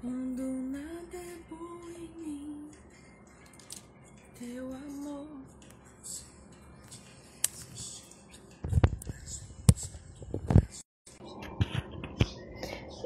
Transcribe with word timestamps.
Quando 0.00 0.42
nada 0.42 1.16
é 1.16 1.36
bom 1.50 1.90
em 1.96 2.08
mim, 2.22 2.70
teu 4.38 4.66
amor. 4.66 5.26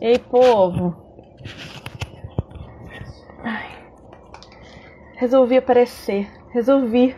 Ei, 0.02 0.18
povo. 0.18 0.94
Ai. 3.42 3.70
Resolvi 5.16 5.56
aparecer. 5.56 6.30
Resolvi. 6.50 7.16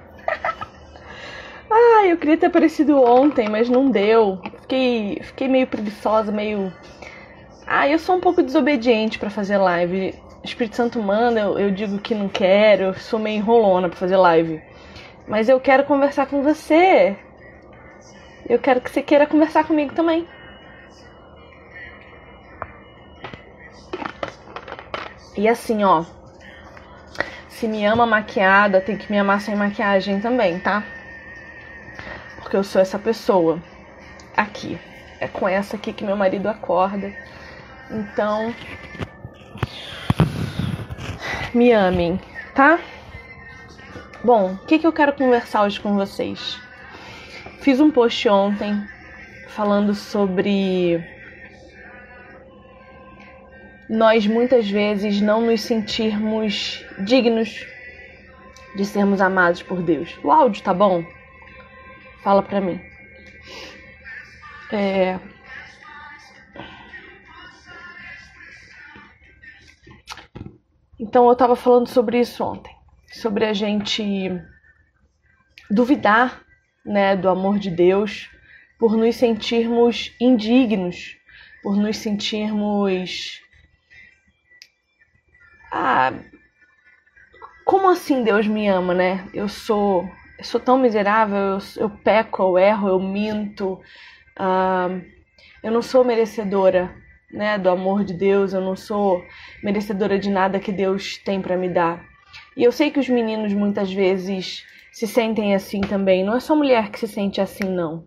Ai, 1.68 2.12
eu 2.12 2.16
queria 2.16 2.36
ter 2.36 2.46
aparecido 2.46 3.02
ontem, 3.02 3.48
mas 3.48 3.68
não 3.68 3.90
deu. 3.90 4.40
Fiquei, 4.60 5.18
fiquei 5.20 5.48
meio 5.48 5.66
preguiçosa, 5.66 6.30
meio. 6.30 6.72
Ah, 7.76 7.88
eu 7.88 7.98
sou 7.98 8.14
um 8.14 8.20
pouco 8.20 8.40
desobediente 8.40 9.18
para 9.18 9.28
fazer 9.28 9.58
live. 9.58 10.14
Espírito 10.44 10.76
Santo 10.76 11.02
manda, 11.02 11.40
eu, 11.40 11.58
eu 11.58 11.70
digo 11.72 11.98
que 11.98 12.14
não 12.14 12.28
quero, 12.28 12.84
eu 12.84 12.94
sou 12.94 13.18
meio 13.18 13.38
enrolona 13.38 13.88
pra 13.88 13.98
fazer 13.98 14.16
live. 14.16 14.62
Mas 15.26 15.48
eu 15.48 15.58
quero 15.58 15.82
conversar 15.82 16.26
com 16.26 16.40
você. 16.40 17.16
Eu 18.48 18.60
quero 18.60 18.80
que 18.80 18.88
você 18.88 19.02
queira 19.02 19.26
conversar 19.26 19.64
comigo 19.64 19.92
também. 19.92 20.24
E 25.36 25.48
assim, 25.48 25.82
ó. 25.82 26.04
Se 27.48 27.66
me 27.66 27.84
ama 27.84 28.06
maquiada, 28.06 28.80
tem 28.80 28.96
que 28.96 29.10
me 29.10 29.18
amar 29.18 29.40
sem 29.40 29.56
maquiagem 29.56 30.20
também, 30.20 30.60
tá? 30.60 30.84
Porque 32.36 32.56
eu 32.56 32.62
sou 32.62 32.80
essa 32.80 33.00
pessoa. 33.00 33.58
Aqui. 34.36 34.78
É 35.18 35.26
com 35.26 35.48
essa 35.48 35.74
aqui 35.74 35.92
que 35.92 36.04
meu 36.04 36.14
marido 36.14 36.48
acorda. 36.48 37.12
Então. 37.90 38.54
Me 41.54 41.72
amem, 41.72 42.20
tá? 42.54 42.80
Bom, 44.24 44.54
o 44.54 44.66
que, 44.66 44.78
que 44.78 44.86
eu 44.86 44.92
quero 44.92 45.12
conversar 45.12 45.62
hoje 45.62 45.78
com 45.80 45.94
vocês? 45.94 46.58
Fiz 47.60 47.80
um 47.80 47.90
post 47.90 48.28
ontem 48.28 48.82
falando 49.48 49.94
sobre 49.94 51.02
nós 53.88 54.26
muitas 54.26 54.68
vezes 54.68 55.20
não 55.20 55.42
nos 55.42 55.60
sentirmos 55.60 56.84
dignos 56.98 57.66
de 58.74 58.84
sermos 58.84 59.20
amados 59.20 59.62
por 59.62 59.82
Deus. 59.82 60.18
O 60.24 60.30
áudio 60.30 60.62
tá 60.62 60.74
bom? 60.74 61.04
Fala 62.22 62.42
pra 62.42 62.60
mim. 62.60 62.80
É... 64.72 65.18
Então 70.98 71.28
eu 71.28 71.36
tava 71.36 71.56
falando 71.56 71.88
sobre 71.88 72.20
isso 72.20 72.44
ontem, 72.44 72.74
sobre 73.12 73.44
a 73.44 73.52
gente 73.52 74.30
duvidar, 75.70 76.42
né, 76.84 77.16
do 77.16 77.28
amor 77.28 77.58
de 77.58 77.70
Deus 77.70 78.30
por 78.78 78.96
nos 78.96 79.16
sentirmos 79.16 80.14
indignos, 80.20 81.16
por 81.62 81.76
nos 81.76 81.96
sentirmos 81.96 83.40
ah, 85.72 86.12
como 87.64 87.88
assim 87.88 88.22
Deus 88.22 88.46
me 88.46 88.68
ama, 88.68 88.94
né? 88.94 89.26
Eu 89.32 89.48
sou, 89.48 90.08
eu 90.38 90.44
sou 90.44 90.60
tão 90.60 90.78
miserável, 90.78 91.36
eu, 91.36 91.58
eu 91.76 91.90
peco, 91.90 92.42
eu 92.42 92.58
erro, 92.58 92.88
eu 92.88 93.00
minto, 93.00 93.80
ah, 94.36 94.88
eu 95.62 95.72
não 95.72 95.82
sou 95.82 96.04
merecedora, 96.04 96.94
né, 97.34 97.58
do 97.58 97.68
amor 97.68 98.04
de 98.04 98.14
Deus, 98.14 98.52
eu 98.52 98.60
não 98.60 98.76
sou 98.76 99.20
merecedora 99.62 100.18
de 100.18 100.30
nada 100.30 100.60
que 100.60 100.70
Deus 100.70 101.18
tem 101.18 101.42
para 101.42 101.56
me 101.56 101.68
dar. 101.68 102.04
E 102.56 102.62
eu 102.62 102.70
sei 102.70 102.90
que 102.90 103.00
os 103.00 103.08
meninos 103.08 103.52
muitas 103.52 103.92
vezes 103.92 104.64
se 104.92 105.06
sentem 105.06 105.54
assim 105.54 105.80
também. 105.80 106.24
Não 106.24 106.36
é 106.36 106.40
só 106.40 106.54
mulher 106.54 106.90
que 106.90 107.00
se 107.00 107.08
sente 107.08 107.40
assim, 107.40 107.64
não. 107.64 108.06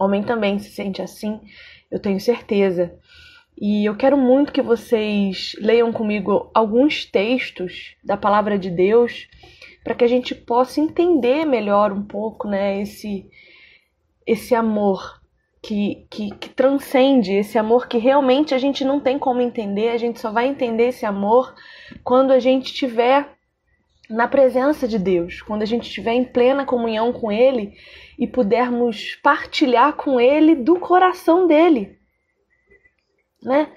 Homem 0.00 0.22
também 0.22 0.58
se 0.58 0.70
sente 0.70 1.02
assim, 1.02 1.38
eu 1.90 2.00
tenho 2.00 2.18
certeza. 2.18 2.98
E 3.60 3.84
eu 3.84 3.94
quero 3.94 4.16
muito 4.16 4.52
que 4.52 4.62
vocês 4.62 5.54
leiam 5.60 5.92
comigo 5.92 6.50
alguns 6.54 7.04
textos 7.04 7.94
da 8.02 8.16
palavra 8.16 8.58
de 8.58 8.70
Deus 8.70 9.28
para 9.84 9.94
que 9.94 10.04
a 10.04 10.08
gente 10.08 10.34
possa 10.34 10.80
entender 10.80 11.44
melhor 11.44 11.92
um 11.92 12.02
pouco, 12.02 12.48
né, 12.48 12.80
esse 12.80 13.28
esse 14.24 14.54
amor 14.54 15.21
que, 15.62 16.06
que, 16.10 16.34
que 16.34 16.48
transcende, 16.48 17.32
esse 17.32 17.56
amor 17.56 17.86
que 17.86 17.98
realmente 17.98 18.54
a 18.54 18.58
gente 18.58 18.84
não 18.84 19.00
tem 19.00 19.18
como 19.18 19.40
entender, 19.40 19.90
a 19.90 19.96
gente 19.96 20.20
só 20.20 20.30
vai 20.30 20.46
entender 20.46 20.88
esse 20.88 21.06
amor 21.06 21.54
quando 22.02 22.32
a 22.32 22.38
gente 22.38 22.66
estiver 22.66 23.28
na 24.10 24.26
presença 24.26 24.88
de 24.88 24.98
Deus, 24.98 25.40
quando 25.40 25.62
a 25.62 25.66
gente 25.66 25.86
estiver 25.86 26.12
em 26.12 26.24
plena 26.24 26.66
comunhão 26.66 27.12
com 27.12 27.30
Ele 27.30 27.74
e 28.18 28.26
pudermos 28.26 29.14
partilhar 29.22 29.94
com 29.94 30.20
Ele 30.20 30.56
do 30.56 30.78
coração 30.78 31.46
dele 31.46 32.02
né? 33.42 33.68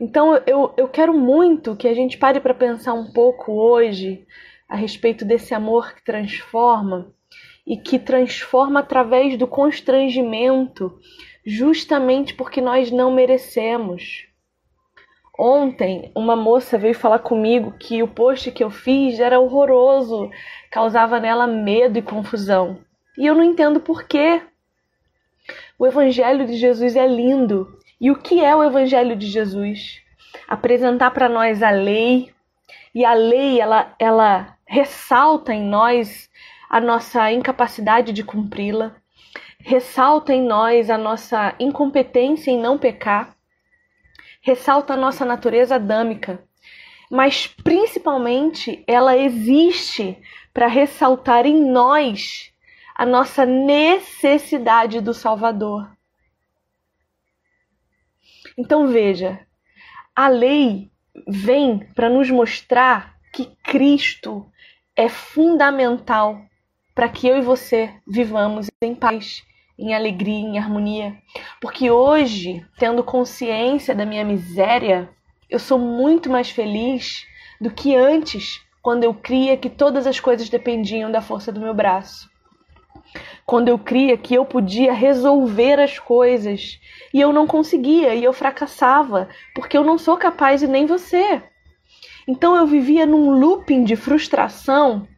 Então 0.00 0.34
eu, 0.46 0.72
eu 0.76 0.88
quero 0.88 1.12
muito 1.12 1.76
que 1.76 1.86
a 1.86 1.94
gente 1.94 2.16
pare 2.16 2.40
para 2.40 2.54
pensar 2.54 2.94
um 2.94 3.12
pouco 3.12 3.52
hoje 3.52 4.26
a 4.68 4.76
respeito 4.76 5.24
desse 5.24 5.52
amor 5.52 5.94
que 5.94 6.04
transforma 6.04 7.12
e 7.66 7.76
que 7.76 7.98
transforma 7.98 8.80
através 8.80 9.36
do 9.36 9.46
constrangimento, 9.46 10.98
justamente 11.50 12.34
porque 12.34 12.60
nós 12.60 12.90
não 12.90 13.12
merecemos. 13.12 14.26
Ontem, 15.38 16.12
uma 16.14 16.36
moça 16.36 16.78
veio 16.78 16.94
falar 16.94 17.20
comigo 17.20 17.72
que 17.78 18.02
o 18.02 18.08
post 18.08 18.52
que 18.52 18.62
eu 18.62 18.70
fiz 18.70 19.18
era 19.18 19.40
horroroso, 19.40 20.30
causava 20.70 21.18
nela 21.18 21.46
medo 21.46 21.98
e 21.98 22.02
confusão. 22.02 22.78
E 23.16 23.26
eu 23.26 23.34
não 23.34 23.42
entendo 23.42 23.80
por 23.80 24.04
quê. 24.04 24.42
O 25.78 25.86
Evangelho 25.86 26.46
de 26.46 26.56
Jesus 26.56 26.94
é 26.94 27.06
lindo 27.06 27.78
e 28.00 28.10
o 28.10 28.16
que 28.16 28.44
é 28.44 28.54
o 28.54 28.62
Evangelho 28.62 29.16
de 29.16 29.26
Jesus? 29.26 30.00
Apresentar 30.46 31.10
para 31.10 31.28
nós 31.28 31.62
a 31.62 31.70
lei, 31.70 32.32
e 32.94 33.04
a 33.04 33.14
lei 33.14 33.60
ela, 33.60 33.94
ela 33.98 34.56
ressalta 34.66 35.52
em 35.52 35.64
nós 35.64 36.30
a 36.68 36.80
nossa 36.80 37.32
incapacidade 37.32 38.12
de 38.12 38.22
cumpri-la, 38.22 38.94
ressalta 39.62 40.32
em 40.32 40.42
nós 40.42 40.90
a 40.90 40.98
nossa 40.98 41.54
incompetência 41.58 42.50
em 42.50 42.58
não 42.58 42.78
pecar, 42.78 43.36
ressalta 44.40 44.94
a 44.94 44.96
nossa 44.96 45.24
natureza 45.24 45.76
adâmica, 45.76 46.42
mas 47.10 47.46
principalmente 47.46 48.82
ela 48.86 49.16
existe 49.16 50.16
para 50.52 50.66
ressaltar 50.66 51.46
em 51.46 51.70
nós 51.70 52.52
a 52.94 53.04
nossa 53.06 53.44
necessidade 53.46 55.00
do 55.00 55.14
Salvador. 55.14 55.90
Então 58.56 58.88
veja, 58.88 59.40
a 60.14 60.28
lei 60.28 60.90
vem 61.26 61.78
para 61.94 62.08
nos 62.08 62.30
mostrar 62.30 63.16
que 63.32 63.46
Cristo 63.62 64.46
é 64.94 65.08
fundamental 65.08 66.42
para 66.94 67.08
que 67.08 67.26
eu 67.26 67.38
e 67.38 67.40
você 67.40 67.94
vivamos 68.06 68.66
em 68.82 68.94
paz, 68.94 69.42
em 69.80 69.94
alegria, 69.94 70.34
em 70.34 70.58
harmonia. 70.58 71.16
Porque 71.60 71.90
hoje, 71.90 72.64
tendo 72.78 73.02
consciência 73.02 73.94
da 73.94 74.04
minha 74.04 74.24
miséria, 74.24 75.08
eu 75.48 75.58
sou 75.58 75.78
muito 75.78 76.28
mais 76.28 76.50
feliz 76.50 77.26
do 77.60 77.70
que 77.70 77.96
antes, 77.96 78.60
quando 78.82 79.04
eu 79.04 79.14
cria 79.14 79.56
que 79.56 79.70
todas 79.70 80.06
as 80.06 80.20
coisas 80.20 80.48
dependiam 80.48 81.10
da 81.10 81.20
força 81.20 81.50
do 81.50 81.60
meu 81.60 81.74
braço 81.74 82.30
quando 83.50 83.68
eu 83.68 83.76
cria 83.78 84.16
que 84.16 84.32
eu 84.32 84.44
podia 84.44 84.92
resolver 84.92 85.80
as 85.80 85.98
coisas 85.98 86.78
e 87.12 87.20
eu 87.20 87.32
não 87.32 87.46
conseguia 87.46 88.14
e 88.14 88.22
eu 88.22 88.32
fracassava, 88.32 89.28
porque 89.54 89.76
eu 89.76 89.82
não 89.82 89.98
sou 89.98 90.16
capaz 90.16 90.62
e 90.62 90.68
nem 90.68 90.86
você. 90.86 91.42
Então 92.28 92.54
eu 92.54 92.66
vivia 92.66 93.04
num 93.04 93.30
looping 93.30 93.82
de 93.82 93.96
frustração, 93.96 95.08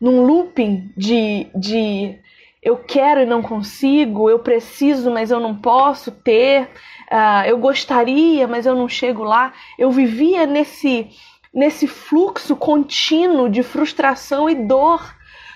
num 0.00 0.22
looping 0.24 0.92
de, 0.96 1.48
de 1.54 2.20
eu 2.62 2.76
quero 2.76 3.20
e 3.20 3.26
não 3.26 3.42
consigo, 3.42 4.30
eu 4.30 4.38
preciso, 4.38 5.10
mas 5.10 5.30
eu 5.30 5.40
não 5.40 5.54
posso 5.54 6.12
ter, 6.12 6.70
uh, 7.10 7.44
eu 7.46 7.58
gostaria, 7.58 8.46
mas 8.46 8.66
eu 8.66 8.74
não 8.74 8.88
chego 8.88 9.24
lá. 9.24 9.52
Eu 9.76 9.90
vivia 9.90 10.46
nesse, 10.46 11.10
nesse 11.52 11.88
fluxo 11.88 12.54
contínuo 12.54 13.48
de 13.48 13.62
frustração 13.62 14.48
e 14.48 14.54
dor 14.54 15.02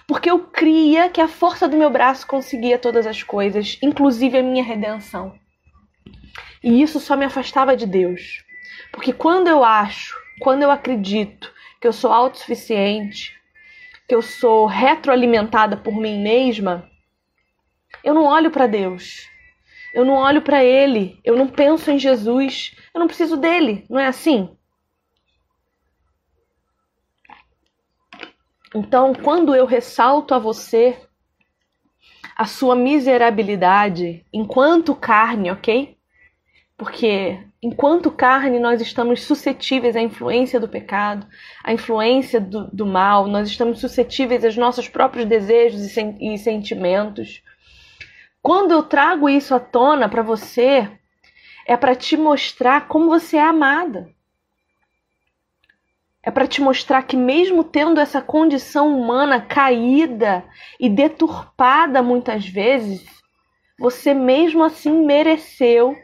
porque 0.07 0.31
eu 0.31 0.39
cria 0.39 1.09
que 1.09 1.21
a 1.21 1.27
força 1.27 1.67
do 1.67 1.77
meu 1.77 1.91
braço 1.91 2.27
conseguia 2.27 2.79
todas 2.79 3.07
as 3.07 3.23
coisas, 3.23 3.77
inclusive 3.83 4.39
a 4.39 4.43
minha 4.43 4.63
redenção. 4.63 5.35
E 6.63 6.81
isso 6.81 7.01
só 7.01 7.17
me 7.17 7.25
afastava 7.25 7.77
de 7.77 7.87
Deus. 7.87 8.45
Porque 8.93 9.13
quando 9.13 9.49
eu 9.49 9.65
acho, 9.65 10.17
quando 10.41 10.63
eu 10.63 10.71
acredito 10.71 11.53
que 11.81 11.89
eu 11.89 11.93
sou 11.93 12.13
autossuficiente, 12.13 13.35
que 14.09 14.15
eu 14.15 14.23
sou 14.23 14.67
retroalimentada 14.67 15.77
por 15.77 15.95
mim 15.97 16.23
mesma, 16.23 16.89
eu 18.07 18.15
não 18.15 18.25
olho 18.25 18.53
para 18.53 18.69
Deus. 18.69 19.29
Eu 19.93 20.05
não 20.05 20.15
olho 20.15 20.41
para 20.41 20.63
ele, 20.63 21.19
eu 21.25 21.37
não 21.37 21.49
penso 21.49 21.91
em 21.91 21.99
Jesus, 21.99 22.77
eu 22.95 23.01
não 23.01 23.07
preciso 23.09 23.37
dele, 23.37 23.85
não 23.91 23.99
é 23.99 24.07
assim? 24.07 24.57
Então, 28.75 29.13
quando 29.15 29.55
eu 29.55 29.67
ressalto 29.67 30.35
a 30.35 30.39
você 30.39 30.97
a 32.37 32.45
sua 32.45 32.77
miserabilidade 32.77 34.25
enquanto 34.33 34.95
carne, 34.95 35.51
ok? 35.51 35.97
Porque 36.77 37.41
enquanto 37.63 38.11
carne 38.11 38.59
nós 38.59 38.81
estamos 38.83 39.23
suscetíveis 39.23 39.97
à 39.97 40.01
influência 40.01 40.61
do 40.61 40.69
pecado, 40.69 41.27
à 41.65 41.73
influência 41.73 42.39
do, 42.39 42.69
do 42.71 42.87
mal, 42.87 43.27
nós 43.27 43.49
estamos 43.49 43.81
suscetíveis 43.81 44.45
aos 44.45 44.57
nossos 44.57 44.89
próprios 44.89 45.27
desejos 45.27 45.81
e, 45.81 45.89
sen 45.89 46.19
e 46.21 46.39
sentimentos. 46.39 47.43
Quando 48.47 48.71
eu 48.71 48.81
trago 48.85 49.29
isso 49.29 49.57
à 49.57 49.59
tona 49.59 50.09
para 50.09 50.23
você, 50.23 50.89
é 51.67 51.77
para 51.77 51.97
te 51.97 52.17
mostrar 52.17 52.87
como 52.87 53.09
você 53.09 53.39
é 53.39 53.43
amada. 53.43 54.09
É 56.23 56.31
para 56.31 56.47
te 56.47 56.61
mostrar 56.61 57.03
que, 57.03 57.17
mesmo 57.17 57.65
tendo 57.65 57.99
essa 57.99 58.23
condição 58.23 58.97
humana 58.97 59.41
caída 59.41 60.45
e 60.79 60.89
deturpada 60.89 62.01
muitas 62.05 62.47
vezes, 62.47 63.05
você 63.77 64.15
mesmo 64.15 64.63
assim 64.63 65.05
mereceu, 65.05 65.97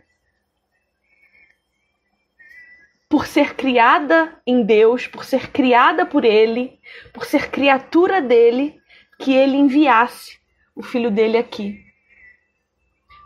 por 3.08 3.24
ser 3.24 3.54
criada 3.54 4.36
em 4.44 4.64
Deus, 4.64 5.06
por 5.06 5.24
ser 5.24 5.52
criada 5.52 6.04
por 6.04 6.24
Ele, 6.24 6.80
por 7.12 7.24
ser 7.24 7.52
criatura 7.52 8.20
dele, 8.20 8.80
que 9.20 9.32
Ele 9.32 9.56
enviasse 9.56 10.40
o 10.74 10.82
filho 10.82 11.08
dele 11.08 11.38
aqui. 11.38 11.91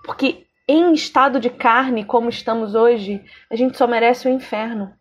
Porque 0.06 0.47
em 0.69 0.94
estado 0.94 1.41
de 1.41 1.50
carne, 1.50 2.05
como 2.05 2.29
estamos 2.29 2.76
hoje, 2.76 3.23
a 3.50 3.56
gente 3.56 3.76
só 3.76 3.88
merece 3.88 4.29
o 4.29 4.31
inferno. 4.31 4.97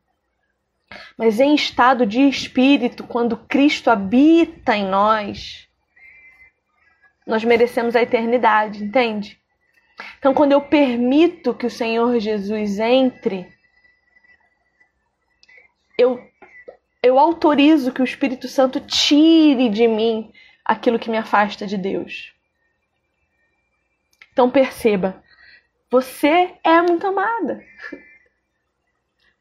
Mas 1.15 1.39
em 1.39 1.53
estado 1.53 2.05
de 2.07 2.21
espírito, 2.21 3.03
quando 3.03 3.37
Cristo 3.37 3.91
habita 3.91 4.75
em 4.75 4.85
nós, 4.85 5.69
nós 7.25 7.43
merecemos 7.43 7.95
a 7.95 8.01
eternidade, 8.01 8.83
entende? 8.83 9.39
Então, 10.17 10.33
quando 10.33 10.51
eu 10.51 10.61
permito 10.61 11.53
que 11.53 11.67
o 11.67 11.71
Senhor 11.71 12.19
Jesus 12.19 12.79
entre, 12.79 13.47
eu, 15.97 16.19
eu 17.01 17.17
autorizo 17.19 17.93
que 17.93 18.01
o 18.01 18.05
Espírito 18.05 18.47
Santo 18.47 18.79
tire 18.79 19.69
de 19.69 19.87
mim 19.87 20.31
aquilo 20.63 20.99
que 20.99 21.09
me 21.09 21.17
afasta 21.17 21.65
de 21.65 21.77
Deus. 21.77 22.34
Então, 24.35 24.51
perceba, 24.51 25.23
você 25.89 26.57
é 26.61 26.81
muito 26.81 27.07
amada. 27.07 27.65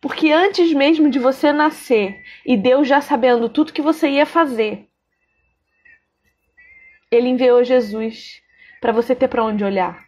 Porque 0.00 0.30
antes 0.30 0.72
mesmo 0.72 1.10
de 1.10 1.18
você 1.18 1.52
nascer 1.52 2.22
e 2.46 2.56
Deus 2.56 2.86
já 2.86 3.00
sabendo 3.00 3.48
tudo 3.48 3.72
que 3.72 3.82
você 3.82 4.08
ia 4.08 4.24
fazer, 4.24 4.88
ele 7.10 7.28
enviou 7.28 7.64
Jesus 7.64 8.40
para 8.80 8.92
você 8.92 9.16
ter 9.16 9.26
para 9.26 9.42
onde 9.42 9.64
olhar. 9.64 10.06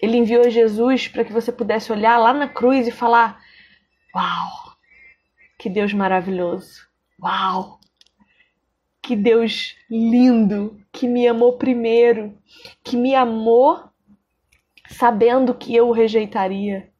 Ele 0.00 0.16
enviou 0.16 0.48
Jesus 0.48 1.08
para 1.08 1.24
que 1.24 1.32
você 1.32 1.50
pudesse 1.50 1.90
olhar 1.90 2.18
lá 2.18 2.32
na 2.32 2.46
cruz 2.46 2.86
e 2.86 2.92
falar: 2.92 3.42
Uau! 4.14 4.76
Que 5.58 5.68
Deus 5.68 5.92
maravilhoso! 5.92 6.86
Uau! 7.20 7.79
Que 9.10 9.16
Deus 9.16 9.76
lindo! 9.90 10.80
Que 10.92 11.08
me 11.08 11.26
amou 11.26 11.58
primeiro! 11.58 12.32
Que 12.80 12.96
me 12.96 13.12
amou 13.12 13.82
sabendo 14.88 15.52
que 15.52 15.74
eu 15.74 15.88
o 15.88 15.92
rejeitaria 15.92 16.90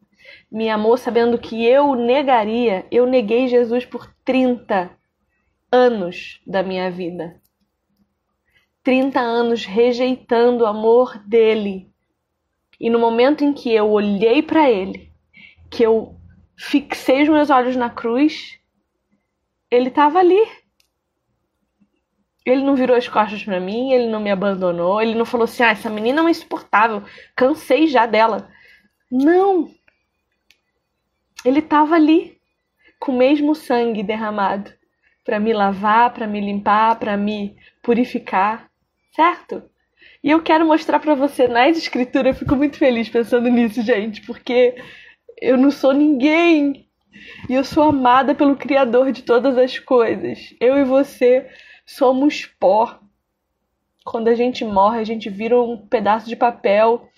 me 0.50 0.68
amou 0.68 0.96
sabendo 0.96 1.38
que 1.38 1.64
eu 1.64 1.94
negaria, 1.94 2.84
eu 2.90 3.06
neguei 3.06 3.46
Jesus 3.46 3.84
por 3.84 4.12
30 4.24 4.90
anos 5.70 6.40
da 6.44 6.60
minha 6.60 6.90
vida. 6.90 7.40
30 8.82 9.20
anos 9.20 9.64
rejeitando 9.64 10.62
o 10.62 10.66
amor 10.66 11.16
dele. 11.24 11.92
E 12.80 12.90
no 12.90 12.98
momento 12.98 13.44
em 13.44 13.52
que 13.52 13.72
eu 13.72 13.88
olhei 13.88 14.42
para 14.42 14.68
ele, 14.68 15.12
que 15.70 15.84
eu 15.84 16.16
fixei 16.56 17.22
os 17.22 17.28
meus 17.28 17.50
olhos 17.50 17.76
na 17.76 17.88
cruz, 17.88 18.58
ele 19.70 19.88
estava 19.88 20.18
ali. 20.18 20.59
Ele 22.44 22.62
não 22.62 22.74
virou 22.74 22.96
as 22.96 23.08
costas 23.08 23.42
para 23.44 23.60
mim, 23.60 23.92
ele 23.92 24.08
não 24.08 24.20
me 24.20 24.30
abandonou, 24.30 25.00
ele 25.00 25.14
não 25.14 25.26
falou 25.26 25.44
assim: 25.44 25.62
"Ah, 25.62 25.70
essa 25.70 25.90
menina 25.90 26.20
é 26.20 26.22
uma 26.22 26.30
insuportável, 26.30 27.02
cansei 27.36 27.86
já 27.86 28.06
dela". 28.06 28.48
Não, 29.10 29.68
ele 31.44 31.60
estava 31.60 31.94
ali, 31.94 32.38
com 32.98 33.12
o 33.12 33.16
mesmo 33.16 33.54
sangue 33.54 34.02
derramado, 34.02 34.72
para 35.24 35.40
me 35.40 35.52
lavar, 35.52 36.12
para 36.12 36.26
me 36.26 36.40
limpar, 36.40 36.98
para 36.98 37.16
me 37.16 37.56
purificar, 37.82 38.70
certo? 39.14 39.62
E 40.22 40.30
eu 40.30 40.42
quero 40.42 40.66
mostrar 40.66 40.98
para 40.98 41.14
você 41.14 41.48
nas 41.48 41.78
escrituras, 41.78 42.34
eu 42.34 42.38
fico 42.40 42.56
muito 42.56 42.76
feliz 42.76 43.08
pensando 43.08 43.48
nisso, 43.48 43.82
gente, 43.82 44.20
porque 44.22 44.74
eu 45.40 45.56
não 45.56 45.70
sou 45.70 45.92
ninguém. 45.94 46.86
E 47.48 47.54
eu 47.54 47.64
sou 47.64 47.84
amada 47.84 48.34
pelo 48.34 48.56
Criador 48.56 49.10
de 49.12 49.22
todas 49.22 49.56
as 49.56 49.78
coisas. 49.78 50.54
Eu 50.60 50.78
e 50.78 50.84
você 50.84 51.46
somos 51.96 52.46
pó. 52.46 53.00
Quando 54.04 54.28
a 54.28 54.34
gente 54.34 54.64
morre, 54.64 55.00
a 55.00 55.04
gente 55.04 55.28
vira 55.28 55.60
um 55.60 55.76
pedaço 55.76 56.28
de 56.28 56.36
papel 56.36 57.08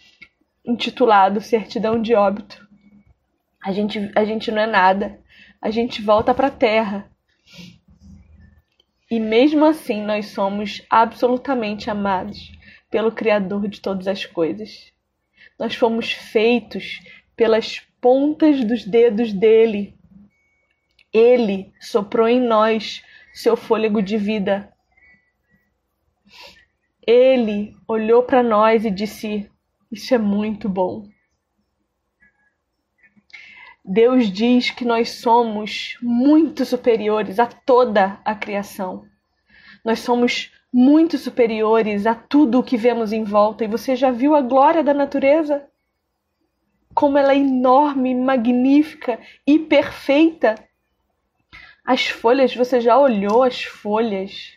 intitulado 0.65 1.41
Certidão 1.41 2.01
de 2.01 2.15
Óbito. 2.15 2.67
A 3.63 3.71
gente, 3.71 4.11
a 4.17 4.25
gente 4.25 4.51
não 4.51 4.63
é 4.63 4.67
nada. 4.67 5.21
A 5.61 5.71
gente 5.71 6.01
volta 6.01 6.35
para 6.35 6.49
a 6.49 6.51
terra. 6.51 7.11
E 9.11 9.21
mesmo 9.21 9.65
assim, 9.65 10.03
nós 10.03 10.29
somos 10.29 10.83
absolutamente 10.89 11.91
amados 11.91 12.51
pelo 12.91 13.13
Criador 13.13 13.69
de 13.69 13.81
todas 13.81 14.09
as 14.09 14.25
coisas. 14.25 14.91
Nós 15.59 15.75
fomos 15.75 16.13
feitos 16.13 17.01
pelas 17.37 17.79
pontas 18.01 18.65
dos 18.65 18.85
dedos 18.85 19.33
dele. 19.33 19.95
Ele 21.13 21.73
soprou 21.79 22.27
em 22.27 22.41
nós 22.41 23.03
seu 23.33 23.57
fôlego 23.57 24.03
de 24.03 24.17
vida. 24.17 24.73
Ele 27.07 27.75
olhou 27.89 28.23
para 28.23 28.43
nós 28.43 28.85
e 28.85 28.91
disse: 28.91 29.51
Isso 29.91 30.15
é 30.15 30.19
muito 30.19 30.69
bom. 30.69 31.09
Deus 33.85 34.31
diz 34.31 34.71
que 34.71 34.85
nós 34.85 35.11
somos 35.11 35.99
muito 36.01 36.65
superiores 36.65 37.41
a 37.41 37.47
toda 37.47 38.21
a 38.25 38.35
criação. 38.35 39.05
Nós 39.85 39.99
somos 39.99 40.53
muito 40.73 41.19
superiores 41.19 42.07
a 42.07 42.15
tudo 42.15 42.61
o 42.61 42.63
que 42.63 42.77
vemos 42.77 43.13
em 43.13 43.25
volta. 43.25 43.65
E 43.65 43.69
você 43.69 43.97
já 43.97 44.13
viu 44.13 44.37
a 44.37 44.41
glória 44.41 44.85
da 44.85 44.95
natureza? 44.95 45.69
Como 46.95 47.19
ela 47.19 47.33
é 47.33 47.39
enorme, 47.39 48.15
magnífica 48.15 49.19
e 49.45 49.59
perfeita. 49.59 50.55
As 51.85 52.07
folhas, 52.07 52.55
você 52.55 52.81
já 52.81 52.99
olhou 52.99 53.43
as 53.43 53.65
folhas? 53.65 54.57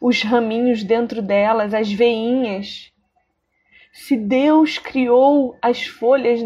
Os 0.00 0.22
raminhos 0.22 0.84
dentro 0.84 1.22
delas, 1.22 1.72
as 1.72 1.90
veinhas. 1.90 2.92
Se 3.92 4.16
Deus 4.16 4.76
criou 4.76 5.58
as 5.62 5.86
folhas 5.86 6.40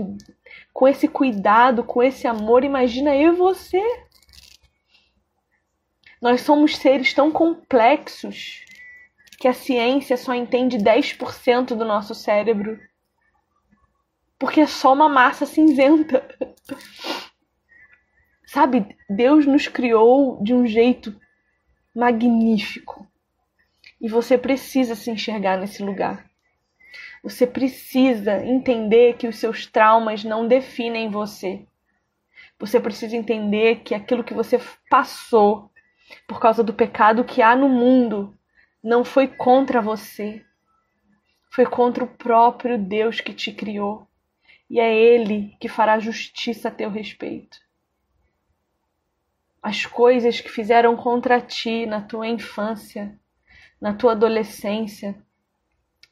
com 0.73 0.87
esse 0.87 1.09
cuidado, 1.09 1.83
com 1.83 2.03
esse 2.03 2.27
amor, 2.27 2.63
imagina 2.63 3.17
eu 3.17 3.33
e 3.35 3.37
você. 3.37 3.83
Nós 6.23 6.43
somos 6.43 6.77
seres 6.77 7.13
tão 7.13 7.33
complexos 7.33 8.65
que 9.39 9.49
a 9.49 9.53
ciência 9.53 10.17
só 10.17 10.35
entende 10.35 10.79
10% 10.79 11.69
do 11.75 11.85
nosso 11.85 12.15
cérebro. 12.15 12.79
Porque 14.39 14.61
é 14.61 14.67
só 14.67 14.93
uma 14.93 15.09
massa 15.09 15.45
cinzenta. 15.45 16.25
Sabe, 18.53 18.97
Deus 19.09 19.47
nos 19.47 19.69
criou 19.69 20.43
de 20.43 20.53
um 20.53 20.67
jeito 20.67 21.15
magnífico. 21.95 23.07
E 24.01 24.09
você 24.09 24.37
precisa 24.37 24.97
se 24.97 25.09
enxergar 25.09 25.57
nesse 25.57 25.85
lugar. 25.85 26.29
Você 27.23 27.47
precisa 27.47 28.45
entender 28.45 29.15
que 29.17 29.29
os 29.29 29.39
seus 29.39 29.67
traumas 29.67 30.25
não 30.25 30.49
definem 30.49 31.09
você. 31.09 31.65
Você 32.59 32.81
precisa 32.81 33.17
entender 33.17 33.83
que 33.85 33.95
aquilo 33.95 34.25
que 34.25 34.35
você 34.35 34.61
passou 34.91 35.71
por 36.27 36.41
causa 36.41 36.65
do 36.65 36.75
pecado 36.75 37.23
que 37.23 37.41
há 37.41 37.55
no 37.55 37.69
mundo 37.69 38.37
não 38.83 39.05
foi 39.05 39.29
contra 39.29 39.81
você. 39.81 40.45
Foi 41.53 41.67
contra 41.67 42.03
o 42.03 42.09
próprio 42.09 42.77
Deus 42.77 43.21
que 43.21 43.33
te 43.33 43.53
criou. 43.53 44.09
E 44.69 44.81
é 44.81 44.93
Ele 44.93 45.55
que 45.61 45.69
fará 45.69 46.01
justiça 46.01 46.67
a 46.67 46.73
teu 46.73 46.91
respeito. 46.91 47.70
As 49.63 49.85
coisas 49.85 50.41
que 50.41 50.51
fizeram 50.51 50.97
contra 50.97 51.41
ti 51.41 51.87
na 51.87 52.01
tua 52.01 52.27
infância, 52.27 53.19
na 53.81 53.95
tua 53.95 54.13
adolescência, 54.13 55.17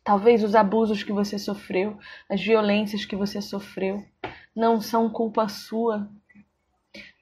Talvez 0.09 0.43
os 0.43 0.55
abusos 0.55 1.03
que 1.03 1.13
você 1.13 1.39
sofreu, 1.39 1.99
as 2.31 2.41
violências 2.41 3.05
que 3.05 3.15
você 3.15 3.43
sofreu, 3.43 4.03
não 4.57 4.81
são 4.81 5.11
culpa 5.11 5.47
sua, 5.49 6.09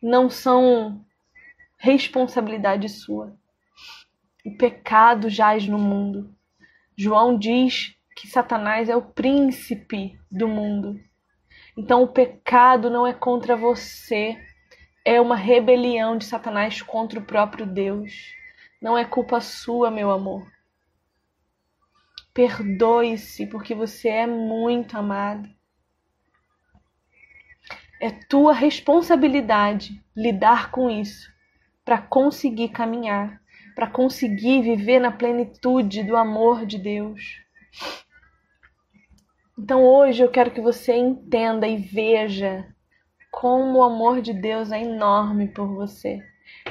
não 0.00 0.30
são 0.30 1.04
responsabilidade 1.76 2.88
sua. 2.88 3.36
O 4.44 4.56
pecado 4.56 5.28
jaz 5.28 5.66
no 5.66 5.80
mundo. 5.80 6.32
João 6.96 7.36
diz 7.36 7.96
que 8.14 8.28
Satanás 8.28 8.88
é 8.88 8.94
o 8.94 9.02
príncipe 9.02 10.16
do 10.30 10.46
mundo. 10.46 10.96
Então 11.76 12.04
o 12.04 12.08
pecado 12.12 12.88
não 12.88 13.04
é 13.04 13.12
contra 13.12 13.56
você, 13.56 14.40
é 15.06 15.20
uma 15.20 15.36
rebelião 15.36 16.18
de 16.18 16.24
Satanás 16.24 16.82
contra 16.82 17.20
o 17.20 17.24
próprio 17.24 17.64
Deus. 17.64 18.34
Não 18.82 18.98
é 18.98 19.04
culpa 19.04 19.40
sua, 19.40 19.88
meu 19.88 20.10
amor. 20.10 20.44
Perdoe-se, 22.34 23.46
porque 23.46 23.72
você 23.72 24.08
é 24.08 24.26
muito 24.26 24.98
amado. 24.98 25.48
É 28.00 28.10
tua 28.10 28.52
responsabilidade 28.52 30.04
lidar 30.14 30.72
com 30.72 30.90
isso 30.90 31.32
para 31.84 31.98
conseguir 31.98 32.70
caminhar, 32.70 33.40
para 33.76 33.88
conseguir 33.88 34.62
viver 34.62 34.98
na 34.98 35.12
plenitude 35.12 36.02
do 36.02 36.16
amor 36.16 36.66
de 36.66 36.78
Deus. 36.78 37.40
Então 39.56 39.84
hoje 39.84 40.20
eu 40.24 40.28
quero 40.32 40.50
que 40.50 40.60
você 40.60 40.96
entenda 40.96 41.68
e 41.68 41.76
veja 41.76 42.74
como 43.36 43.80
o 43.80 43.82
amor 43.82 44.22
de 44.22 44.32
Deus 44.32 44.72
é 44.72 44.80
enorme 44.80 45.46
por 45.48 45.68
você. 45.68 46.22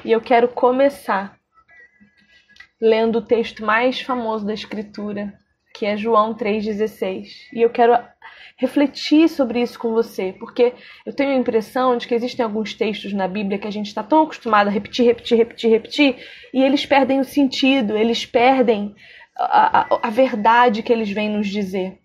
E 0.03 0.11
eu 0.11 0.19
quero 0.19 0.47
começar 0.47 1.37
lendo 2.81 3.19
o 3.19 3.21
texto 3.21 3.63
mais 3.63 4.01
famoso 4.01 4.43
da 4.43 4.53
Escritura, 4.53 5.31
que 5.75 5.85
é 5.85 5.95
João 5.95 6.33
3,16. 6.33 7.27
E 7.53 7.61
eu 7.61 7.69
quero 7.69 7.95
refletir 8.57 9.29
sobre 9.29 9.61
isso 9.61 9.77
com 9.77 9.91
você, 9.91 10.33
porque 10.39 10.73
eu 11.05 11.13
tenho 11.13 11.33
a 11.33 11.37
impressão 11.37 11.95
de 11.97 12.07
que 12.07 12.15
existem 12.15 12.43
alguns 12.43 12.73
textos 12.73 13.13
na 13.13 13.27
Bíblia 13.27 13.59
que 13.59 13.67
a 13.67 13.71
gente 13.71 13.87
está 13.87 14.01
tão 14.01 14.23
acostumado 14.23 14.67
a 14.67 14.71
repetir, 14.71 15.05
repetir, 15.05 15.37
repetir, 15.37 15.69
repetir, 15.69 16.15
e 16.51 16.63
eles 16.63 16.83
perdem 16.83 17.19
o 17.19 17.23
sentido, 17.23 17.95
eles 17.95 18.25
perdem 18.25 18.95
a, 19.37 19.81
a, 19.81 19.99
a 20.01 20.09
verdade 20.09 20.81
que 20.81 20.91
eles 20.91 21.11
vêm 21.11 21.29
nos 21.29 21.47
dizer. 21.47 21.99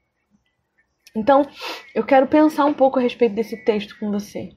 Então, 1.14 1.46
eu 1.94 2.04
quero 2.04 2.26
pensar 2.26 2.64
um 2.64 2.74
pouco 2.74 2.98
a 2.98 3.02
respeito 3.02 3.34
desse 3.34 3.56
texto 3.64 3.98
com 3.98 4.10
você. 4.10 4.50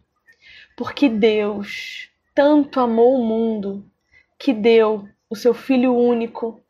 Porque 0.77 1.09
Deus 1.09 2.09
tanto 2.33 2.79
amou 2.79 3.15
o 3.15 3.25
mundo 3.25 3.89
que 4.37 4.53
deu 4.53 5.07
o 5.29 5.35
seu 5.35 5.53
Filho 5.53 5.95
único 5.95 6.61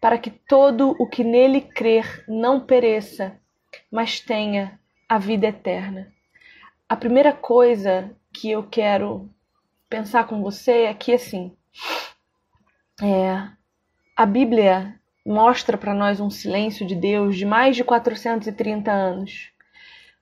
para 0.00 0.18
que 0.18 0.30
todo 0.30 0.94
o 0.98 1.08
que 1.08 1.24
nele 1.24 1.60
crer 1.60 2.24
não 2.28 2.60
pereça, 2.60 3.40
mas 3.90 4.20
tenha 4.20 4.78
a 5.08 5.18
vida 5.18 5.48
eterna. 5.48 6.12
A 6.88 6.96
primeira 6.96 7.32
coisa 7.32 8.14
que 8.32 8.50
eu 8.50 8.62
quero 8.62 9.28
pensar 9.88 10.26
com 10.26 10.42
você 10.42 10.82
é 10.84 10.94
que 10.94 11.12
assim, 11.12 11.56
é, 13.02 13.48
a 14.16 14.26
Bíblia 14.26 14.98
mostra 15.28 15.76
para 15.76 15.92
nós 15.92 16.20
um 16.20 16.30
silêncio 16.30 16.86
de 16.86 16.94
Deus 16.94 17.36
de 17.36 17.44
mais 17.44 17.76
de 17.76 17.84
430 17.84 18.90
anos. 18.90 19.52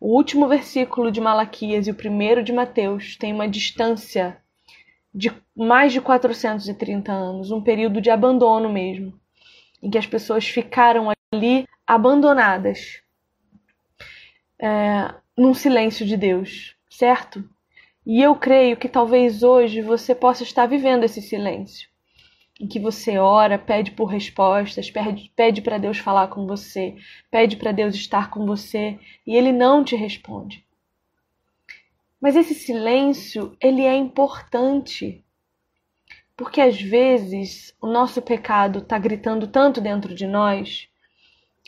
O 0.01 0.17
último 0.17 0.49
versículo 0.49 1.13
de 1.13 1.21
Malaquias 1.21 1.87
e 1.87 1.93
o 1.93 1.95
primeiro 1.95 2.43
de 2.43 2.53
Mateus 2.53 3.17
têm 3.17 3.33
uma 3.33 3.47
distância 3.47 4.37
de 5.15 5.33
mais 5.55 5.93
de 5.93 6.01
430 6.01 7.13
anos, 7.13 7.53
um 7.53 7.63
período 7.63 8.01
de 8.01 8.11
abandono 8.11 8.69
mesmo, 8.69 9.19
em 9.81 9.89
que 9.89 9.97
as 9.97 10.07
pessoas 10.07 10.45
ficaram 10.45 11.13
ali 11.33 11.69
abandonadas, 11.87 13.01
é, 14.61 15.15
num 15.39 15.55
silêncio 15.55 16.05
de 16.05 16.17
Deus, 16.17 16.75
certo? 16.91 17.49
E 18.05 18.21
eu 18.21 18.35
creio 18.35 18.77
que 18.77 18.89
talvez 18.89 19.45
hoje 19.45 19.81
você 19.81 20.17
possa 20.17 20.43
estar 20.43 20.67
vivendo 20.67 21.05
esse 21.05 21.23
silêncio, 21.23 21.89
em 22.61 22.67
que 22.67 22.81
você 22.81 23.19
ora, 23.19 23.59
pede 23.59 23.91
por 23.91 24.07
respostas, 24.07 24.91
pede, 24.91 25.61
para 25.61 25.79
Deus 25.79 25.99
falar 25.99 26.29
com 26.29 26.47
você, 26.47 26.97
pede 27.31 27.57
para 27.57 27.73
Deus 27.73 27.95
estar 27.95 28.31
com 28.31 28.47
você 28.47 28.99
e 29.27 29.37
Ele 29.37 29.53
não 29.53 29.85
te 29.85 29.95
responde. 29.95 30.65
Mas 32.21 32.35
esse 32.35 32.55
silêncio, 32.55 33.57
ele 33.61 33.83
é 33.83 33.95
importante, 33.95 35.23
porque 36.35 36.61
às 36.61 36.81
vezes 36.81 37.77
o 37.81 37.87
nosso 37.87 38.23
pecado 38.23 38.79
está 38.79 38.99
gritando 38.99 39.47
tanto 39.47 39.81
dentro 39.81 40.15
de 40.15 40.27
nós 40.27 40.89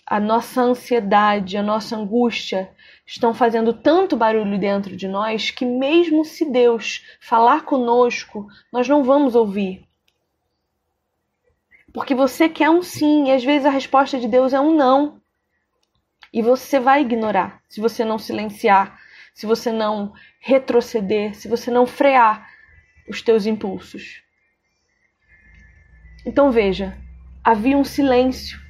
a 0.07 0.19
nossa 0.19 0.63
ansiedade, 0.63 1.59
a 1.59 1.63
nossa 1.63 1.95
angústia 1.95 2.71
estão 3.07 3.35
fazendo 3.35 3.75
tanto 3.75 4.17
barulho 4.17 4.59
dentro 4.59 4.97
de 4.97 5.07
nós 5.07 5.51
que, 5.51 5.67
mesmo 5.67 6.25
se 6.25 6.51
Deus 6.51 7.05
falar 7.21 7.67
conosco, 7.67 8.47
nós 8.73 8.89
não 8.89 9.05
vamos 9.05 9.35
ouvir. 9.35 9.88
Porque 11.93 12.15
você 12.15 12.49
quer 12.49 12.71
um 12.71 12.83
sim 12.83 13.29
e 13.29 13.33
às 13.33 13.45
vezes 13.45 13.67
a 13.67 13.71
resposta 13.71 14.19
de 14.19 14.29
Deus 14.29 14.53
é 14.53 14.61
um 14.61 14.75
não. 14.75 15.21
E 16.33 16.43
você 16.43 16.79
vai 16.79 17.01
ignorar 17.01 17.63
se 17.69 17.81
você 17.81 18.05
não 18.05 18.19
silenciar, 18.19 18.99
se 19.35 19.47
você 19.47 19.73
não 19.73 20.13
retroceder, 20.41 21.35
se 21.35 21.49
você 21.49 21.71
não 21.71 21.87
frear 21.87 22.49
os 23.09 23.23
teus 23.23 23.47
impulsos. 23.47 24.23
Então 26.27 26.51
veja, 26.51 26.97
havia 27.43 27.77
um 27.77 27.85
silêncio 27.85 28.61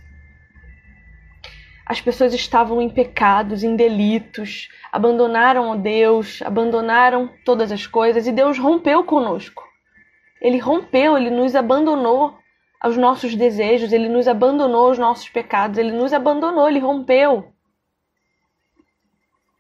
as 1.88 2.02
pessoas 2.02 2.34
estavam 2.34 2.82
em 2.82 2.90
pecados, 2.90 3.64
em 3.64 3.74
delitos, 3.74 4.68
abandonaram 4.92 5.72
a 5.72 5.76
Deus, 5.76 6.42
abandonaram 6.42 7.30
todas 7.46 7.72
as 7.72 7.86
coisas 7.86 8.26
e 8.26 8.32
Deus 8.32 8.58
rompeu 8.58 9.02
conosco. 9.04 9.64
Ele 10.38 10.58
rompeu, 10.58 11.16
ele 11.16 11.30
nos 11.30 11.56
abandonou 11.56 12.38
aos 12.80 12.96
nossos 12.96 13.34
desejos, 13.34 13.92
ele 13.92 14.08
nos 14.08 14.28
abandonou 14.28 14.88
aos 14.88 14.98
nossos 14.98 15.28
pecados, 15.28 15.78
ele 15.78 15.92
nos 15.92 16.12
abandonou, 16.12 16.68
ele 16.68 16.78
rompeu. 16.78 17.52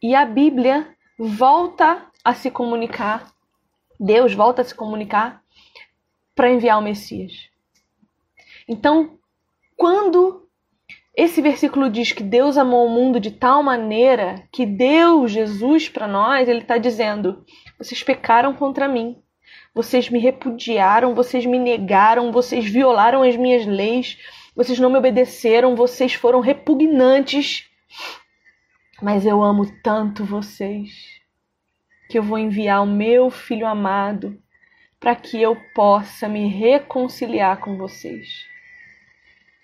E 0.02 0.14
a 0.14 0.24
Bíblia 0.24 0.94
volta 1.18 2.06
a 2.24 2.32
se 2.32 2.50
comunicar, 2.50 3.32
Deus 3.98 4.32
volta 4.34 4.62
a 4.62 4.64
se 4.64 4.74
comunicar 4.74 5.42
para 6.34 6.50
enviar 6.50 6.78
o 6.78 6.82
Messias. 6.82 7.48
Então, 8.68 9.18
quando 9.76 10.48
esse 11.16 11.42
versículo 11.42 11.90
diz 11.90 12.12
que 12.12 12.22
Deus 12.22 12.56
amou 12.56 12.86
o 12.86 12.90
mundo 12.90 13.18
de 13.18 13.32
tal 13.32 13.60
maneira 13.60 14.46
que 14.52 14.64
deu 14.64 15.26
Jesus 15.26 15.88
para 15.88 16.06
nós, 16.06 16.48
ele 16.48 16.60
está 16.60 16.78
dizendo: 16.78 17.44
vocês 17.76 18.04
pecaram 18.04 18.54
contra 18.54 18.86
mim, 18.86 19.20
vocês 19.74 20.10
me 20.10 20.18
repudiaram, 20.18 21.14
vocês 21.14 21.46
me 21.46 21.58
negaram, 21.58 22.32
vocês 22.32 22.68
violaram 22.68 23.22
as 23.22 23.36
minhas 23.36 23.66
leis, 23.66 24.18
vocês 24.54 24.78
não 24.78 24.90
me 24.90 24.98
obedeceram, 24.98 25.76
vocês 25.76 26.14
foram 26.14 26.40
repugnantes. 26.40 27.68
Mas 29.00 29.24
eu 29.24 29.42
amo 29.42 29.70
tanto 29.82 30.24
vocês 30.24 31.20
que 32.08 32.18
eu 32.18 32.22
vou 32.22 32.38
enviar 32.38 32.82
o 32.82 32.86
meu 32.86 33.30
filho 33.30 33.66
amado 33.66 34.36
para 34.98 35.14
que 35.14 35.40
eu 35.40 35.56
possa 35.74 36.28
me 36.28 36.48
reconciliar 36.48 37.58
com 37.58 37.76
vocês. 37.76 38.46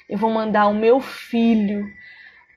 Eu 0.08 0.18
vou 0.18 0.30
mandar 0.30 0.68
o 0.68 0.74
meu 0.74 1.00
filho, 1.00 1.90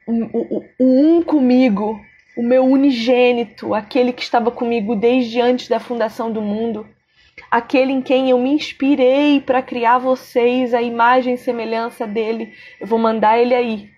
o, 0.06 0.12
o, 0.12 0.66
o 0.80 1.18
um 1.18 1.24
comigo, 1.24 2.00
o 2.36 2.44
meu 2.44 2.66
unigênito, 2.66 3.74
aquele 3.74 4.14
que 4.14 4.22
estava 4.22 4.52
comigo 4.52 4.96
desde 4.96 5.42
antes 5.42 5.68
da 5.68 5.80
fundação 5.80 6.32
do 6.32 6.42
mundo, 6.42 6.88
aquele 7.50 7.92
em 7.92 8.02
quem 8.02 8.30
eu 8.30 8.40
me 8.40 8.52
inspirei 8.52 9.42
para 9.42 9.62
criar 9.62 9.98
vocês 9.98 10.74
a 10.74 10.82
imagem 10.82 11.36
e 11.36 11.38
semelhança 11.38 12.06
dele. 12.06 12.54
Eu 12.80 12.88
vou 12.88 13.00
mandar 13.00 13.38
ele 13.40 13.54
aí, 13.54 13.90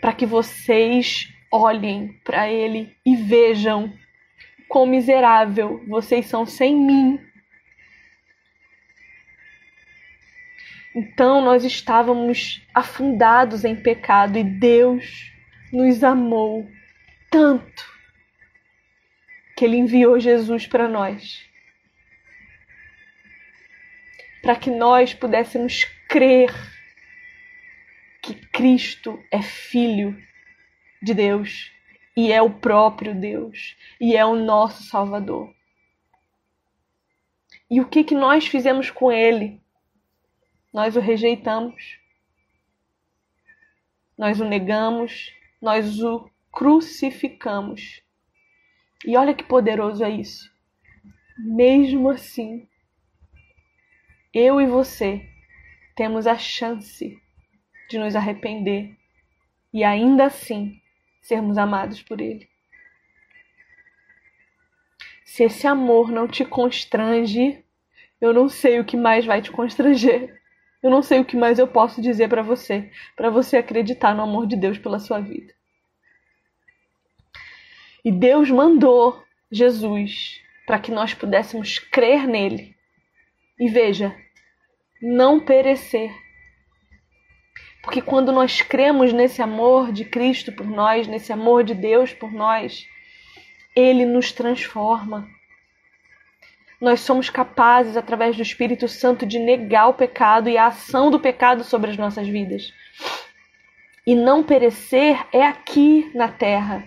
para 0.00 0.12
que 0.12 0.26
vocês 0.26 1.28
olhem 1.52 2.20
para 2.24 2.50
ele 2.50 2.94
e 3.04 3.16
vejam 3.16 3.92
quão 4.68 4.86
miserável 4.86 5.82
vocês 5.86 6.26
são 6.26 6.44
sem 6.44 6.76
mim. 6.76 7.20
Então 10.94 11.42
nós 11.42 11.62
estávamos 11.62 12.66
afundados 12.74 13.64
em 13.64 13.76
pecado 13.76 14.38
e 14.38 14.44
Deus 14.44 15.30
nos 15.72 16.02
amou 16.02 16.66
tanto 17.30 17.84
que 19.56 19.64
Ele 19.64 19.76
enviou 19.76 20.18
Jesus 20.18 20.66
para 20.66 20.88
nós. 20.88 21.45
Para 24.46 24.54
que 24.54 24.70
nós 24.70 25.12
pudéssemos 25.12 25.84
crer 26.08 26.54
que 28.22 28.32
Cristo 28.34 29.20
é 29.32 29.42
Filho 29.42 30.16
de 31.02 31.12
Deus 31.12 31.72
e 32.16 32.32
é 32.32 32.40
o 32.40 32.50
próprio 32.50 33.12
Deus 33.12 33.76
e 34.00 34.16
é 34.16 34.24
o 34.24 34.36
nosso 34.36 34.84
Salvador. 34.84 35.52
E 37.68 37.80
o 37.80 37.88
que, 37.88 38.04
que 38.04 38.14
nós 38.14 38.46
fizemos 38.46 38.88
com 38.88 39.10
Ele? 39.10 39.60
nós 40.76 40.94
o 40.94 41.00
rejeitamos. 41.00 41.98
nós 44.16 44.40
o 44.40 44.44
negamos, 44.44 45.32
nós 45.60 46.02
o 46.02 46.30
crucificamos. 46.52 48.02
E 49.06 49.16
olha 49.16 49.34
que 49.34 49.42
poderoso 49.42 50.04
é 50.04 50.10
isso. 50.10 50.52
Mesmo 51.38 52.10
assim, 52.10 52.68
eu 54.38 54.60
e 54.60 54.66
você 54.66 55.26
temos 55.94 56.26
a 56.26 56.36
chance 56.36 57.18
de 57.88 57.98
nos 57.98 58.14
arrepender 58.14 58.94
e 59.72 59.82
ainda 59.82 60.26
assim 60.26 60.78
sermos 61.22 61.56
amados 61.56 62.02
por 62.02 62.20
Ele. 62.20 62.46
Se 65.24 65.44
esse 65.44 65.66
amor 65.66 66.12
não 66.12 66.28
te 66.28 66.44
constrange, 66.44 67.64
eu 68.20 68.34
não 68.34 68.46
sei 68.46 68.78
o 68.78 68.84
que 68.84 68.94
mais 68.94 69.24
vai 69.24 69.40
te 69.40 69.50
constranger. 69.50 70.38
Eu 70.82 70.90
não 70.90 71.00
sei 71.00 71.18
o 71.18 71.24
que 71.24 71.36
mais 71.36 71.58
eu 71.58 71.66
posso 71.66 72.02
dizer 72.02 72.28
para 72.28 72.42
você, 72.42 72.92
para 73.16 73.30
você 73.30 73.56
acreditar 73.56 74.14
no 74.14 74.22
amor 74.22 74.46
de 74.46 74.54
Deus 74.54 74.76
pela 74.76 74.98
sua 74.98 75.18
vida. 75.18 75.54
E 78.04 78.12
Deus 78.12 78.50
mandou 78.50 79.24
Jesus 79.50 80.42
para 80.66 80.78
que 80.78 80.92
nós 80.92 81.14
pudéssemos 81.14 81.78
crer 81.78 82.26
nele. 82.28 82.76
E 83.58 83.68
veja, 83.68 84.14
não 85.00 85.40
perecer. 85.40 86.10
Porque 87.82 88.02
quando 88.02 88.32
nós 88.32 88.62
cremos 88.62 89.12
nesse 89.12 89.40
amor 89.40 89.92
de 89.92 90.04
Cristo 90.04 90.50
por 90.52 90.66
nós, 90.66 91.06
nesse 91.06 91.32
amor 91.32 91.62
de 91.62 91.74
Deus 91.74 92.12
por 92.12 92.32
nós, 92.32 92.86
ele 93.74 94.04
nos 94.04 94.32
transforma. 94.32 95.28
Nós 96.80 97.00
somos 97.00 97.30
capazes, 97.30 97.96
através 97.96 98.36
do 98.36 98.42
Espírito 98.42 98.88
Santo, 98.88 99.24
de 99.24 99.38
negar 99.38 99.88
o 99.88 99.94
pecado 99.94 100.48
e 100.48 100.58
a 100.58 100.66
ação 100.66 101.10
do 101.10 101.20
pecado 101.20 101.62
sobre 101.62 101.90
as 101.90 101.96
nossas 101.96 102.26
vidas. 102.26 102.72
E 104.06 104.14
não 104.14 104.42
perecer 104.42 105.24
é 105.32 105.42
aqui 105.44 106.10
na 106.14 106.28
terra. 106.28 106.84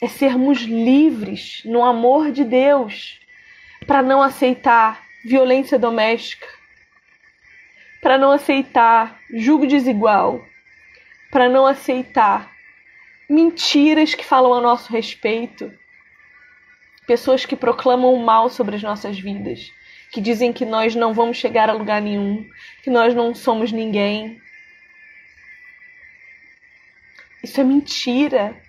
É 0.00 0.08
sermos 0.08 0.62
livres 0.62 1.62
no 1.64 1.84
amor 1.84 2.32
de 2.32 2.44
Deus 2.44 3.20
para 3.86 4.02
não 4.02 4.20
aceitar 4.20 5.02
violência 5.24 5.78
doméstica, 5.78 6.46
para 8.02 8.18
não 8.18 8.32
aceitar 8.32 9.16
julgo 9.32 9.64
desigual, 9.64 10.44
para 11.30 11.48
não 11.48 11.64
aceitar 11.64 12.52
mentiras 13.30 14.12
que 14.12 14.24
falam 14.24 14.52
a 14.52 14.60
nosso 14.60 14.92
respeito, 14.92 15.72
pessoas 17.06 17.46
que 17.46 17.54
proclamam 17.54 18.12
o 18.12 18.22
mal 18.22 18.50
sobre 18.50 18.74
as 18.74 18.82
nossas 18.82 19.18
vidas, 19.18 19.70
que 20.10 20.20
dizem 20.20 20.52
que 20.52 20.66
nós 20.66 20.96
não 20.96 21.14
vamos 21.14 21.36
chegar 21.36 21.70
a 21.70 21.72
lugar 21.72 22.02
nenhum, 22.02 22.44
que 22.82 22.90
nós 22.90 23.14
não 23.14 23.36
somos 23.36 23.70
ninguém. 23.70 24.42
Isso 27.42 27.60
é 27.60 27.64
mentira. 27.64 28.60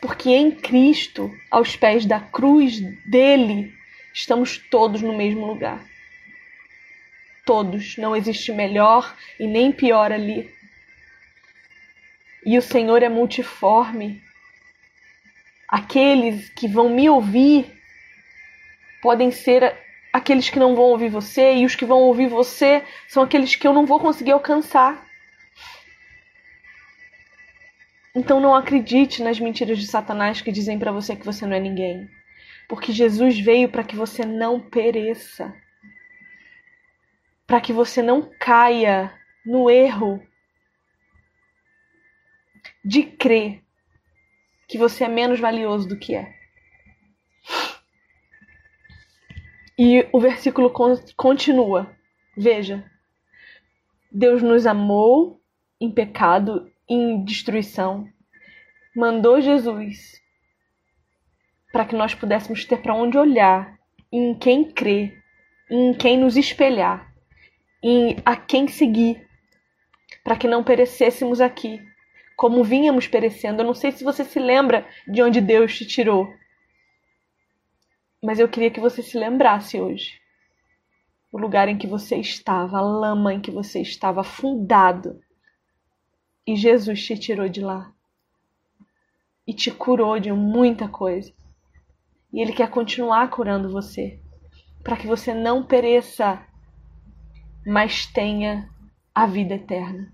Porque 0.00 0.30
em 0.30 0.50
Cristo, 0.50 1.32
aos 1.50 1.74
pés 1.74 2.04
da 2.04 2.20
cruz 2.20 2.80
dele, 3.04 3.72
estamos 4.12 4.58
todos 4.58 5.00
no 5.00 5.16
mesmo 5.16 5.46
lugar 5.46 5.91
todos, 7.44 7.96
não 7.96 8.14
existe 8.14 8.52
melhor 8.52 9.14
e 9.38 9.46
nem 9.46 9.72
pior 9.72 10.12
ali. 10.12 10.52
E 12.44 12.58
o 12.58 12.62
Senhor 12.62 13.02
é 13.02 13.08
multiforme. 13.08 14.22
Aqueles 15.68 16.48
que 16.50 16.68
vão 16.68 16.88
me 16.88 17.08
ouvir 17.08 17.72
podem 19.00 19.30
ser 19.30 19.76
aqueles 20.12 20.50
que 20.50 20.58
não 20.58 20.74
vão 20.74 20.84
ouvir 20.84 21.08
você, 21.08 21.54
e 21.54 21.64
os 21.64 21.74
que 21.74 21.86
vão 21.86 22.00
ouvir 22.02 22.28
você 22.28 22.84
são 23.08 23.22
aqueles 23.22 23.56
que 23.56 23.66
eu 23.66 23.72
não 23.72 23.86
vou 23.86 23.98
conseguir 23.98 24.32
alcançar. 24.32 25.06
Então 28.14 28.38
não 28.38 28.54
acredite 28.54 29.22
nas 29.22 29.40
mentiras 29.40 29.78
de 29.78 29.86
Satanás 29.86 30.42
que 30.42 30.52
dizem 30.52 30.78
para 30.78 30.92
você 30.92 31.16
que 31.16 31.24
você 31.24 31.46
não 31.46 31.56
é 31.56 31.60
ninguém. 31.60 32.10
Porque 32.68 32.92
Jesus 32.92 33.38
veio 33.38 33.70
para 33.70 33.82
que 33.82 33.96
você 33.96 34.24
não 34.26 34.60
pereça 34.60 35.54
para 37.52 37.60
que 37.60 37.70
você 37.70 38.00
não 38.00 38.22
caia 38.40 39.12
no 39.44 39.68
erro 39.68 40.26
de 42.82 43.02
crer 43.02 43.62
que 44.66 44.78
você 44.78 45.04
é 45.04 45.08
menos 45.08 45.38
valioso 45.38 45.86
do 45.86 45.98
que 45.98 46.14
é. 46.14 46.34
E 49.78 50.08
o 50.10 50.18
versículo 50.18 50.72
continua. 51.14 51.94
Veja. 52.34 52.90
Deus 54.10 54.40
nos 54.40 54.66
amou 54.66 55.38
em 55.78 55.92
pecado, 55.92 56.72
em 56.88 57.22
destruição. 57.22 58.08
Mandou 58.96 59.42
Jesus 59.42 60.22
para 61.70 61.84
que 61.84 61.94
nós 61.94 62.14
pudéssemos 62.14 62.64
ter 62.64 62.80
para 62.80 62.94
onde 62.94 63.18
olhar, 63.18 63.78
em 64.10 64.34
quem 64.38 64.72
crer, 64.72 65.22
em 65.70 65.92
quem 65.92 66.16
nos 66.16 66.38
espelhar 66.38 67.11
em 67.82 68.16
a 68.24 68.36
quem 68.36 68.68
seguir, 68.68 69.26
para 70.22 70.36
que 70.36 70.46
não 70.46 70.62
perecêssemos 70.62 71.40
aqui, 71.40 71.80
como 72.36 72.62
vínhamos 72.62 73.06
perecendo. 73.06 73.62
Eu 73.62 73.66
não 73.66 73.74
sei 73.74 73.90
se 73.92 74.04
você 74.04 74.24
se 74.24 74.38
lembra 74.38 74.86
de 75.06 75.22
onde 75.22 75.40
Deus 75.40 75.76
te 75.76 75.86
tirou, 75.86 76.32
mas 78.22 78.38
eu 78.38 78.48
queria 78.48 78.70
que 78.70 78.80
você 78.80 79.02
se 79.02 79.18
lembrasse 79.18 79.80
hoje. 79.80 80.20
O 81.32 81.38
lugar 81.38 81.66
em 81.68 81.76
que 81.76 81.86
você 81.86 82.16
estava, 82.16 82.78
a 82.78 82.80
lama 82.80 83.34
em 83.34 83.40
que 83.40 83.50
você 83.50 83.80
estava 83.80 84.20
afundado. 84.20 85.20
E 86.46 86.54
Jesus 86.54 87.04
te 87.04 87.18
tirou 87.18 87.48
de 87.48 87.60
lá. 87.60 87.92
E 89.46 89.52
te 89.52 89.70
curou 89.70 90.20
de 90.20 90.30
muita 90.30 90.86
coisa. 90.86 91.32
E 92.32 92.40
Ele 92.40 92.52
quer 92.52 92.70
continuar 92.70 93.28
curando 93.30 93.70
você. 93.70 94.20
Para 94.84 94.96
que 94.96 95.06
você 95.06 95.34
não 95.34 95.64
pereça 95.64 96.46
mas 97.66 98.06
tenha 98.06 98.68
a 99.14 99.26
vida 99.26 99.54
eterna. 99.54 100.12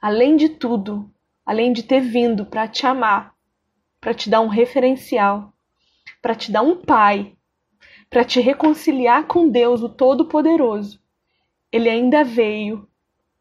Além 0.00 0.36
de 0.36 0.48
tudo, 0.48 1.10
além 1.44 1.72
de 1.72 1.82
ter 1.82 2.00
vindo 2.00 2.46
para 2.46 2.68
te 2.68 2.86
amar, 2.86 3.34
para 4.00 4.14
te 4.14 4.30
dar 4.30 4.40
um 4.40 4.48
referencial, 4.48 5.52
para 6.22 6.34
te 6.34 6.52
dar 6.52 6.62
um 6.62 6.76
pai, 6.76 7.36
para 8.08 8.24
te 8.24 8.40
reconciliar 8.40 9.26
com 9.26 9.48
Deus, 9.48 9.82
o 9.82 9.88
Todo-Poderoso, 9.88 11.00
ele 11.70 11.88
ainda 11.88 12.24
veio 12.24 12.88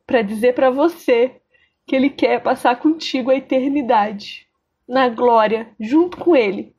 para 0.06 0.22
dizer 0.22 0.54
para 0.54 0.70
você 0.70 1.42
que 1.86 1.96
ele 1.96 2.10
quer 2.10 2.42
passar 2.42 2.78
contigo 2.80 3.32
a 3.32 3.36
eternidade, 3.36 4.48
na 4.88 5.08
glória, 5.10 5.74
junto 5.80 6.18
com 6.18 6.36
ele. 6.36 6.76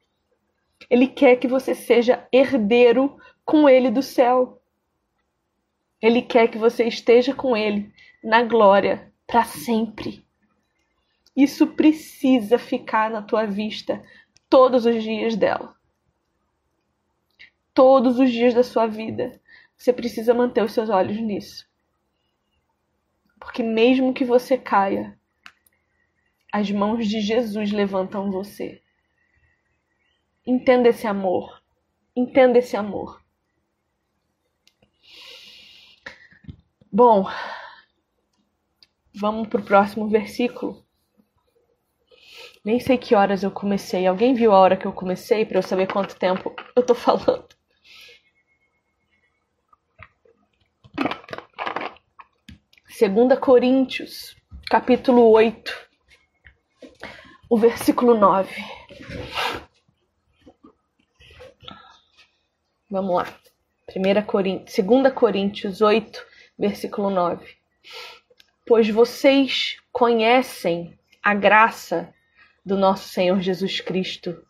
Ele 0.90 1.06
quer 1.06 1.36
que 1.36 1.48
você 1.48 1.74
seja 1.74 2.26
herdeiro 2.32 3.18
com 3.44 3.68
ele 3.68 3.90
do 3.90 4.02
céu. 4.02 4.57
Ele 6.00 6.22
quer 6.22 6.48
que 6.48 6.58
você 6.58 6.84
esteja 6.84 7.34
com 7.34 7.56
Ele 7.56 7.92
na 8.22 8.42
glória 8.42 9.12
para 9.26 9.44
sempre. 9.44 10.24
Isso 11.36 11.66
precisa 11.68 12.58
ficar 12.58 13.10
na 13.10 13.22
tua 13.22 13.46
vista 13.46 14.02
todos 14.48 14.86
os 14.86 15.02
dias 15.02 15.36
dela. 15.36 15.76
Todos 17.74 18.18
os 18.18 18.30
dias 18.30 18.54
da 18.54 18.64
sua 18.64 18.86
vida. 18.86 19.40
Você 19.76 19.92
precisa 19.92 20.34
manter 20.34 20.64
os 20.64 20.72
seus 20.72 20.88
olhos 20.88 21.16
nisso. 21.16 21.68
Porque 23.38 23.62
mesmo 23.62 24.12
que 24.12 24.24
você 24.24 24.58
caia, 24.58 25.16
as 26.52 26.70
mãos 26.70 27.06
de 27.06 27.20
Jesus 27.20 27.70
levantam 27.70 28.30
você. 28.30 28.82
Entenda 30.46 30.88
esse 30.88 31.06
amor. 31.06 31.62
Entenda 32.16 32.58
esse 32.58 32.76
amor. 32.76 33.22
Bom, 36.90 37.26
vamos 39.14 39.46
para 39.48 39.60
o 39.60 39.64
próximo 39.64 40.08
versículo. 40.08 40.82
Nem 42.64 42.80
sei 42.80 42.96
que 42.96 43.14
horas 43.14 43.42
eu 43.42 43.50
comecei. 43.50 44.06
Alguém 44.06 44.32
viu 44.32 44.52
a 44.52 44.58
hora 44.58 44.76
que 44.76 44.86
eu 44.86 44.92
comecei 44.92 45.44
para 45.44 45.58
eu 45.58 45.62
saber 45.62 45.92
quanto 45.92 46.16
tempo 46.16 46.54
eu 46.74 46.82
tô 46.84 46.94
falando? 46.94 47.46
Segunda 52.88 53.36
Coríntios, 53.36 54.34
capítulo 54.70 55.30
8, 55.30 55.72
o 57.50 57.58
versículo 57.58 58.18
9. 58.18 58.50
Vamos 62.90 63.14
lá. 63.14 63.26
1 63.94 64.26
Coríntios, 64.26 64.84
2 64.84 65.12
Coríntios 65.12 65.82
8, 65.82 66.26
versículo 66.58 67.10
9. 67.10 67.46
Pois 68.66 68.88
vocês 68.88 69.78
conhecem 69.92 70.98
a 71.22 71.34
graça 71.34 72.12
do 72.64 72.76
nosso 72.76 73.08
Senhor 73.08 73.40
Jesus 73.40 73.80
Cristo, 73.80 74.44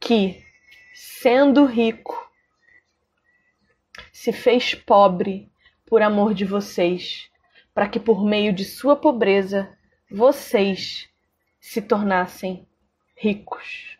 que, 0.00 0.44
sendo 0.92 1.64
rico, 1.64 2.30
se 4.12 4.32
fez 4.32 4.74
pobre 4.74 5.50
por 5.86 6.02
amor 6.02 6.34
de 6.34 6.44
vocês, 6.44 7.30
para 7.72 7.88
que 7.88 7.98
por 7.98 8.24
meio 8.24 8.52
de 8.52 8.64
sua 8.64 8.96
pobreza 8.96 9.76
vocês 10.10 11.08
se 11.60 11.80
tornassem 11.80 12.66
ricos. 13.16 13.96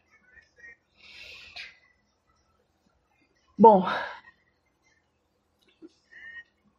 Bom, 3.58 3.86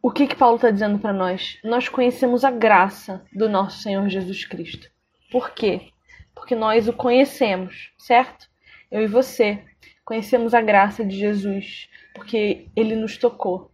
o 0.06 0.12
que 0.12 0.28
que 0.28 0.36
Paulo 0.36 0.58
está 0.58 0.70
dizendo 0.70 1.00
para 1.00 1.12
nós? 1.12 1.58
Nós 1.64 1.90
conhecemos 1.90 2.44
a 2.44 2.52
graça 2.52 3.26
do 3.34 3.50
nosso 3.50 3.82
Senhor 3.82 4.08
Jesus 4.08 4.46
Cristo. 4.46 4.88
Por 5.32 5.50
quê? 5.50 5.90
Porque 6.36 6.54
nós 6.54 6.88
o 6.88 6.94
conhecemos, 6.94 7.92
certo? 7.98 8.48
Eu 8.92 9.02
e 9.02 9.08
você 9.08 9.64
conhecemos 10.04 10.54
a 10.54 10.62
graça 10.62 11.04
de 11.04 11.18
Jesus, 11.18 11.90
porque 12.14 12.70
ele 12.76 12.96
nos 12.96 13.18
tocou. 13.18 13.72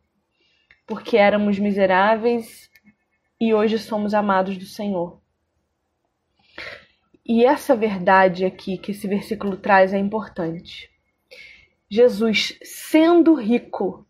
Porque 0.87 1.17
éramos 1.17 1.59
miseráveis 1.59 2.71
e 3.37 3.53
hoje 3.53 3.77
somos 3.77 4.13
amados 4.13 4.57
do 4.57 4.65
Senhor. 4.65 5.19
E 7.25 7.43
essa 7.43 7.75
verdade 7.75 8.45
aqui 8.45 8.77
que 8.77 8.91
esse 8.91 9.05
versículo 9.05 9.57
traz 9.57 9.93
é 9.93 9.97
importante. 9.97 10.89
Jesus, 11.89 12.57
sendo 12.63 13.33
rico, 13.33 14.07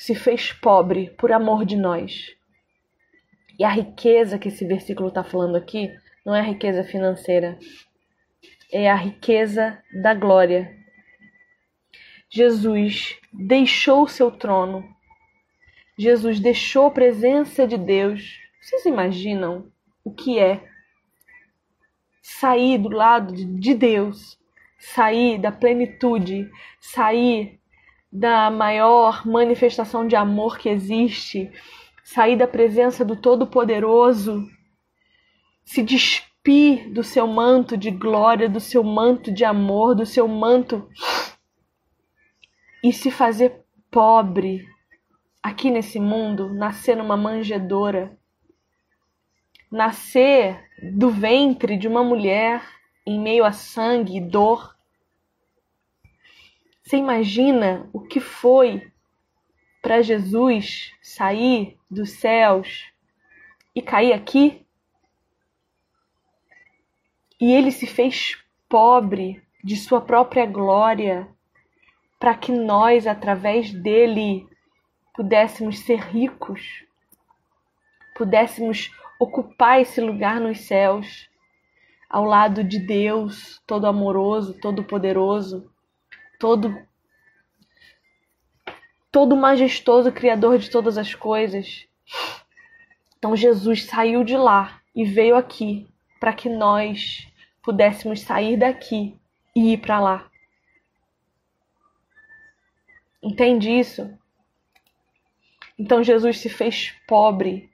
se 0.00 0.14
fez 0.14 0.50
pobre 0.50 1.10
por 1.10 1.30
amor 1.30 1.66
de 1.66 1.76
nós. 1.76 2.34
E 3.58 3.62
a 3.62 3.68
riqueza 3.68 4.38
que 4.38 4.48
esse 4.48 4.64
versículo 4.64 5.08
está 5.08 5.22
falando 5.22 5.56
aqui 5.56 5.94
não 6.24 6.34
é 6.34 6.40
a 6.40 6.44
riqueza 6.44 6.82
financeira, 6.82 7.58
é 8.72 8.90
a 8.90 8.94
riqueza 8.94 9.78
da 9.92 10.14
glória. 10.14 10.74
Jesus 12.30 13.20
deixou 13.30 14.04
o 14.04 14.08
seu 14.08 14.30
trono, 14.30 14.88
Jesus 15.98 16.40
deixou 16.40 16.86
a 16.86 16.92
presença 16.92 17.66
de 17.66 17.76
Deus. 17.76 18.40
Vocês 18.58 18.86
imaginam 18.86 19.70
o 20.02 20.10
que 20.10 20.38
é 20.38 20.66
sair 22.22 22.78
do 22.78 22.88
lado 22.88 23.34
de 23.34 23.74
Deus, 23.74 24.38
sair 24.78 25.38
da 25.38 25.52
plenitude, 25.52 26.50
sair 26.80 27.59
da 28.12 28.50
maior 28.50 29.26
manifestação 29.26 30.06
de 30.06 30.16
amor 30.16 30.58
que 30.58 30.68
existe, 30.68 31.50
sair 32.02 32.36
da 32.36 32.46
presença 32.46 33.04
do 33.04 33.14
Todo-Poderoso, 33.14 34.44
se 35.64 35.82
despir 35.82 36.92
do 36.92 37.04
seu 37.04 37.26
manto 37.26 37.76
de 37.76 37.90
glória, 37.90 38.48
do 38.48 38.58
seu 38.58 38.82
manto 38.82 39.30
de 39.30 39.44
amor, 39.44 39.94
do 39.94 40.04
seu 40.04 40.26
manto 40.26 40.88
e 42.82 42.92
se 42.92 43.10
fazer 43.10 43.64
pobre 43.90 44.66
aqui 45.42 45.70
nesse 45.70 46.00
mundo, 46.00 46.52
nascer 46.52 46.96
numa 46.96 47.16
manjedoura, 47.16 48.18
nascer 49.70 50.60
do 50.94 51.10
ventre 51.10 51.76
de 51.76 51.86
uma 51.86 52.02
mulher 52.02 52.62
em 53.06 53.20
meio 53.20 53.44
a 53.44 53.52
sangue 53.52 54.16
e 54.16 54.20
dor 54.20 54.74
você 56.90 56.96
imagina 56.96 57.88
o 57.92 58.00
que 58.00 58.18
foi 58.18 58.90
para 59.80 60.02
Jesus 60.02 60.92
sair 61.00 61.78
dos 61.88 62.14
céus 62.14 62.90
e 63.72 63.80
cair 63.80 64.12
aqui? 64.12 64.66
E 67.40 67.52
ele 67.52 67.70
se 67.70 67.86
fez 67.86 68.36
pobre 68.68 69.40
de 69.62 69.76
sua 69.76 70.00
própria 70.00 70.44
glória, 70.44 71.28
para 72.18 72.34
que 72.34 72.50
nós, 72.50 73.06
através 73.06 73.72
dele, 73.72 74.44
pudéssemos 75.14 75.78
ser 75.78 76.00
ricos, 76.00 76.84
pudéssemos 78.16 78.90
ocupar 79.20 79.80
esse 79.80 80.00
lugar 80.00 80.40
nos 80.40 80.62
céus, 80.62 81.30
ao 82.08 82.24
lado 82.24 82.64
de 82.64 82.80
Deus, 82.80 83.62
todo 83.64 83.86
amoroso, 83.86 84.58
todo 84.60 84.82
poderoso, 84.82 85.70
todo 86.40 86.74
todo 89.12 89.36
majestoso 89.36 90.10
criador 90.10 90.58
de 90.58 90.68
todas 90.70 90.96
as 90.96 91.14
coisas. 91.14 91.86
Então 93.18 93.36
Jesus 93.36 93.84
saiu 93.84 94.24
de 94.24 94.36
lá 94.36 94.80
e 94.94 95.04
veio 95.04 95.36
aqui 95.36 95.86
para 96.18 96.32
que 96.32 96.48
nós 96.48 97.28
pudéssemos 97.62 98.22
sair 98.22 98.56
daqui 98.56 99.14
e 99.54 99.74
ir 99.74 99.78
para 99.78 100.00
lá. 100.00 100.30
Entende 103.22 103.70
isso? 103.70 104.18
Então 105.78 106.02
Jesus 106.02 106.38
se 106.38 106.48
fez 106.48 106.94
pobre 107.06 107.70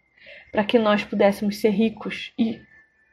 para 0.50 0.64
que 0.64 0.76
nós 0.78 1.04
pudéssemos 1.04 1.60
ser 1.60 1.70
ricos 1.70 2.32
e 2.36 2.60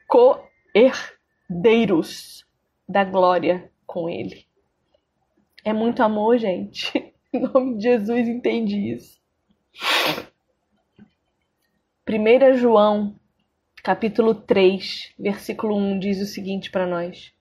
co-herdeiros 0.08 2.44
da 2.88 3.04
glória 3.04 3.70
com 3.86 4.08
Ele. 4.08 4.43
É 5.64 5.72
muito 5.72 6.02
amor, 6.02 6.36
gente. 6.36 6.92
Em 7.32 7.40
nome 7.40 7.78
de 7.78 7.84
Jesus, 7.84 8.28
entende 8.28 8.76
isso. 8.76 9.18
1 12.06 12.54
João, 12.58 13.18
capítulo 13.82 14.34
3, 14.34 15.14
versículo 15.18 15.74
1 15.74 15.98
diz 15.98 16.20
o 16.20 16.26
seguinte 16.26 16.70
para 16.70 16.86
nós: 16.86 17.32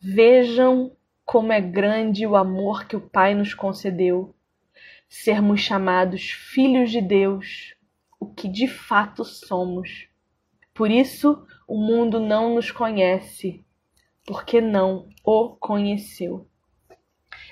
Vejam 0.00 0.90
como 1.24 1.52
é 1.52 1.60
grande 1.60 2.26
o 2.26 2.34
amor 2.34 2.88
que 2.88 2.96
o 2.96 3.08
Pai 3.08 3.32
nos 3.32 3.54
concedeu, 3.54 4.34
sermos 5.08 5.60
chamados 5.60 6.30
filhos 6.30 6.90
de 6.90 7.00
Deus, 7.00 7.76
o 8.18 8.26
que 8.26 8.48
de 8.48 8.66
fato 8.66 9.24
somos. 9.24 10.08
Por 10.74 10.90
isso 10.90 11.46
o 11.68 11.78
mundo 11.78 12.18
não 12.18 12.56
nos 12.56 12.72
conhece, 12.72 13.64
porque 14.26 14.60
não 14.60 15.08
o 15.24 15.50
conheceu. 15.50 16.47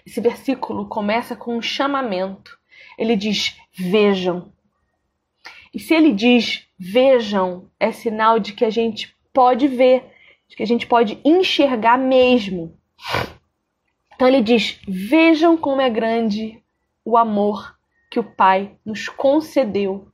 Esse 0.07 0.21
versículo 0.21 0.87
começa 0.87 1.35
com 1.35 1.57
um 1.57 1.63
chamamento. 1.63 2.57
Ele 2.97 3.17
diz: 3.17 3.59
vejam. 3.73 4.53
E 5.75 5.81
se 5.81 5.93
ele 5.93 6.13
diz 6.13 6.67
vejam, 6.79 7.69
é 7.81 7.91
sinal 7.91 8.39
de 8.39 8.53
que 8.53 8.65
a 8.65 8.71
gente 8.71 9.15
pode 9.33 9.67
ver, 9.67 10.05
de 10.49 10.57
que 10.57 10.63
a 10.63 10.67
gente 10.67 10.87
pode 10.87 11.21
enxergar 11.25 11.99
mesmo. 11.99 12.79
Então 14.15 14.29
ele 14.29 14.41
diz: 14.41 14.81
vejam 14.87 15.57
como 15.57 15.81
é 15.81 15.91
grande 15.91 16.63
o 17.05 17.17
amor 17.17 17.77
que 18.11 18.21
o 18.21 18.25
Pai 18.25 18.77
nos 18.85 19.09
concedeu. 19.09 20.11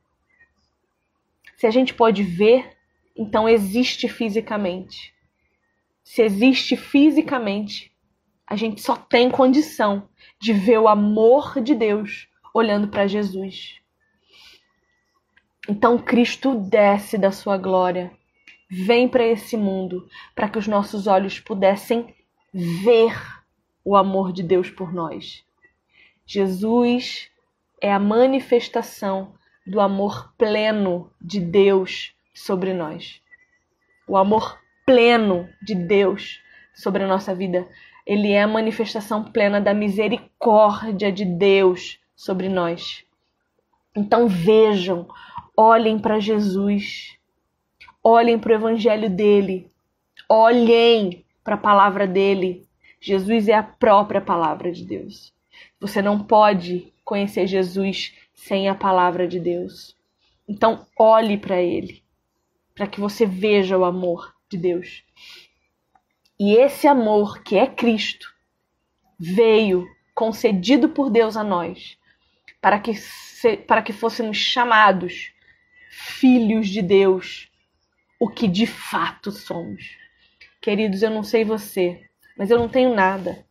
Se 1.55 1.67
a 1.67 1.71
gente 1.71 1.93
pode 1.93 2.23
ver, 2.23 2.75
então 3.15 3.47
existe 3.47 4.09
fisicamente. 4.09 5.13
Se 6.03 6.21
existe 6.21 6.75
fisicamente, 6.75 7.92
a 8.47 8.55
gente 8.55 8.81
só 8.81 8.95
tem 8.95 9.29
condição 9.29 10.07
de 10.39 10.53
ver 10.53 10.77
o 10.77 10.87
amor 10.87 11.61
de 11.61 11.73
Deus 11.73 12.27
olhando 12.53 12.87
para 12.87 13.07
Jesus. 13.07 13.79
Então 15.67 15.97
Cristo 15.97 16.55
desce 16.55 17.17
da 17.17 17.31
sua 17.31 17.57
glória, 17.57 18.11
vem 18.69 19.07
para 19.07 19.25
esse 19.25 19.55
mundo 19.55 20.07
para 20.35 20.49
que 20.49 20.57
os 20.57 20.67
nossos 20.67 21.07
olhos 21.07 21.39
pudessem 21.39 22.13
ver 22.53 23.15
o 23.83 23.95
amor 23.95 24.31
de 24.31 24.43
Deus 24.43 24.69
por 24.69 24.93
nós. 24.93 25.43
Jesus 26.25 27.29
é 27.81 27.91
a 27.91 27.99
manifestação 27.99 29.33
do 29.65 29.79
amor 29.79 30.33
pleno 30.37 31.11
de 31.21 31.39
Deus 31.39 32.13
sobre 32.33 32.73
nós. 32.73 33.21
O 34.07 34.17
amor 34.17 34.59
pleno 34.85 35.49
de 35.61 35.75
Deus 35.75 36.41
sobre 36.73 37.03
a 37.03 37.07
nossa 37.07 37.33
vida 37.33 37.67
ele 38.05 38.31
é 38.31 38.41
a 38.41 38.47
manifestação 38.47 39.23
plena 39.23 39.61
da 39.61 39.73
misericórdia 39.73 41.11
de 41.11 41.23
Deus 41.23 41.99
sobre 42.15 42.49
nós. 42.49 43.05
Então 43.95 44.27
vejam, 44.27 45.07
olhem 45.55 45.99
para 45.99 46.19
Jesus, 46.19 47.17
olhem 48.03 48.37
para 48.37 48.51
o 48.51 48.55
evangelho 48.55 49.09
dele, 49.09 49.71
olhem 50.27 51.23
para 51.43 51.55
a 51.55 51.59
palavra 51.59 52.05
dele. 52.07 52.67
Jesus 52.99 53.47
é 53.47 53.53
a 53.53 53.63
própria 53.63 54.21
palavra 54.21 54.71
de 54.71 54.85
Deus. 54.85 55.33
Você 55.79 56.01
não 56.01 56.23
pode 56.23 56.91
conhecer 57.03 57.47
Jesus 57.47 58.13
sem 58.33 58.67
a 58.67 58.75
palavra 58.75 59.27
de 59.27 59.39
Deus. 59.39 59.95
Então 60.47 60.85
olhe 60.97 61.37
para 61.37 61.61
ele, 61.61 62.03
para 62.73 62.87
que 62.87 62.99
você 62.99 63.25
veja 63.25 63.77
o 63.77 63.85
amor 63.85 64.33
de 64.49 64.57
Deus. 64.57 65.03
E 66.45 66.57
esse 66.57 66.89
amor, 66.89 67.41
que 67.41 67.57
é 67.57 67.65
Cristo, 67.65 68.27
veio 69.17 69.87
concedido 70.13 70.89
por 70.89 71.09
Deus 71.09 71.37
a 71.37 71.43
nós, 71.43 71.97
para 72.59 72.81
que, 72.81 72.91
para 73.65 73.81
que 73.81 73.93
fôssemos 73.93 74.35
chamados 74.35 75.31
filhos 75.89 76.67
de 76.67 76.81
Deus, 76.81 77.49
o 78.19 78.27
que 78.27 78.45
de 78.45 78.67
fato 78.67 79.31
somos. 79.31 79.97
Queridos, 80.61 81.01
eu 81.01 81.09
não 81.09 81.23
sei 81.23 81.45
você, 81.45 82.01
mas 82.37 82.51
eu 82.51 82.59
não 82.59 82.67
tenho 82.67 82.93
nada. 82.93 83.45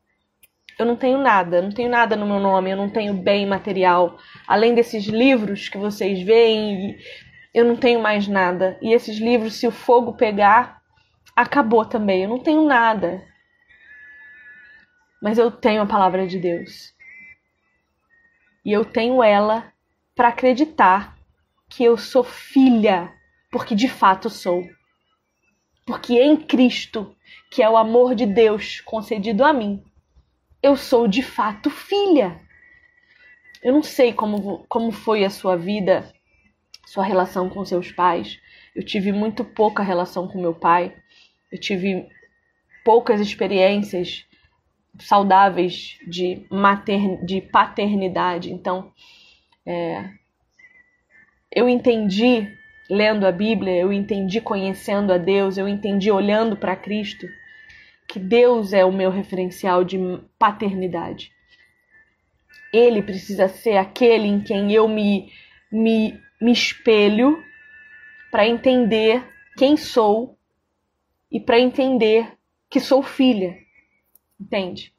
Eu 0.79 0.85
não 0.85 0.95
tenho 0.95 1.17
nada, 1.17 1.57
eu 1.57 1.63
não 1.63 1.73
tenho 1.73 1.89
nada 1.89 2.15
no 2.15 2.27
meu 2.27 2.41
nome, 2.41 2.73
eu 2.73 2.77
não 2.77 2.91
tenho 2.91 3.15
bem 3.15 3.47
material. 3.47 4.19
Além 4.47 4.75
desses 4.75 5.07
livros 5.07 5.67
que 5.67 5.79
vocês 5.79 6.21
veem 6.21 6.99
eu 7.55 7.65
não 7.65 7.75
tenho 7.75 8.03
mais 8.03 8.29
nada. 8.29 8.77
E 8.83 8.93
esses 8.93 9.19
livros, 9.19 9.55
se 9.55 9.67
o 9.67 9.71
fogo 9.71 10.13
pegar, 10.13 10.82
acabou 11.37 11.85
também. 11.85 12.23
Eu 12.23 12.29
não 12.29 12.39
tenho 12.39 12.65
nada. 12.65 13.27
Mas 15.21 15.39
eu 15.39 15.51
tenho 15.51 15.83
a 15.83 15.87
palavra 15.87 16.27
de 16.27 16.39
Deus. 16.39 16.95
E 18.65 18.73
eu 18.73 18.85
tenho 18.85 19.23
ela 19.23 19.73
para 20.15 20.29
acreditar 20.29 21.17
que 21.69 21.83
eu 21.83 21.97
sou 21.97 22.23
filha, 22.23 23.13
porque 23.51 23.75
de 23.75 23.89
fato 23.89 24.29
sou. 24.29 24.63
Porque 25.87 26.21
em 26.21 26.37
Cristo, 26.37 27.15
que 27.51 27.63
é 27.63 27.69
o 27.69 27.77
amor 27.77 28.15
de 28.15 28.27
Deus 28.27 28.81
concedido 28.81 29.45
a 29.45 29.53
mim, 29.53 29.83
eu 30.63 30.77
sou 30.77 31.09
de 31.09 31.23
fato 31.23 31.71
filha. 31.71 32.41
Eu 33.63 33.73
não 33.73 33.83
sei 33.83 34.13
como, 34.13 34.65
como 34.69 34.93
foi 34.93 35.25
a 35.25 35.31
sua 35.31 35.57
vida, 35.57 36.13
sua 36.87 37.05
relação 37.05 37.49
com 37.49 37.65
seus 37.65 37.91
pais. 37.91 38.41
Eu 38.75 38.85
tive 38.85 39.13
muito 39.13 39.45
pouca 39.45 39.83
relação 39.83 40.29
com 40.29 40.41
meu 40.41 40.55
pai. 40.55 40.95
Eu 41.53 41.59
tive 41.59 42.09
poucas 42.83 43.21
experiências 43.21 44.27
saudáveis 44.99 45.99
de, 46.07 46.47
mater, 46.51 47.23
de 47.25 47.41
paternidade. 47.43 48.51
Então, 48.51 48.91
é, 49.67 50.09
eu 51.55 51.69
entendi 51.69 52.49
lendo 52.91 53.27
a 53.27 53.33
Bíblia, 53.33 53.75
eu 53.75 53.93
entendi 53.93 54.41
conhecendo 54.41 55.13
a 55.13 55.19
Deus, 55.19 55.59
eu 55.59 55.69
entendi 55.69 56.11
olhando 56.11 56.57
para 56.57 56.75
Cristo 56.75 57.27
que 58.09 58.19
Deus 58.19 58.73
é 58.73 58.85
o 58.85 58.93
meu 58.93 59.11
referencial 59.11 59.85
de 59.85 59.99
paternidade. 60.39 61.33
Ele 62.73 63.03
precisa 63.03 63.49
ser 63.49 63.77
aquele 63.77 64.27
em 64.27 64.41
quem 64.41 64.73
eu 64.73 64.87
me, 64.89 65.31
me, 65.71 66.21
me 66.41 66.53
espelho 66.53 67.43
para 68.31 68.47
entender 68.47 69.23
quem 69.57 69.77
sou 69.77 70.39
e 71.33 71.41
para 71.41 71.59
entender 71.59 72.31
que 72.69 72.79
sou 72.79 73.03
filha. 73.03 73.59
Entende? 74.39 74.93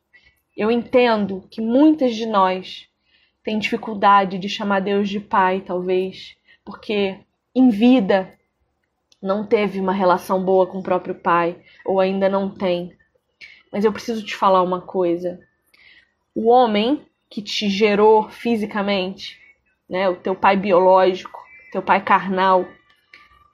Eu 0.57 0.71
entendo 0.71 1.47
que 1.49 1.61
muitas 1.61 2.15
de 2.15 2.25
nós 2.25 2.89
têm 3.43 3.59
dificuldade 3.59 4.39
de 4.39 4.49
chamar 4.49 4.79
Deus 4.79 5.07
de 5.07 5.19
pai, 5.19 5.61
talvez, 5.61 6.35
porque 6.65 7.19
em 7.53 7.69
vida 7.69 8.33
não 9.21 9.45
teve 9.45 9.79
uma 9.79 9.93
relação 9.93 10.43
boa 10.43 10.65
com 10.65 10.79
o 10.79 10.83
próprio 10.83 11.15
pai 11.15 11.61
ou 11.85 11.99
ainda 11.99 12.27
não 12.27 12.49
tem. 12.49 12.97
Mas 13.71 13.85
eu 13.85 13.93
preciso 13.93 14.25
te 14.25 14.35
falar 14.35 14.63
uma 14.63 14.81
coisa. 14.81 15.39
O 16.35 16.49
homem 16.49 17.05
que 17.29 17.41
te 17.41 17.69
gerou 17.69 18.29
fisicamente, 18.29 19.39
né, 19.89 20.09
o 20.09 20.15
teu 20.15 20.35
pai 20.35 20.57
biológico, 20.57 21.39
teu 21.71 21.81
pai 21.81 22.03
carnal, 22.03 22.67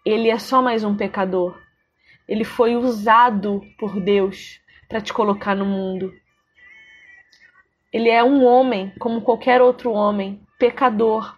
ele 0.06 0.30
é 0.30 0.38
só 0.38 0.62
mais 0.62 0.84
um 0.84 0.96
pecador. 0.96 1.58
Ele 2.30 2.44
foi 2.44 2.76
usado 2.76 3.60
por 3.76 4.00
Deus 4.00 4.62
para 4.88 5.02
te 5.02 5.12
colocar 5.12 5.56
no 5.56 5.66
mundo. 5.66 6.14
Ele 7.92 8.08
é 8.08 8.24
um 8.24 8.46
homem, 8.46 8.94
como 9.00 9.24
qualquer 9.24 9.64
outro 9.64 9.92
homem, 9.92 10.40
pecador, 10.60 11.36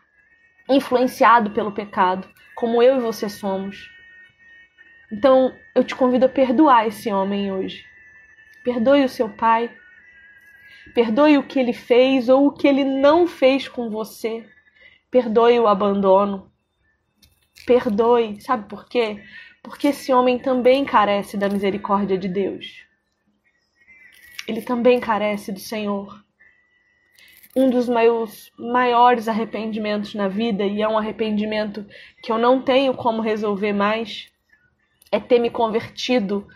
influenciado 0.69 1.51
pelo 1.51 1.71
pecado, 1.71 2.27
como 2.56 2.84
eu 2.84 2.97
e 2.97 2.99
você 2.99 3.30
somos. 3.30 3.89
Então, 5.10 5.56
eu 5.73 5.82
te 5.82 5.95
convido 5.95 6.25
a 6.25 6.30
perdoar 6.30 6.86
esse 6.86 7.10
homem 7.10 7.54
hoje. 7.54 7.86
Perdoe 8.62 9.06
o 9.06 9.10
seu 9.10 9.30
pai. 9.30 9.71
Perdoe 10.93 11.38
o 11.38 11.47
que 11.47 11.58
ele 11.58 11.71
fez 11.71 12.27
ou 12.27 12.47
o 12.47 12.51
que 12.51 12.67
ele 12.67 12.84
não 12.84 13.25
fez 13.25 13.65
com 13.65 13.89
você. 13.89 14.45
Perdoe 15.10 15.58
o 15.58 15.67
abandono. 15.67 16.51
Perdoe. 17.65 18.41
Sabe 18.41 18.67
por 18.67 18.89
quê? 18.89 19.23
Porque 19.62 19.88
esse 19.88 20.12
homem 20.12 20.39
também 20.39 20.84
carece 20.84 21.38
da 21.38 21.47
misericórdia 21.47 22.17
de 22.17 22.28
Deus. 22.28 22.86
Ele 24.47 24.62
também 24.62 25.00
carece 25.00 25.52
do 25.52 25.60
Senhor. 25.60 26.24
Um 27.56 27.69
dos 27.69 27.88
meus 27.88 28.52
maiores 28.58 29.28
arrependimentos 29.28 30.15
na 30.15 30.28
vida, 30.28 30.65
e 30.65 30.82
é 30.82 30.88
um 30.88 30.97
arrependimento 30.97 31.86
que 32.24 32.32
eu 32.32 32.38
não 32.38 32.62
tenho 32.62 32.93
como 32.93 33.21
resolver 33.21 33.74
mais, 33.74 34.32
é 35.12 35.19
ter 35.19 35.39
me 35.39 35.50
convertido 35.50 36.47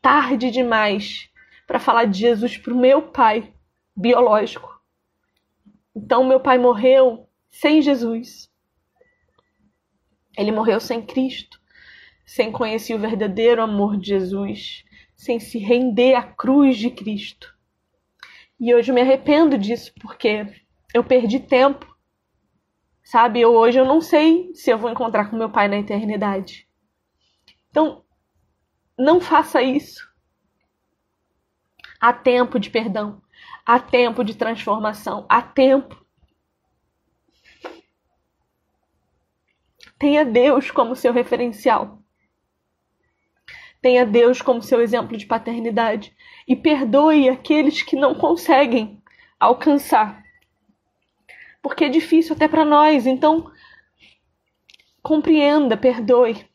tarde 0.00 0.50
demais 0.50 1.28
para 1.66 1.78
falar 1.78 2.06
de 2.06 2.18
Jesus 2.18 2.56
para 2.56 2.72
o 2.72 2.78
meu 2.78 3.02
pai 3.02 3.52
biológico. 3.94 4.80
Então, 5.94 6.24
meu 6.24 6.40
pai 6.40 6.56
morreu 6.58 7.28
sem 7.50 7.82
Jesus. 7.82 8.50
Ele 10.36 10.52
morreu 10.52 10.80
sem 10.80 11.02
Cristo, 11.02 11.57
sem 12.28 12.52
conhecer 12.52 12.92
o 12.92 12.98
verdadeiro 12.98 13.62
amor 13.62 13.96
de 13.96 14.08
Jesus, 14.08 14.84
sem 15.16 15.40
se 15.40 15.58
render 15.58 16.14
à 16.14 16.22
cruz 16.22 16.76
de 16.76 16.90
Cristo. 16.90 17.56
E 18.60 18.74
hoje 18.74 18.90
eu 18.90 18.94
me 18.94 19.00
arrependo 19.00 19.56
disso, 19.56 19.90
porque 19.98 20.46
eu 20.92 21.02
perdi 21.02 21.40
tempo. 21.40 21.86
Sabe, 23.02 23.40
eu, 23.40 23.54
hoje 23.54 23.80
eu 23.80 23.86
não 23.86 24.02
sei 24.02 24.52
se 24.52 24.70
eu 24.70 24.76
vou 24.76 24.90
encontrar 24.90 25.30
com 25.30 25.38
meu 25.38 25.48
pai 25.48 25.68
na 25.68 25.78
eternidade. 25.78 26.68
Então, 27.70 28.04
não 28.98 29.22
faça 29.22 29.62
isso. 29.62 30.06
Há 31.98 32.12
tempo 32.12 32.60
de 32.60 32.68
perdão, 32.68 33.22
há 33.64 33.80
tempo 33.80 34.22
de 34.22 34.34
transformação, 34.34 35.24
há 35.30 35.40
tempo. 35.40 36.04
Tenha 39.98 40.26
Deus 40.26 40.70
como 40.70 40.94
seu 40.94 41.10
referencial. 41.10 41.98
Tenha 43.80 44.04
Deus 44.04 44.42
como 44.42 44.62
seu 44.62 44.80
exemplo 44.80 45.16
de 45.16 45.26
paternidade 45.26 46.14
e 46.46 46.56
perdoe 46.56 47.28
aqueles 47.28 47.82
que 47.82 47.96
não 47.96 48.14
conseguem 48.14 49.00
alcançar. 49.38 50.22
Porque 51.62 51.84
é 51.84 51.88
difícil 51.88 52.34
até 52.34 52.48
para 52.48 52.64
nós, 52.64 53.06
então 53.06 53.50
compreenda, 55.02 55.76
perdoe. 55.76 56.48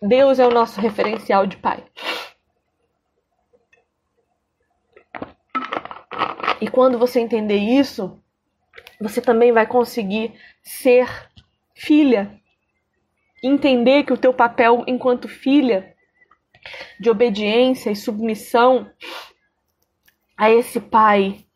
Deus 0.00 0.38
é 0.38 0.46
o 0.46 0.50
nosso 0.50 0.80
referencial 0.80 1.46
de 1.46 1.56
pai. 1.56 1.84
E 6.60 6.68
quando 6.68 6.98
você 6.98 7.20
entender 7.20 7.58
isso, 7.58 8.20
você 9.00 9.20
também 9.20 9.52
vai 9.52 9.66
conseguir 9.66 10.34
ser 10.62 11.08
filha. 11.74 12.40
Entender 13.42 14.04
que 14.04 14.12
o 14.12 14.18
teu 14.18 14.34
papel 14.34 14.84
enquanto 14.86 15.28
filha 15.28 15.94
de 16.98 17.08
obediência 17.08 17.90
e 17.90 17.96
submissão 17.96 18.90
a 20.36 20.50
esse 20.50 20.80
pai 20.80 21.46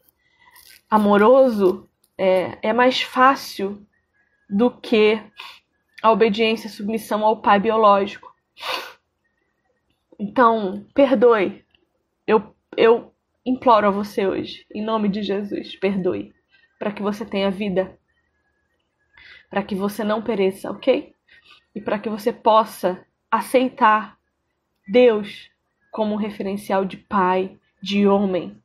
amoroso 0.91 1.89
é, 2.17 2.59
é 2.63 2.73
mais 2.73 3.03
fácil 3.03 3.87
do 4.49 4.71
que 4.71 5.21
a 6.03 6.11
obediência 6.11 6.67
e 6.67 6.71
submissão 6.71 7.25
ao 7.25 7.41
pai 7.41 7.59
biológico. 7.59 8.33
Então, 10.19 10.87
perdoe. 10.95 11.65
Eu, 12.27 12.55
eu 12.77 13.13
imploro 13.45 13.89
a 13.89 13.91
você 13.91 14.27
hoje, 14.27 14.67
em 14.73 14.85
nome 14.85 15.09
de 15.09 15.23
Jesus, 15.23 15.77
perdoe, 15.77 16.33
para 16.79 16.93
que 16.93 17.03
você 17.03 17.25
tenha 17.25 17.51
vida, 17.51 17.99
para 19.51 19.63
que 19.63 19.75
você 19.75 20.05
não 20.05 20.23
pereça, 20.23 20.71
ok? 20.71 21.12
E 21.75 21.81
para 21.81 21.99
que 21.99 22.09
você 22.09 22.33
possa 22.33 23.05
aceitar 23.31 24.19
Deus 24.87 25.51
como 25.91 26.15
um 26.15 26.19
referencial 26.19 26.85
de 26.85 26.97
pai, 26.97 27.59
de 27.83 28.07
homem, 28.07 28.57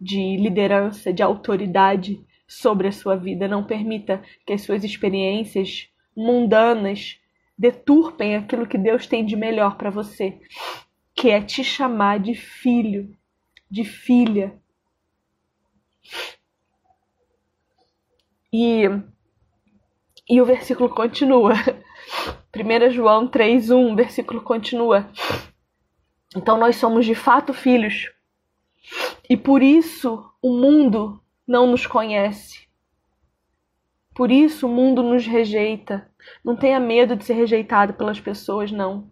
de 0.00 0.36
liderança, 0.36 1.12
de 1.12 1.22
autoridade 1.22 2.24
sobre 2.46 2.88
a 2.88 2.92
sua 2.92 3.16
vida. 3.16 3.48
Não 3.48 3.64
permita 3.64 4.22
que 4.46 4.52
as 4.52 4.62
suas 4.62 4.84
experiências 4.84 5.88
mundanas 6.16 7.18
deturpem 7.58 8.36
aquilo 8.36 8.66
que 8.66 8.78
Deus 8.78 9.06
tem 9.06 9.24
de 9.24 9.34
melhor 9.34 9.76
para 9.76 9.90
você, 9.90 10.40
que 11.14 11.30
é 11.30 11.40
te 11.40 11.64
chamar 11.64 12.20
de 12.20 12.34
filho, 12.34 13.16
de 13.70 13.84
filha. 13.84 14.54
E, 18.52 18.84
e 20.28 20.40
o 20.40 20.44
versículo 20.44 20.88
continua. 20.88 21.54
1 22.56 22.90
João 22.90 23.28
3,1, 23.28 23.94
versículo 23.94 24.40
continua. 24.40 25.10
Então 26.34 26.58
nós 26.58 26.76
somos 26.76 27.04
de 27.04 27.14
fato 27.14 27.52
filhos. 27.52 28.10
E 29.28 29.36
por 29.36 29.62
isso 29.62 30.24
o 30.40 30.52
mundo 30.52 31.20
não 31.46 31.66
nos 31.66 31.86
conhece. 31.86 32.66
Por 34.14 34.30
isso 34.30 34.66
o 34.66 34.70
mundo 34.70 35.02
nos 35.02 35.26
rejeita. 35.26 36.10
Não 36.44 36.56
tenha 36.56 36.80
medo 36.80 37.14
de 37.14 37.24
ser 37.24 37.34
rejeitado 37.34 37.94
pelas 37.94 38.18
pessoas, 38.18 38.72
não. 38.72 39.10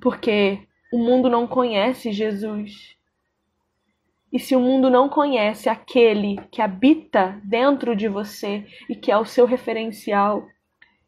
Porque 0.00 0.66
o 0.92 0.98
mundo 0.98 1.30
não 1.30 1.46
conhece 1.46 2.12
Jesus. 2.12 2.96
E 4.32 4.38
se 4.38 4.54
o 4.54 4.60
mundo 4.60 4.90
não 4.90 5.08
conhece 5.08 5.68
aquele 5.68 6.36
que 6.50 6.60
habita 6.60 7.40
dentro 7.42 7.96
de 7.96 8.08
você 8.08 8.66
e 8.88 8.94
que 8.94 9.10
é 9.10 9.16
o 9.16 9.24
seu 9.24 9.46
referencial, 9.46 10.46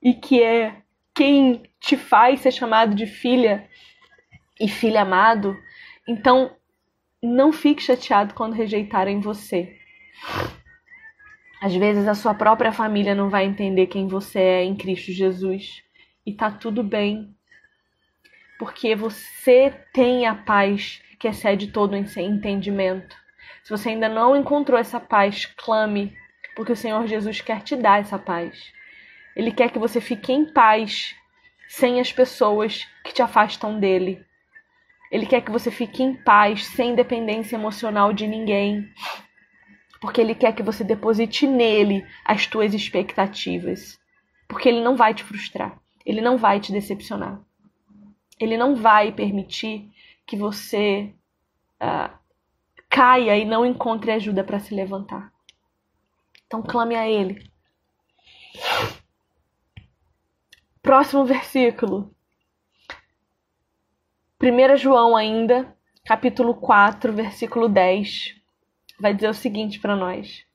e 0.02 0.14
que 0.14 0.42
é 0.42 0.82
quem 1.14 1.62
te 1.78 1.96
faz 1.96 2.40
ser 2.40 2.52
chamado 2.52 2.94
de 2.94 3.06
filha 3.06 3.68
e 4.58 4.68
filho 4.68 4.98
amado, 4.98 5.56
então 6.08 6.54
não 7.22 7.52
fique 7.52 7.82
chateado 7.82 8.34
quando 8.34 8.54
rejeitarem 8.54 9.20
você. 9.20 9.76
Às 11.60 11.74
vezes 11.74 12.08
a 12.08 12.14
sua 12.14 12.32
própria 12.32 12.72
família 12.72 13.14
não 13.14 13.28
vai 13.28 13.44
entender 13.44 13.86
quem 13.86 14.08
você 14.08 14.38
é 14.38 14.64
em 14.64 14.74
Cristo 14.74 15.12
Jesus. 15.12 15.82
E 16.24 16.32
tá 16.32 16.50
tudo 16.50 16.82
bem. 16.82 17.34
Porque 18.58 18.94
você 18.94 19.70
tem 19.92 20.26
a 20.26 20.34
paz 20.34 21.02
que 21.18 21.28
excede 21.28 21.68
todo 21.68 21.96
entendimento. 21.96 23.14
Se 23.62 23.70
você 23.70 23.90
ainda 23.90 24.08
não 24.08 24.34
encontrou 24.34 24.78
essa 24.78 24.98
paz, 24.98 25.44
clame, 25.44 26.16
porque 26.56 26.72
o 26.72 26.76
Senhor 26.76 27.06
Jesus 27.06 27.42
quer 27.42 27.62
te 27.62 27.76
dar 27.76 28.00
essa 28.00 28.18
paz. 28.18 28.72
Ele 29.36 29.52
quer 29.52 29.70
que 29.70 29.78
você 29.78 30.00
fique 30.00 30.32
em 30.32 30.52
paz 30.52 31.14
sem 31.68 32.00
as 32.00 32.12
pessoas 32.12 32.86
que 33.04 33.12
te 33.12 33.22
afastam 33.22 33.78
dele. 33.78 34.24
Ele 35.10 35.26
quer 35.26 35.40
que 35.40 35.50
você 35.50 35.70
fique 35.70 36.02
em 36.02 36.14
paz, 36.14 36.66
sem 36.66 36.94
dependência 36.94 37.56
emocional 37.56 38.12
de 38.12 38.26
ninguém. 38.26 38.88
Porque 40.00 40.20
ele 40.20 40.34
quer 40.34 40.54
que 40.54 40.62
você 40.62 40.82
deposite 40.82 41.46
nele 41.46 42.06
as 42.24 42.46
tuas 42.46 42.74
expectativas. 42.74 44.00
Porque 44.48 44.68
ele 44.68 44.80
não 44.80 44.96
vai 44.96 45.14
te 45.14 45.22
frustrar. 45.22 45.78
Ele 46.04 46.20
não 46.20 46.36
vai 46.36 46.60
te 46.60 46.72
decepcionar. 46.72 47.40
Ele 48.38 48.56
não 48.56 48.74
vai 48.74 49.12
permitir 49.12 49.90
que 50.26 50.36
você 50.36 51.12
uh, 51.82 52.16
caia 52.88 53.36
e 53.36 53.44
não 53.44 53.66
encontre 53.66 54.10
ajuda 54.10 54.42
para 54.42 54.58
se 54.58 54.74
levantar. 54.74 55.32
Então 56.46 56.62
clame 56.62 56.96
a 56.96 57.08
Ele. 57.08 57.50
Próximo 60.82 61.26
versículo. 61.26 62.10
1 64.42 64.76
João 64.78 65.14
ainda, 65.14 65.76
capítulo 66.06 66.54
4, 66.54 67.12
versículo 67.12 67.68
10, 67.68 68.34
vai 68.98 69.12
dizer 69.12 69.28
o 69.28 69.34
seguinte 69.34 69.78
para 69.78 69.94
nós: 69.94 70.46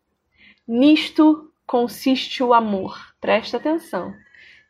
Nisto 0.68 1.54
consiste 1.68 2.42
o 2.42 2.56
amor. 2.56 3.14
Presta 3.22 3.58
atenção. 3.58 4.16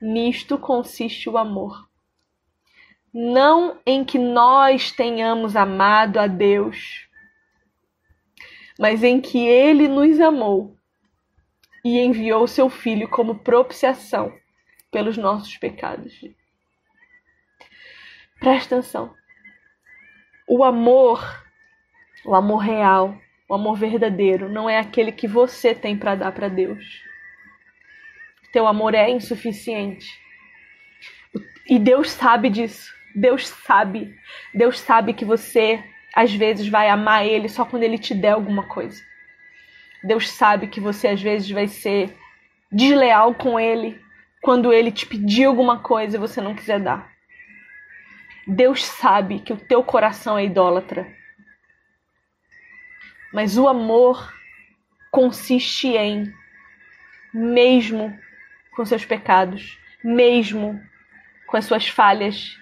Nisto 0.02 0.58
consiste 0.58 1.30
o 1.30 1.38
amor. 1.38 1.90
Não 3.14 3.80
em 3.86 4.04
que 4.04 4.20
nós 4.20 4.92
tenhamos 4.92 5.56
amado 5.56 6.20
a 6.20 6.28
Deus, 6.28 7.08
mas 8.78 9.06
em 9.06 9.22
que 9.22 9.48
ele 9.48 9.88
nos 9.88 10.20
amou 10.20 10.76
e 11.82 11.98
enviou 11.98 12.46
seu 12.46 12.70
filho 12.70 13.08
como 13.08 13.40
propiciação 13.40 14.34
pelos 14.96 15.18
nossos 15.18 15.58
pecados. 15.58 16.14
Presta 18.40 18.78
atenção. 18.78 19.14
O 20.48 20.64
amor, 20.64 21.22
o 22.24 22.34
amor 22.34 22.60
real, 22.60 23.20
o 23.50 23.56
amor 23.56 23.76
verdadeiro, 23.76 24.48
não 24.48 24.70
é 24.70 24.80
aquele 24.80 25.12
que 25.12 25.28
você 25.28 25.76
tem 25.76 25.98
para 25.98 26.16
dar 26.16 26.32
para 26.32 26.48
Deus. 26.48 27.04
Teu 28.54 28.66
amor 28.66 28.96
é 28.96 29.10
insuficiente. 29.10 30.08
E 31.70 31.78
Deus 31.78 32.12
sabe 32.12 32.50
disso. 32.50 32.90
Deus 33.14 33.46
sabe. 33.50 34.16
Deus 34.54 34.80
sabe 34.80 35.14
que 35.14 35.26
você 35.26 35.84
às 36.16 36.34
vezes 36.34 36.70
vai 36.70 36.88
amar 36.88 37.26
ele 37.26 37.50
só 37.50 37.66
quando 37.66 37.84
ele 37.84 37.98
te 37.98 38.16
der 38.16 38.32
alguma 38.32 38.64
coisa. 38.70 39.04
Deus 40.02 40.30
sabe 40.30 40.68
que 40.70 40.80
você 40.80 41.10
às 41.10 41.22
vezes 41.22 41.52
vai 41.52 41.68
ser 41.68 42.16
desleal 42.72 43.36
com 43.36 43.60
ele 43.60 44.05
quando 44.46 44.72
ele 44.72 44.92
te 44.92 45.08
pedir 45.08 45.46
alguma 45.46 45.80
coisa 45.80 46.18
e 46.18 46.20
você 46.20 46.40
não 46.40 46.54
quiser 46.54 46.80
dar. 46.80 47.12
Deus 48.46 48.86
sabe 48.86 49.40
que 49.40 49.52
o 49.52 49.58
teu 49.58 49.84
coração 49.84 50.38
é 50.38 50.46
idólatra. 50.46 51.12
Mas 53.34 53.58
o 53.58 53.68
amor 53.68 54.32
consiste 55.10 55.88
em, 55.88 56.32
mesmo 57.34 58.16
com 58.76 58.86
seus 58.86 59.04
pecados, 59.04 59.80
mesmo 60.04 60.80
com 61.48 61.58
as 61.58 61.66
suas 61.66 61.88
falhas, 61.88 62.56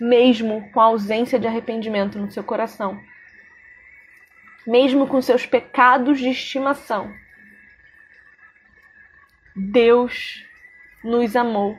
mesmo 0.00 0.70
com 0.70 0.80
a 0.80 0.84
ausência 0.84 1.40
de 1.40 1.48
arrependimento 1.48 2.20
no 2.20 2.30
seu 2.30 2.44
coração, 2.44 3.02
mesmo 4.64 5.08
com 5.08 5.20
seus 5.20 5.44
pecados 5.44 6.20
de 6.20 6.28
estimação, 6.28 7.12
Deus 9.56 10.48
nos 11.02 11.34
amou 11.34 11.78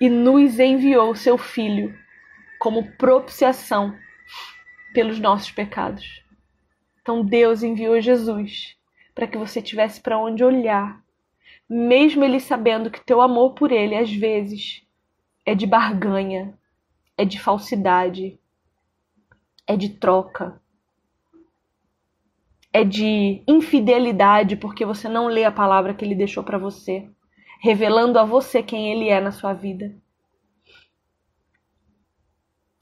e 0.00 0.08
nos 0.08 0.58
enviou 0.58 1.14
seu 1.14 1.38
Filho 1.38 1.98
como 2.58 2.92
propiciação 2.92 3.96
pelos 4.92 5.18
nossos 5.18 5.50
pecados. 5.50 6.24
Então 7.00 7.24
Deus 7.24 7.62
enviou 7.62 8.00
Jesus 8.00 8.76
para 9.14 9.26
que 9.26 9.38
você 9.38 9.62
tivesse 9.62 10.00
para 10.00 10.18
onde 10.18 10.44
olhar, 10.44 11.02
mesmo 11.68 12.24
ele 12.24 12.38
sabendo 12.38 12.90
que 12.90 13.04
teu 13.04 13.20
amor 13.20 13.54
por 13.54 13.72
ele 13.72 13.96
às 13.96 14.12
vezes 14.12 14.86
é 15.44 15.54
de 15.54 15.66
barganha, 15.66 16.56
é 17.16 17.24
de 17.24 17.40
falsidade, 17.40 18.38
é 19.66 19.76
de 19.76 19.88
troca, 19.88 20.60
é 22.72 22.84
de 22.84 23.42
infidelidade 23.48 24.56
porque 24.56 24.84
você 24.84 25.08
não 25.08 25.26
lê 25.26 25.44
a 25.44 25.52
palavra 25.52 25.94
que 25.94 26.04
ele 26.04 26.14
deixou 26.14 26.44
para 26.44 26.58
você 26.58 27.08
revelando 27.58 28.18
a 28.18 28.24
você 28.24 28.62
quem 28.62 28.92
ele 28.92 29.08
é 29.08 29.20
na 29.20 29.32
sua 29.32 29.52
vida. 29.52 29.94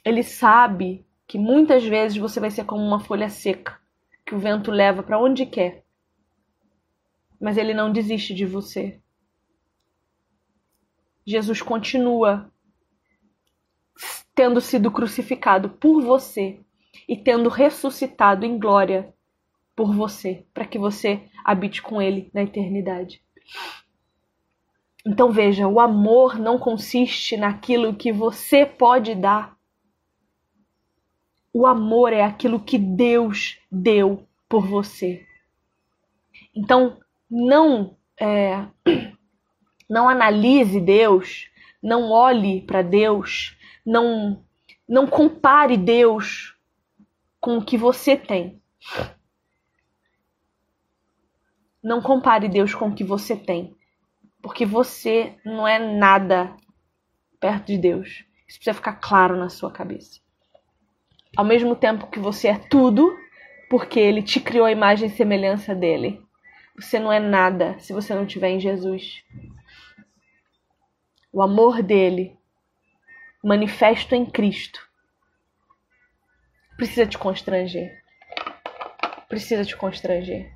Ele 0.04 0.22
sabe 0.22 1.04
que 1.26 1.38
muitas 1.38 1.84
vezes 1.84 2.16
você 2.16 2.38
vai 2.38 2.50
ser 2.50 2.64
como 2.64 2.82
uma 2.82 3.00
folha 3.00 3.28
seca, 3.28 3.80
que 4.24 4.34
o 4.34 4.38
vento 4.38 4.70
leva 4.70 5.02
para 5.02 5.18
onde 5.18 5.46
quer. 5.46 5.84
Mas 7.40 7.56
ele 7.56 7.74
não 7.74 7.92
desiste 7.92 8.34
de 8.34 8.46
você. 8.46 9.00
Jesus 11.26 11.60
continua 11.60 12.50
tendo 14.34 14.60
sido 14.60 14.90
crucificado 14.90 15.70
por 15.70 16.02
você 16.02 16.60
e 17.08 17.16
tendo 17.16 17.48
ressuscitado 17.48 18.44
em 18.44 18.58
glória 18.58 19.12
por 19.74 19.94
você, 19.94 20.46
para 20.54 20.66
que 20.66 20.78
você 20.78 21.28
habite 21.44 21.82
com 21.82 22.00
ele 22.00 22.30
na 22.32 22.42
eternidade. 22.42 23.22
Então 25.06 25.30
veja, 25.30 25.68
o 25.68 25.78
amor 25.78 26.36
não 26.36 26.58
consiste 26.58 27.36
naquilo 27.36 27.94
que 27.94 28.12
você 28.12 28.66
pode 28.66 29.14
dar. 29.14 29.56
O 31.52 31.64
amor 31.64 32.12
é 32.12 32.24
aquilo 32.24 32.58
que 32.58 32.76
Deus 32.76 33.56
deu 33.70 34.26
por 34.48 34.66
você. 34.66 35.24
Então 36.52 36.98
não 37.30 37.96
é, 38.18 38.66
não 39.88 40.08
analise 40.08 40.80
Deus, 40.80 41.48
não 41.80 42.10
olhe 42.10 42.62
para 42.62 42.82
Deus, 42.82 43.56
não 43.86 44.44
não 44.88 45.06
compare 45.06 45.76
Deus 45.76 46.56
com 47.40 47.58
o 47.58 47.64
que 47.64 47.78
você 47.78 48.16
tem. 48.16 48.60
Não 51.80 52.02
compare 52.02 52.48
Deus 52.48 52.74
com 52.74 52.88
o 52.88 52.94
que 52.94 53.04
você 53.04 53.36
tem. 53.36 53.75
Porque 54.42 54.64
você 54.64 55.35
não 55.44 55.66
é 55.66 55.79
nada 55.79 56.55
perto 57.40 57.66
de 57.66 57.79
Deus. 57.79 58.25
Isso 58.46 58.59
precisa 58.59 58.75
ficar 58.75 58.94
claro 58.94 59.37
na 59.37 59.49
sua 59.49 59.70
cabeça. 59.70 60.20
Ao 61.37 61.44
mesmo 61.44 61.75
tempo 61.75 62.07
que 62.07 62.18
você 62.18 62.49
é 62.49 62.59
tudo, 62.59 63.16
porque 63.68 63.99
Ele 63.99 64.22
te 64.22 64.41
criou 64.41 64.64
a 64.64 64.72
imagem 64.72 65.09
e 65.09 65.12
semelhança 65.12 65.74
dele. 65.74 66.22
Você 66.78 66.99
não 66.99 67.12
é 67.12 67.18
nada 67.18 67.78
se 67.78 67.93
você 67.93 68.14
não 68.14 68.24
estiver 68.24 68.51
em 68.51 68.61
Jesus. 68.61 69.22
O 71.32 71.43
amor 71.43 71.82
dele, 71.82 72.39
manifesto 73.43 74.14
em 74.14 74.24
Cristo, 74.24 74.80
precisa 76.76 77.07
te 77.07 77.18
constranger. 77.18 78.03
Precisa 79.28 79.64
te 79.64 79.76
constranger. 79.76 80.53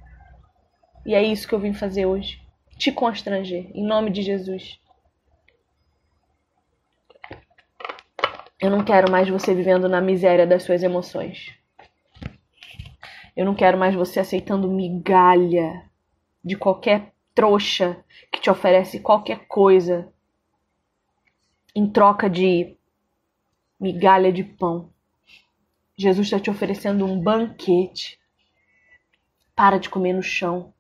E 1.04 1.14
é 1.14 1.22
isso 1.22 1.48
que 1.48 1.54
eu 1.54 1.60
vim 1.60 1.74
fazer 1.74 2.06
hoje 2.06 2.40
te 2.80 2.90
constranger, 2.90 3.70
em 3.74 3.84
nome 3.84 4.10
de 4.10 4.22
Jesus. 4.22 4.80
Eu 8.58 8.70
não 8.70 8.82
quero 8.82 9.12
mais 9.12 9.28
você 9.28 9.54
vivendo 9.54 9.86
na 9.86 10.00
miséria 10.00 10.46
das 10.46 10.62
suas 10.62 10.82
emoções. 10.82 11.54
Eu 13.36 13.44
não 13.44 13.54
quero 13.54 13.76
mais 13.76 13.94
você 13.94 14.18
aceitando 14.18 14.66
migalha 14.66 15.84
de 16.42 16.56
qualquer 16.56 17.12
trouxa 17.34 18.02
que 18.32 18.40
te 18.40 18.48
oferece 18.48 19.00
qualquer 19.00 19.46
coisa 19.46 20.10
em 21.74 21.86
troca 21.86 22.30
de 22.30 22.78
migalha 23.78 24.32
de 24.32 24.42
pão. 24.42 24.90
Jesus 25.98 26.26
está 26.26 26.40
te 26.40 26.48
oferecendo 26.48 27.04
um 27.04 27.20
banquete. 27.20 28.18
Para 29.54 29.76
de 29.76 29.90
comer 29.90 30.14
no 30.14 30.22
chão. 30.22 30.72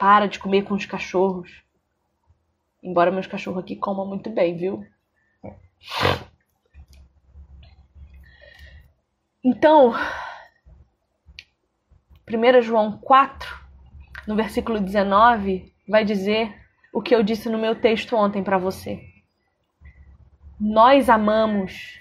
Para 0.00 0.26
de 0.26 0.38
comer 0.38 0.62
com 0.62 0.72
os 0.72 0.86
cachorros. 0.86 1.62
Embora 2.82 3.10
meus 3.10 3.26
cachorros 3.26 3.62
aqui 3.62 3.76
comam 3.76 4.06
muito 4.06 4.30
bem, 4.30 4.56
viu? 4.56 4.86
Então, 9.44 9.92
1 12.26 12.62
João 12.62 12.98
4, 12.98 13.60
no 14.26 14.34
versículo 14.34 14.80
19, 14.80 15.70
vai 15.86 16.02
dizer 16.02 16.58
o 16.94 17.02
que 17.02 17.14
eu 17.14 17.22
disse 17.22 17.50
no 17.50 17.58
meu 17.58 17.78
texto 17.78 18.16
ontem 18.16 18.42
para 18.42 18.56
você. 18.56 19.04
Nós 20.58 21.10
amamos 21.10 22.00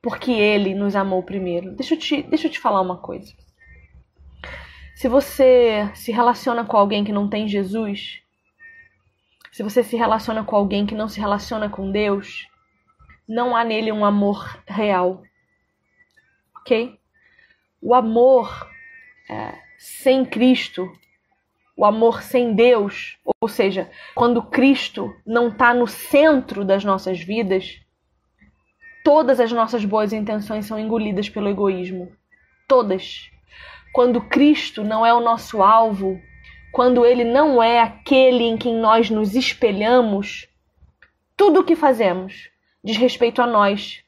porque 0.00 0.32
ele 0.32 0.74
nos 0.74 0.96
amou 0.96 1.22
primeiro. 1.22 1.72
Deixa 1.72 1.92
eu, 1.92 1.98
te, 1.98 2.22
deixa 2.22 2.46
eu 2.46 2.50
te 2.50 2.58
falar 2.58 2.80
uma 2.80 2.96
coisa. 2.96 3.34
Se 4.98 5.06
você 5.06 5.88
se 5.94 6.10
relaciona 6.10 6.64
com 6.64 6.76
alguém 6.76 7.04
que 7.04 7.12
não 7.12 7.30
tem 7.30 7.46
Jesus, 7.46 8.20
se 9.52 9.62
você 9.62 9.84
se 9.84 9.96
relaciona 9.96 10.42
com 10.42 10.56
alguém 10.56 10.86
que 10.86 10.94
não 10.96 11.08
se 11.08 11.20
relaciona 11.20 11.70
com 11.70 11.92
Deus, 11.92 12.48
não 13.28 13.54
há 13.54 13.62
nele 13.62 13.92
um 13.92 14.04
amor 14.04 14.60
real. 14.66 15.22
Ok? 16.56 16.98
O 17.80 17.94
amor 17.94 18.68
é, 19.30 19.54
sem 19.78 20.24
Cristo, 20.24 20.92
o 21.76 21.84
amor 21.84 22.20
sem 22.20 22.56
Deus, 22.56 23.20
ou 23.40 23.48
seja, 23.48 23.88
quando 24.16 24.42
Cristo 24.42 25.14
não 25.24 25.46
está 25.46 25.72
no 25.72 25.86
centro 25.86 26.64
das 26.64 26.82
nossas 26.82 27.20
vidas, 27.20 27.80
todas 29.04 29.38
as 29.38 29.52
nossas 29.52 29.84
boas 29.84 30.12
intenções 30.12 30.66
são 30.66 30.76
engolidas 30.76 31.28
pelo 31.28 31.48
egoísmo. 31.48 32.10
Todas. 32.66 33.30
Quando 33.92 34.20
Cristo 34.20 34.84
não 34.84 35.04
é 35.04 35.12
o 35.12 35.20
nosso 35.20 35.62
alvo, 35.62 36.20
quando 36.72 37.04
ele 37.04 37.24
não 37.24 37.62
é 37.62 37.80
aquele 37.80 38.44
em 38.44 38.56
quem 38.56 38.76
nós 38.76 39.10
nos 39.10 39.34
espelhamos, 39.34 40.48
tudo 41.36 41.60
o 41.60 41.64
que 41.64 41.74
fazemos 41.74 42.50
diz 42.84 42.96
respeito 42.96 43.40
a 43.40 43.46
nós 43.46 44.02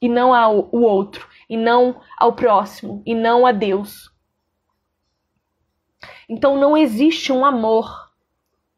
e 0.00 0.08
não 0.08 0.34
ao 0.34 0.68
outro, 0.70 1.26
e 1.48 1.56
não 1.56 2.00
ao 2.18 2.34
próximo, 2.34 3.02
e 3.06 3.14
não 3.14 3.46
a 3.46 3.52
Deus. 3.52 4.12
Então 6.28 6.58
não 6.58 6.76
existe 6.76 7.32
um 7.32 7.44
amor 7.44 8.12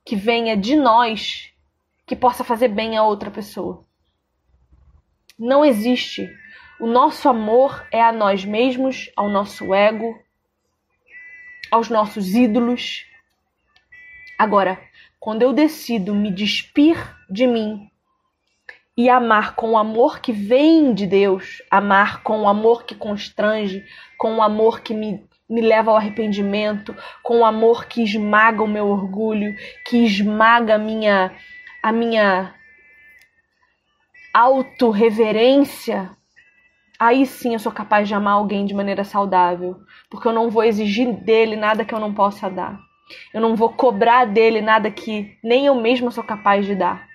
que 0.04 0.14
venha 0.14 0.56
de 0.56 0.76
nós 0.76 1.52
que 2.06 2.14
possa 2.14 2.44
fazer 2.44 2.68
bem 2.68 2.96
a 2.96 3.02
outra 3.02 3.30
pessoa. 3.30 3.84
Não 5.36 5.64
existe. 5.64 6.28
O 6.80 6.86
nosso 6.86 7.28
amor 7.28 7.86
é 7.90 8.00
a 8.00 8.12
nós 8.12 8.44
mesmos, 8.44 9.10
ao 9.16 9.28
nosso 9.28 9.74
ego, 9.74 10.16
aos 11.70 11.88
nossos 11.88 12.34
ídolos. 12.34 13.04
Agora, 14.38 14.80
quando 15.18 15.42
eu 15.42 15.52
decido 15.52 16.14
me 16.14 16.30
despir 16.30 16.96
de 17.28 17.46
mim 17.46 17.90
e 18.96 19.10
amar 19.10 19.54
com 19.54 19.72
o 19.72 19.76
amor 19.76 20.20
que 20.20 20.32
vem 20.32 20.94
de 20.94 21.06
Deus, 21.06 21.62
amar 21.70 22.22
com 22.22 22.42
o 22.42 22.48
amor 22.48 22.84
que 22.84 22.94
constrange, 22.94 23.84
com 24.16 24.36
o 24.36 24.42
amor 24.42 24.80
que 24.80 24.94
me, 24.94 25.22
me 25.48 25.60
leva 25.60 25.90
ao 25.90 25.96
arrependimento, 25.96 26.96
com 27.22 27.40
o 27.40 27.44
amor 27.44 27.86
que 27.86 28.02
esmaga 28.02 28.62
o 28.62 28.68
meu 28.68 28.88
orgulho, 28.88 29.54
que 29.84 29.98
esmaga 29.98 30.76
a 30.76 30.78
minha, 30.78 31.30
a 31.82 31.92
minha 31.92 32.54
autorreverência, 34.32 36.15
aí 36.98 37.26
sim 37.26 37.52
eu 37.52 37.58
sou 37.58 37.72
capaz 37.72 38.08
de 38.08 38.14
amar 38.14 38.34
alguém 38.34 38.64
de 38.64 38.74
maneira 38.74 39.04
saudável, 39.04 39.80
porque 40.10 40.28
eu 40.28 40.32
não 40.32 40.50
vou 40.50 40.64
exigir 40.64 41.12
dele 41.12 41.56
nada 41.56 41.84
que 41.84 41.94
eu 41.94 42.00
não 42.00 42.12
possa 42.14 42.50
dar. 42.50 42.78
Eu 43.32 43.40
não 43.40 43.54
vou 43.54 43.72
cobrar 43.72 44.24
dele 44.24 44.60
nada 44.60 44.90
que 44.90 45.38
nem 45.42 45.66
eu 45.66 45.74
mesma 45.74 46.10
sou 46.10 46.24
capaz 46.24 46.66
de 46.66 46.74
dar. 46.74 47.06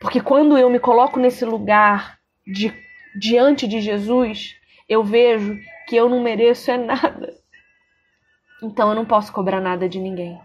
Porque 0.00 0.20
quando 0.20 0.56
eu 0.56 0.70
me 0.70 0.80
coloco 0.80 1.20
nesse 1.20 1.44
lugar 1.44 2.18
de, 2.46 2.72
diante 3.18 3.68
de 3.68 3.80
Jesus, 3.80 4.56
eu 4.88 5.04
vejo 5.04 5.58
que 5.86 5.94
eu 5.94 6.08
não 6.08 6.22
mereço 6.22 6.70
é 6.70 6.78
nada. 6.78 7.34
Então 8.62 8.88
eu 8.90 8.94
não 8.94 9.04
posso 9.04 9.32
cobrar 9.32 9.60
nada 9.60 9.88
de 9.88 9.98
ninguém. 9.98 10.40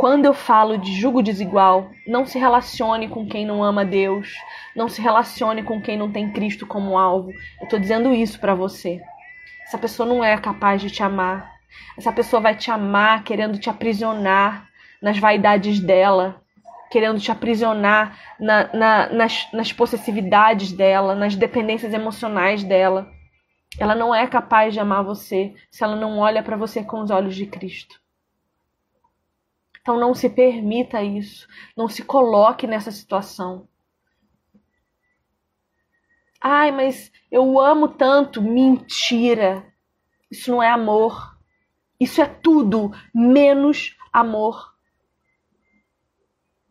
Quando 0.00 0.24
eu 0.24 0.32
falo 0.32 0.78
de 0.78 0.98
jugo 0.98 1.22
desigual, 1.22 1.90
não 2.06 2.24
se 2.24 2.38
relacione 2.38 3.06
com 3.06 3.28
quem 3.28 3.44
não 3.44 3.62
ama 3.62 3.84
Deus, 3.84 4.34
não 4.74 4.88
se 4.88 5.02
relacione 5.02 5.62
com 5.62 5.78
quem 5.78 5.94
não 5.94 6.10
tem 6.10 6.32
Cristo 6.32 6.66
como 6.66 6.96
alvo. 6.96 7.30
Eu 7.60 7.64
estou 7.64 7.78
dizendo 7.78 8.10
isso 8.10 8.40
para 8.40 8.54
você. 8.54 9.02
Essa 9.62 9.76
pessoa 9.76 10.08
não 10.08 10.24
é 10.24 10.38
capaz 10.38 10.80
de 10.80 10.90
te 10.90 11.02
amar. 11.02 11.52
Essa 11.98 12.10
pessoa 12.10 12.40
vai 12.40 12.56
te 12.56 12.70
amar 12.70 13.24
querendo 13.24 13.58
te 13.58 13.68
aprisionar 13.68 14.66
nas 15.02 15.18
vaidades 15.18 15.80
dela, 15.80 16.40
querendo 16.90 17.20
te 17.20 17.30
aprisionar 17.30 18.18
na, 18.40 18.72
na, 18.72 19.12
nas, 19.12 19.52
nas 19.52 19.70
possessividades 19.70 20.72
dela, 20.72 21.14
nas 21.14 21.36
dependências 21.36 21.92
emocionais 21.92 22.64
dela. 22.64 23.06
Ela 23.78 23.94
não 23.94 24.14
é 24.14 24.26
capaz 24.26 24.72
de 24.72 24.80
amar 24.80 25.04
você 25.04 25.52
se 25.70 25.84
ela 25.84 25.94
não 25.94 26.20
olha 26.20 26.42
para 26.42 26.56
você 26.56 26.82
com 26.82 27.02
os 27.02 27.10
olhos 27.10 27.36
de 27.36 27.44
Cristo. 27.44 27.99
Então 29.80 29.98
não 29.98 30.14
se 30.14 30.28
permita 30.28 31.02
isso, 31.02 31.48
não 31.76 31.88
se 31.88 32.02
coloque 32.02 32.66
nessa 32.66 32.90
situação. 32.90 33.68
Ai, 36.40 36.70
mas 36.70 37.12
eu 37.30 37.60
amo 37.60 37.88
tanto. 37.88 38.40
Mentira. 38.40 39.66
Isso 40.30 40.50
não 40.50 40.62
é 40.62 40.70
amor. 40.70 41.36
Isso 41.98 42.22
é 42.22 42.26
tudo 42.26 42.90
menos 43.14 43.94
amor. 44.10 44.74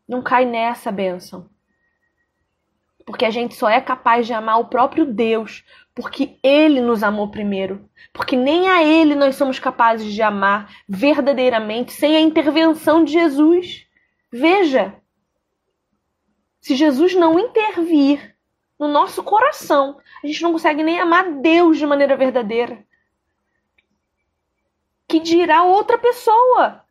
Não 0.08 0.24
cai 0.24 0.44
nessa 0.44 0.92
bênção. 0.92 1.48
Porque 3.06 3.26
a 3.26 3.30
gente 3.30 3.56
só 3.56 3.70
é 3.70 3.80
capaz 3.80 4.26
de 4.26 4.34
amar 4.34 4.60
o 4.60 4.70
próprio 4.70 5.06
Deus 5.06 5.64
porque 6.00 6.40
Ele 6.42 6.80
nos 6.80 7.04
amou 7.04 7.30
primeiro. 7.30 7.90
Porque 8.14 8.38
nem 8.38 8.70
a 8.70 8.82
Ele 8.82 9.16
nós 9.16 9.36
somos 9.36 9.60
capazes 9.60 10.14
de 10.14 10.22
amar 10.22 10.74
verdadeiramente 10.88 11.92
sem 11.92 12.16
a 12.16 12.22
intervenção 12.22 13.04
de 13.04 13.12
Jesus. 13.12 13.86
Veja, 14.32 14.96
se 16.62 16.74
Jesus 16.76 17.14
não 17.16 17.38
intervir 17.38 18.34
no 18.80 18.88
nosso 18.88 19.22
coração, 19.24 20.00
a 20.24 20.28
gente 20.28 20.42
não 20.42 20.54
consegue 20.54 20.84
nem 20.84 21.00
amar 21.00 21.42
Deus 21.42 21.78
de 21.78 21.86
maneira 21.86 22.16
verdadeira. 22.16 22.86
Que 25.06 25.20
dirá 25.20 25.64
outra 25.64 25.98
pessoa? 25.98 26.86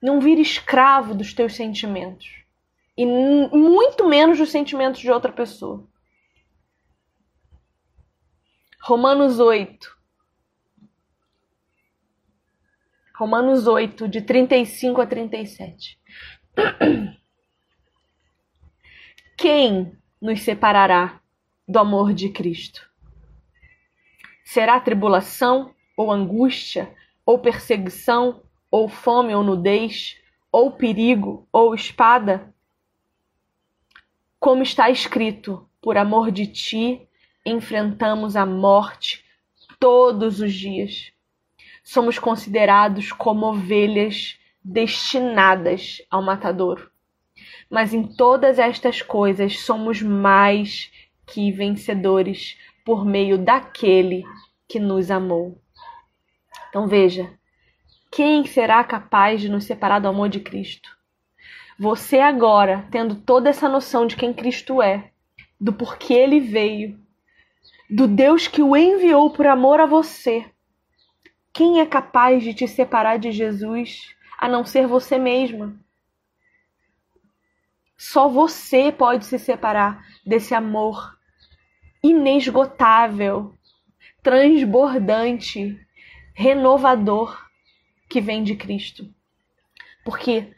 Não 0.00 0.20
vire 0.20 0.42
escravo 0.42 1.12
dos 1.12 1.34
teus 1.34 1.56
sentimentos. 1.56 2.45
E 2.96 3.04
muito 3.04 4.08
menos 4.08 4.38
dos 4.38 4.50
sentimentos 4.50 5.00
de 5.00 5.10
outra 5.10 5.30
pessoa. 5.30 5.86
Romanos 8.80 9.38
8. 9.38 9.96
Romanos 13.18 13.66
8, 13.66 14.08
de 14.08 14.22
35 14.22 15.00
a 15.00 15.06
37. 15.06 15.98
Quem 19.36 19.92
nos 20.20 20.42
separará 20.42 21.20
do 21.66 21.78
amor 21.78 22.14
de 22.14 22.30
Cristo? 22.30 22.88
Será 24.44 24.78
tribulação, 24.78 25.74
ou 25.96 26.12
angústia, 26.12 26.94
ou 27.24 27.38
perseguição, 27.38 28.42
ou 28.70 28.88
fome 28.88 29.34
ou 29.34 29.42
nudez, 29.42 30.16
ou 30.52 30.70
perigo 30.72 31.48
ou 31.50 31.74
espada? 31.74 32.54
Como 34.46 34.62
está 34.62 34.88
escrito, 34.88 35.68
por 35.82 35.98
amor 35.98 36.30
de 36.30 36.46
ti 36.46 37.08
enfrentamos 37.44 38.36
a 38.36 38.46
morte 38.46 39.24
todos 39.80 40.40
os 40.40 40.54
dias. 40.54 41.12
Somos 41.82 42.16
considerados 42.16 43.10
como 43.10 43.46
ovelhas 43.46 44.38
destinadas 44.62 46.00
ao 46.08 46.22
matadouro. 46.22 46.88
Mas 47.68 47.92
em 47.92 48.04
todas 48.04 48.60
estas 48.60 49.02
coisas 49.02 49.58
somos 49.58 50.00
mais 50.00 50.92
que 51.26 51.50
vencedores 51.50 52.56
por 52.84 53.04
meio 53.04 53.38
daquele 53.38 54.22
que 54.68 54.78
nos 54.78 55.10
amou. 55.10 55.60
Então 56.68 56.86
veja, 56.86 57.36
quem 58.12 58.46
será 58.46 58.84
capaz 58.84 59.40
de 59.40 59.48
nos 59.48 59.64
separar 59.64 59.98
do 59.98 60.06
amor 60.06 60.28
de 60.28 60.38
Cristo? 60.38 60.95
Você 61.78 62.20
agora, 62.20 62.86
tendo 62.90 63.16
toda 63.16 63.50
essa 63.50 63.68
noção 63.68 64.06
de 64.06 64.16
quem 64.16 64.32
Cristo 64.32 64.80
é, 64.80 65.10
do 65.60 65.72
porquê 65.72 66.14
ele 66.14 66.40
veio, 66.40 66.98
do 67.90 68.08
Deus 68.08 68.48
que 68.48 68.62
o 68.62 68.74
enviou 68.74 69.30
por 69.30 69.46
amor 69.46 69.78
a 69.80 69.86
você, 69.86 70.50
quem 71.52 71.80
é 71.80 71.86
capaz 71.86 72.42
de 72.42 72.54
te 72.54 72.66
separar 72.66 73.18
de 73.18 73.30
Jesus 73.30 74.14
a 74.38 74.48
não 74.48 74.64
ser 74.64 74.86
você 74.86 75.18
mesma? 75.18 75.78
Só 77.96 78.28
você 78.28 78.90
pode 78.90 79.26
se 79.26 79.38
separar 79.38 80.02
desse 80.24 80.54
amor 80.54 81.16
inesgotável, 82.02 83.54
transbordante, 84.22 85.78
renovador 86.34 87.38
que 88.08 88.20
vem 88.20 88.42
de 88.42 88.54
Cristo. 88.56 89.08
Porque 90.04 90.54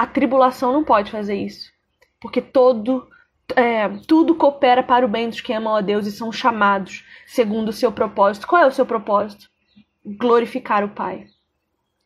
a 0.00 0.06
tribulação 0.06 0.72
não 0.72 0.82
pode 0.82 1.10
fazer 1.10 1.34
isso. 1.34 1.70
Porque 2.18 2.40
todo 2.40 3.06
é, 3.54 3.86
tudo 4.06 4.34
coopera 4.34 4.82
para 4.82 5.04
o 5.04 5.08
bem 5.08 5.28
dos 5.28 5.42
que 5.42 5.52
amam 5.52 5.76
a 5.76 5.82
Deus 5.82 6.06
e 6.06 6.10
são 6.10 6.32
chamados 6.32 7.04
segundo 7.26 7.68
o 7.68 7.72
seu 7.72 7.92
propósito. 7.92 8.46
Qual 8.46 8.62
é 8.62 8.66
o 8.66 8.72
seu 8.72 8.86
propósito? 8.86 9.50
Glorificar 10.02 10.82
o 10.82 10.88
Pai. 10.88 11.26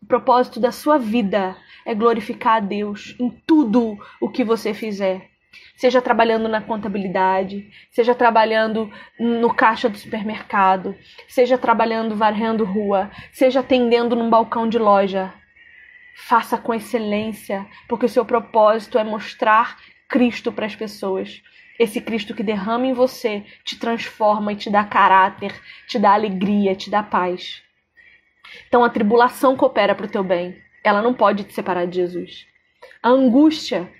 O 0.03 0.07
propósito 0.07 0.59
da 0.59 0.73
sua 0.73 0.99
vida 0.99 1.57
é 1.87 1.95
glorificar 1.95 2.57
a 2.57 2.61
Deus 2.61 3.15
em 3.21 3.31
tudo 3.47 3.97
o 4.21 4.29
que 4.29 4.43
você 4.43 4.75
fizer. 4.75 5.31
Seja 5.77 6.03
trabalhando 6.03 6.49
na 6.49 6.61
contabilidade, 6.61 7.71
seja 7.93 8.13
trabalhando 8.13 8.91
no 9.21 9.55
caixa 9.55 9.89
do 9.89 9.97
supermercado, 9.97 10.97
seja 11.29 11.57
trabalhando 11.57 12.17
varrendo 12.17 12.65
rua, 12.65 13.09
seja 13.31 13.61
atendendo 13.61 14.17
num 14.17 14.29
balcão 14.29 14.69
de 14.69 14.81
loja. 14.81 15.33
Faça 16.17 16.57
com 16.57 16.73
excelência, 16.73 17.67
porque 17.89 18.07
o 18.07 18.09
seu 18.09 18.25
propósito 18.25 18.99
é 18.99 19.05
mostrar 19.05 19.77
Cristo 20.09 20.53
para 20.53 20.67
as 20.67 20.77
pessoas. 20.77 21.43
Esse 21.79 22.01
Cristo 22.01 22.35
que 22.35 22.43
derrama 22.43 22.87
em 22.87 22.93
você 22.93 23.45
te 23.65 23.79
transforma 23.79 24.53
e 24.53 24.57
te 24.57 24.71
dá 24.71 24.85
caráter, 24.85 25.53
te 25.89 25.99
dá 25.99 26.15
alegria, 26.15 26.75
te 26.77 26.89
dá 26.89 27.03
paz. 27.03 27.63
Então 28.69 28.85
a 28.85 28.91
tribulação 28.91 29.57
coopera 29.57 29.95
para 29.95 30.07
o 30.07 30.11
teu 30.11 30.23
bem. 30.23 30.57
Ela 30.85 31.03
não 31.03 31.13
pode 31.13 31.45
te 31.45 31.53
separar 31.53 31.87
de 31.87 31.97
Jesus. 31.97 32.47
A 33.03 33.09
angústia, 33.09 33.91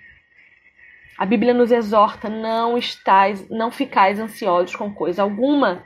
a 1.17 1.25
Bíblia 1.25 1.53
nos 1.53 1.71
exorta, 1.71 2.29
não 2.29 2.77
estais, 2.77 3.49
não 3.49 3.71
ficais 3.71 4.19
ansiosos 4.19 4.75
com 4.75 4.93
coisa 4.93 5.21
alguma. 5.21 5.83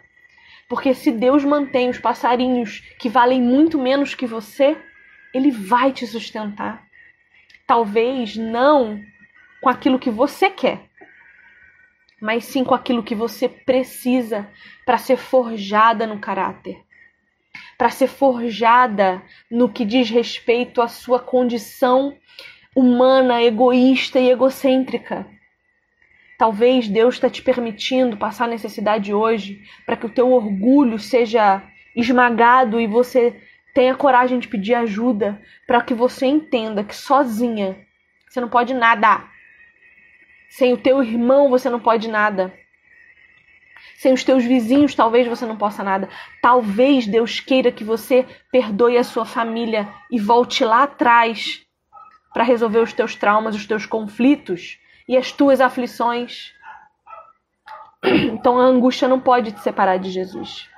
Porque 0.67 0.93
se 0.93 1.11
Deus 1.11 1.43
mantém 1.43 1.89
os 1.89 1.97
passarinhos 1.97 2.81
que 2.99 3.09
valem 3.09 3.41
muito 3.41 3.79
menos 3.79 4.13
que 4.13 4.27
você, 4.27 4.77
ele 5.33 5.51
vai 5.51 5.91
te 5.91 6.05
sustentar. 6.07 6.83
Talvez 7.67 8.35
não 8.35 9.01
com 9.61 9.69
aquilo 9.69 9.99
que 9.99 10.09
você 10.09 10.49
quer, 10.49 10.89
mas 12.21 12.45
sim 12.45 12.63
com 12.63 12.73
aquilo 12.73 13.03
que 13.03 13.15
você 13.15 13.47
precisa 13.47 14.49
para 14.85 14.97
ser 14.97 15.17
forjada 15.17 16.05
no 16.07 16.19
caráter, 16.19 16.77
para 17.77 17.89
ser 17.89 18.07
forjada 18.07 19.21
no 19.49 19.69
que 19.69 19.85
diz 19.85 20.09
respeito 20.09 20.81
à 20.81 20.87
sua 20.87 21.19
condição 21.19 22.17
humana, 22.75 23.41
egoísta 23.41 24.19
e 24.19 24.29
egocêntrica. 24.29 25.27
Talvez 26.37 26.87
Deus 26.87 27.15
está 27.15 27.29
te 27.29 27.41
permitindo 27.41 28.15
passar 28.15 28.47
necessidade 28.47 29.13
hoje 29.13 29.61
para 29.85 29.97
que 29.97 30.05
o 30.05 30.09
teu 30.09 30.31
orgulho 30.31 30.97
seja 30.97 31.61
esmagado 31.95 32.79
e 32.79 32.87
você 32.87 33.35
tenha 33.73 33.95
coragem 33.95 34.39
de 34.39 34.47
pedir 34.47 34.73
ajuda 34.73 35.41
para 35.67 35.81
que 35.81 35.93
você 35.93 36.25
entenda 36.25 36.83
que 36.83 36.95
sozinha 36.95 37.77
você 38.29 38.39
não 38.39 38.49
pode 38.49 38.73
nada. 38.73 39.23
Sem 40.49 40.73
o 40.73 40.77
teu 40.77 41.03
irmão 41.03 41.49
você 41.49 41.69
não 41.69 41.79
pode 41.79 42.07
nada. 42.07 42.53
Sem 43.97 44.13
os 44.13 44.23
teus 44.23 44.45
vizinhos, 44.45 44.95
talvez 44.95 45.27
você 45.27 45.45
não 45.45 45.57
possa 45.57 45.83
nada. 45.83 46.09
Talvez 46.41 47.05
Deus 47.05 47.39
queira 47.39 47.71
que 47.71 47.83
você 47.83 48.25
perdoe 48.51 48.97
a 48.97 49.03
sua 49.03 49.25
família 49.25 49.87
e 50.11 50.19
volte 50.19 50.63
lá 50.63 50.83
atrás 50.83 51.65
para 52.33 52.43
resolver 52.43 52.79
os 52.79 52.93
teus 52.93 53.15
traumas, 53.15 53.55
os 53.55 53.65
teus 53.65 53.85
conflitos 53.85 54.79
e 55.07 55.17
as 55.17 55.31
tuas 55.31 55.59
aflições. 55.59 56.53
Então 58.01 58.57
a 58.57 58.63
angústia 58.63 59.07
não 59.07 59.19
pode 59.19 59.51
te 59.51 59.59
separar 59.59 59.97
de 59.97 60.09
Jesus. 60.09 60.68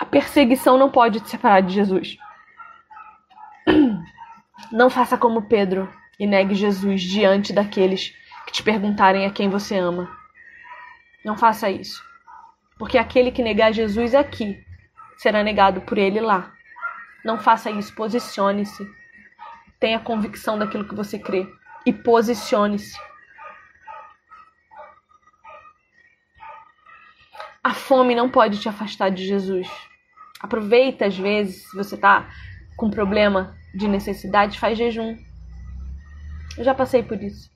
A 0.00 0.06
perseguição 0.06 0.78
não 0.78 0.90
pode 0.90 1.20
te 1.20 1.28
separar 1.28 1.60
de 1.60 1.74
Jesus. 1.74 2.16
Não 4.72 4.88
faça 4.88 5.18
como 5.18 5.42
Pedro 5.42 5.92
e 6.18 6.26
negue 6.26 6.54
Jesus 6.54 7.02
diante 7.02 7.52
daqueles 7.52 8.14
que 8.46 8.52
te 8.52 8.62
perguntarem 8.62 9.26
a 9.26 9.30
quem 9.30 9.50
você 9.50 9.76
ama. 9.76 10.10
Não 11.22 11.36
faça 11.36 11.68
isso. 11.68 12.02
Porque 12.78 12.96
aquele 12.96 13.30
que 13.30 13.42
negar 13.42 13.72
Jesus 13.72 14.14
aqui 14.14 14.64
será 15.18 15.42
negado 15.42 15.82
por 15.82 15.98
ele 15.98 16.18
lá. 16.18 16.50
Não 17.22 17.38
faça 17.38 17.70
isso, 17.70 17.94
posicione-se. 17.94 18.90
Tenha 19.78 20.00
convicção 20.00 20.58
daquilo 20.58 20.88
que 20.88 20.94
você 20.94 21.18
crê 21.18 21.46
e 21.84 21.92
posicione-se. 21.92 22.98
A 27.62 27.74
fome 27.74 28.14
não 28.14 28.30
pode 28.30 28.58
te 28.58 28.68
afastar 28.68 29.10
de 29.10 29.26
Jesus. 29.26 29.89
Aproveita 30.40 31.06
às 31.06 31.16
vezes, 31.16 31.68
se 31.68 31.76
você 31.76 31.94
está 31.94 32.30
com 32.76 32.90
problema 32.90 33.54
de 33.74 33.86
necessidade, 33.86 34.58
faz 34.58 34.76
jejum. 34.76 35.16
Eu 36.56 36.64
já 36.64 36.74
passei 36.74 37.02
por 37.02 37.22
isso. 37.22 37.50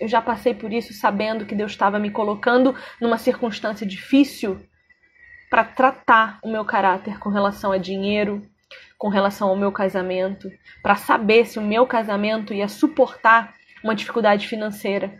Eu 0.00 0.08
já 0.08 0.22
passei 0.22 0.54
por 0.54 0.72
isso 0.72 0.94
sabendo 0.94 1.44
que 1.44 1.54
Deus 1.54 1.72
estava 1.72 1.98
me 1.98 2.10
colocando 2.10 2.74
numa 2.98 3.18
circunstância 3.18 3.86
difícil 3.86 4.58
para 5.50 5.64
tratar 5.64 6.38
o 6.42 6.50
meu 6.50 6.64
caráter 6.64 7.18
com 7.18 7.28
relação 7.28 7.72
a 7.72 7.78
dinheiro, 7.78 8.42
com 8.96 9.08
relação 9.08 9.48
ao 9.48 9.56
meu 9.56 9.70
casamento, 9.70 10.50
para 10.82 10.96
saber 10.96 11.44
se 11.44 11.58
o 11.58 11.62
meu 11.62 11.86
casamento 11.86 12.54
ia 12.54 12.68
suportar 12.68 13.54
uma 13.84 13.94
dificuldade 13.94 14.46
financeira, 14.46 15.12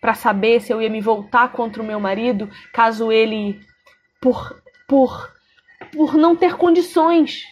para 0.00 0.14
saber 0.14 0.60
se 0.60 0.72
eu 0.72 0.80
ia 0.82 0.90
me 0.90 1.00
voltar 1.00 1.52
contra 1.52 1.82
o 1.82 1.86
meu 1.86 2.00
marido 2.00 2.50
caso 2.72 3.12
ele 3.12 3.60
por 4.20 4.62
por 4.86 5.34
por 5.92 6.14
não 6.14 6.36
ter 6.36 6.56
condições 6.56 7.44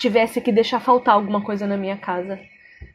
tivesse 0.00 0.40
que 0.40 0.50
deixar 0.50 0.80
faltar 0.80 1.14
alguma 1.14 1.44
coisa 1.44 1.66
na 1.66 1.76
minha 1.76 1.96
casa. 1.96 2.40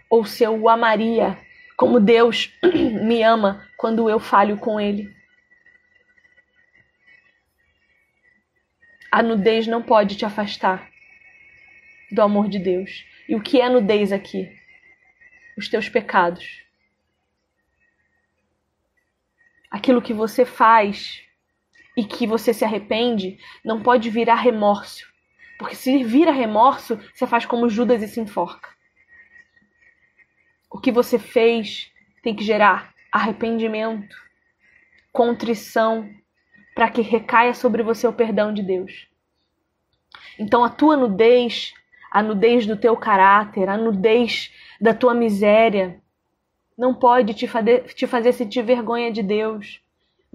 Ou 0.09 0.25
se 0.25 0.43
eu 0.43 0.59
o 0.59 0.67
amaria 0.67 1.37
como 1.77 1.99
Deus 1.99 2.51
me 2.63 3.21
ama 3.21 3.69
quando 3.77 4.09
eu 4.09 4.19
falho 4.19 4.57
com 4.57 4.79
Ele. 4.79 5.15
A 9.11 9.21
nudez 9.21 9.67
não 9.67 9.83
pode 9.83 10.17
te 10.17 10.25
afastar 10.25 10.89
do 12.11 12.21
amor 12.21 12.49
de 12.49 12.57
Deus. 12.57 13.05
E 13.29 13.35
o 13.35 13.41
que 13.41 13.61
é 13.61 13.69
nudez 13.69 14.11
aqui? 14.11 14.51
Os 15.55 15.69
teus 15.69 15.87
pecados. 15.87 16.63
Aquilo 19.69 20.01
que 20.01 20.13
você 20.13 20.43
faz 20.43 21.24
e 21.95 22.03
que 22.03 22.27
você 22.27 22.53
se 22.53 22.65
arrepende 22.65 23.37
não 23.63 23.81
pode 23.81 24.09
virar 24.09 24.35
remorso. 24.35 25.05
Porque 25.57 25.75
se 25.75 26.03
vira 26.03 26.31
remorso, 26.31 26.99
você 27.13 27.25
faz 27.25 27.45
como 27.45 27.69
Judas 27.69 28.01
e 28.01 28.07
se 28.07 28.19
enforca. 28.19 28.69
O 30.69 30.79
que 30.79 30.91
você 30.91 31.17
fez 31.17 31.91
tem 32.21 32.35
que 32.35 32.43
gerar 32.43 32.93
arrependimento, 33.11 34.15
contrição, 35.11 36.09
para 36.73 36.89
que 36.89 37.01
recaia 37.01 37.53
sobre 37.53 37.81
você 37.81 38.05
o 38.05 38.11
perdão 38.11 38.53
de 38.53 38.61
Deus. 38.61 39.07
Então 40.37 40.65
a 40.65 40.69
tua 40.69 40.97
nudez, 40.97 41.73
a 42.11 42.21
nudez 42.21 42.65
do 42.65 42.75
teu 42.75 42.97
caráter, 42.97 43.69
a 43.69 43.77
nudez 43.77 44.51
da 44.81 44.93
tua 44.93 45.13
miséria, 45.13 46.01
não 46.77 46.93
pode 46.93 47.33
te 47.33 47.47
fazer, 47.47 47.83
te 47.93 48.05
fazer 48.05 48.33
sentir 48.33 48.61
vergonha 48.61 49.09
de 49.11 49.23
Deus, 49.23 49.81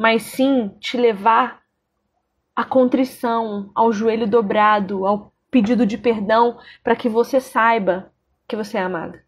mas 0.01 0.23
sim 0.23 0.71
te 0.81 0.97
levar 0.97 1.63
a 2.57 2.65
contrição, 2.65 3.71
ao 3.75 3.93
joelho 3.93 4.27
dobrado, 4.27 5.05
ao 5.05 5.31
pedido 5.51 5.85
de 5.85 5.99
perdão, 5.99 6.59
para 6.83 6.97
que 6.97 7.07
você 7.07 7.39
saiba 7.39 8.11
que 8.49 8.57
você 8.57 8.79
é 8.79 8.81
amada. 8.81 9.23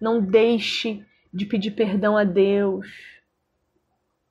Não 0.00 0.20
deixe 0.20 1.06
de 1.32 1.46
pedir 1.46 1.70
perdão 1.70 2.16
a 2.16 2.24
Deus 2.24 2.88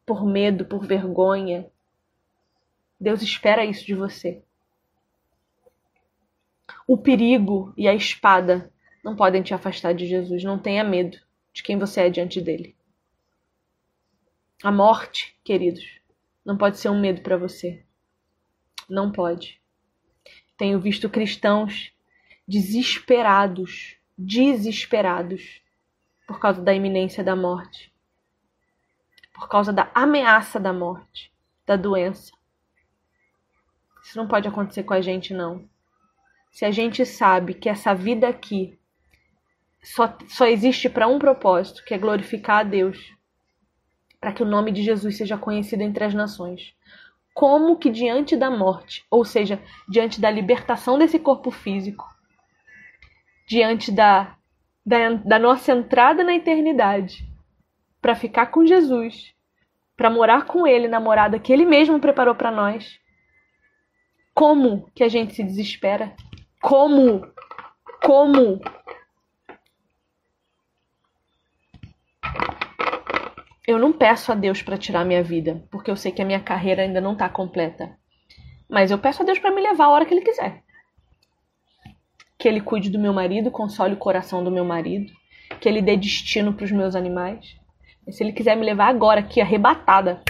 por 0.06 0.26
medo, 0.26 0.66
por 0.66 0.86
vergonha. 0.86 1.72
Deus 3.00 3.22
espera 3.22 3.64
isso 3.64 3.86
de 3.86 3.96
você. 3.96 4.44
O 6.86 6.98
perigo 6.98 7.74
e 7.78 7.88
a 7.88 7.96
espada 7.96 8.70
não 9.02 9.16
podem 9.16 9.42
te 9.42 9.54
afastar 9.54 9.94
de 9.94 10.06
Jesus. 10.06 10.44
Não 10.44 10.60
tenha 10.60 10.84
medo 10.84 11.18
de 11.54 11.64
quem 11.64 11.80
você 11.80 12.02
é 12.02 12.10
diante 12.10 12.42
dele. 12.42 12.77
A 14.64 14.72
morte, 14.72 15.38
queridos, 15.44 15.86
não 16.44 16.58
pode 16.58 16.80
ser 16.80 16.90
um 16.90 17.00
medo 17.00 17.22
para 17.22 17.38
você. 17.38 17.86
Não 18.90 19.12
pode. 19.12 19.62
Tenho 20.58 20.80
visto 20.80 21.08
cristãos 21.10 21.94
desesperados, 22.48 23.98
desesperados 24.18 25.62
por 26.26 26.40
causa 26.40 26.62
da 26.62 26.74
iminência 26.74 27.24
da 27.24 27.36
morte, 27.36 27.94
por 29.32 29.48
causa 29.48 29.72
da 29.72 29.92
ameaça 29.94 30.60
da 30.60 30.74
morte, 30.74 31.32
da 31.64 31.76
doença. 31.76 32.32
Isso 34.04 34.18
não 34.18 34.28
pode 34.28 34.48
acontecer 34.48 34.84
com 34.84 34.94
a 34.94 35.02
gente, 35.02 35.36
não. 35.36 35.70
Se 36.50 36.66
a 36.66 36.72
gente 36.72 37.06
sabe 37.06 37.54
que 37.54 37.70
essa 37.70 37.94
vida 37.94 38.28
aqui 38.28 38.80
só, 39.84 40.18
só 40.28 40.48
existe 40.48 40.90
para 40.90 41.08
um 41.08 41.20
propósito, 41.20 41.84
que 41.86 41.94
é 41.94 41.98
glorificar 41.98 42.62
a 42.62 42.64
Deus, 42.64 43.16
para 44.20 44.32
que 44.32 44.44
o 44.44 44.46
nome 44.46 44.72
de 44.72 44.82
Jesus 44.82 45.18
seja 45.18 45.38
conhecido 45.38 45.82
entre 45.82 46.04
as 46.04 46.14
nações. 46.14 46.74
Como 47.34 47.78
que 47.78 47.90
diante 47.90 48.36
da 48.36 48.50
morte, 48.50 49.06
ou 49.12 49.24
seja, 49.24 49.62
diante 49.88 50.20
da 50.20 50.32
libertação 50.32 50.98
desse 50.98 51.20
corpo 51.20 51.52
físico, 51.52 52.06
diante 53.48 53.92
da, 53.92 54.36
da, 54.86 55.14
da 55.14 55.40
nossa 55.40 55.72
entrada 55.72 56.24
na 56.24 56.36
eternidade, 56.36 57.28
para 58.02 58.16
ficar 58.16 58.48
com 58.48 58.66
Jesus, 58.66 59.34
para 59.96 60.10
morar 60.10 60.46
com 60.46 60.66
Ele 60.66 60.88
na 60.88 61.00
morada 61.00 61.40
que 61.40 61.54
Ele 61.54 61.66
mesmo 61.66 62.00
preparou 62.00 62.36
para 62.36 62.52
nós, 62.52 63.00
como 64.34 64.90
que 64.94 65.04
a 65.04 65.10
gente 65.10 65.34
se 65.34 65.44
desespera? 65.44 66.16
Como? 66.62 67.28
Como? 68.04 68.62
Eu 73.68 73.78
não 73.78 73.92
peço 73.92 74.32
a 74.32 74.36
Deus 74.36 74.62
para 74.62 74.78
tirar 74.78 75.04
minha 75.04 75.22
vida, 75.22 75.62
porque 75.70 75.92
eu 75.92 75.98
sei 75.98 76.10
que 76.10 76.22
a 76.22 76.26
minha 76.26 76.40
carreira 76.40 76.84
ainda 76.84 77.02
não 77.02 77.12
está 77.12 77.28
completa. 77.28 77.98
Mas 78.70 78.92
eu 78.92 78.98
peço 78.98 79.22
a 79.22 79.26
Deus 79.26 79.40
para 79.40 79.52
me 79.52 79.62
levar 79.62 79.86
a 79.86 79.90
hora 79.90 80.06
que 80.06 80.14
Ele 80.14 80.24
quiser. 80.24 80.64
Que 82.40 82.48
Ele 82.48 82.62
cuide 82.62 82.90
do 82.90 82.98
meu 82.98 83.12
marido, 83.12 83.52
console 83.52 83.96
o 83.96 83.98
coração 83.98 84.42
do 84.42 84.50
meu 84.50 84.64
marido, 84.64 85.12
que 85.60 85.68
Ele 85.68 85.82
dê 85.82 85.98
destino 85.98 86.54
para 86.54 86.64
os 86.64 86.72
meus 86.72 86.96
animais. 86.96 87.58
E 88.08 88.14
se 88.14 88.24
Ele 88.24 88.32
quiser 88.32 88.56
me 88.56 88.66
levar 88.66 88.88
agora 88.88 89.20
aqui 89.20 89.42
arrebatada, 89.42 90.22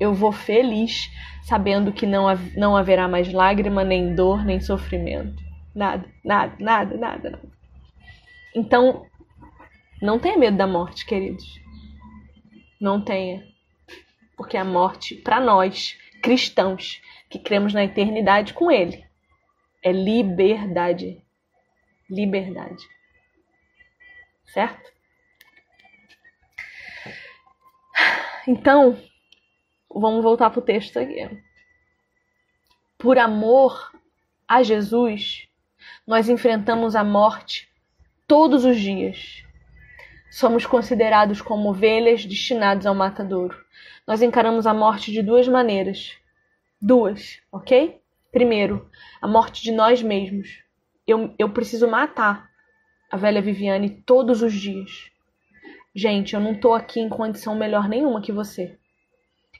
eu 0.00 0.12
vou 0.12 0.32
feliz, 0.32 1.08
sabendo 1.44 1.92
que 1.92 2.04
não, 2.04 2.26
não 2.56 2.76
haverá 2.76 3.06
mais 3.06 3.32
lágrima, 3.32 3.84
nem 3.84 4.12
dor, 4.12 4.44
nem 4.44 4.60
sofrimento. 4.60 5.40
Nada, 5.72 6.04
nada, 6.24 6.56
nada, 6.58 6.96
nada, 6.96 7.30
nada. 7.30 7.52
Então, 8.56 9.06
não 10.02 10.18
tenha 10.18 10.36
medo 10.36 10.56
da 10.56 10.66
morte, 10.66 11.06
queridos. 11.06 11.61
Não 12.82 13.00
tenha. 13.00 13.46
Porque 14.36 14.56
a 14.56 14.64
morte, 14.64 15.14
para 15.14 15.40
nós, 15.40 15.96
cristãos, 16.20 17.00
que 17.30 17.38
cremos 17.38 17.72
na 17.72 17.84
eternidade 17.84 18.52
com 18.52 18.72
Ele, 18.72 19.06
é 19.84 19.92
liberdade. 19.92 21.22
Liberdade. 22.10 22.84
Certo? 24.46 24.90
Então, 28.48 29.00
vamos 29.88 30.24
voltar 30.24 30.50
para 30.50 30.58
o 30.58 30.64
texto 30.64 30.98
aqui. 30.98 31.40
Por 32.98 33.16
amor 33.16 33.92
a 34.48 34.64
Jesus, 34.64 35.48
nós 36.04 36.28
enfrentamos 36.28 36.96
a 36.96 37.04
morte 37.04 37.72
todos 38.26 38.64
os 38.64 38.76
dias 38.76 39.41
somos 40.32 40.64
considerados 40.64 41.42
como 41.42 41.68
ovelhas 41.68 42.24
destinadas 42.24 42.86
ao 42.86 42.94
matadouro. 42.94 43.54
Nós 44.06 44.22
encaramos 44.22 44.66
a 44.66 44.72
morte 44.72 45.12
de 45.12 45.22
duas 45.22 45.46
maneiras. 45.46 46.16
Duas, 46.80 47.38
ok? 47.52 48.00
Primeiro, 48.32 48.88
a 49.20 49.28
morte 49.28 49.62
de 49.62 49.70
nós 49.70 50.02
mesmos. 50.02 50.64
Eu, 51.06 51.34
eu 51.38 51.50
preciso 51.50 51.86
matar 51.86 52.50
a 53.10 53.16
velha 53.18 53.42
Viviane 53.42 53.90
todos 53.90 54.40
os 54.40 54.54
dias. 54.54 55.10
Gente, 55.94 56.32
eu 56.32 56.40
não 56.40 56.58
tô 56.58 56.72
aqui 56.72 56.98
em 56.98 57.10
condição 57.10 57.54
melhor 57.54 57.86
nenhuma 57.86 58.22
que 58.22 58.32
você. 58.32 58.78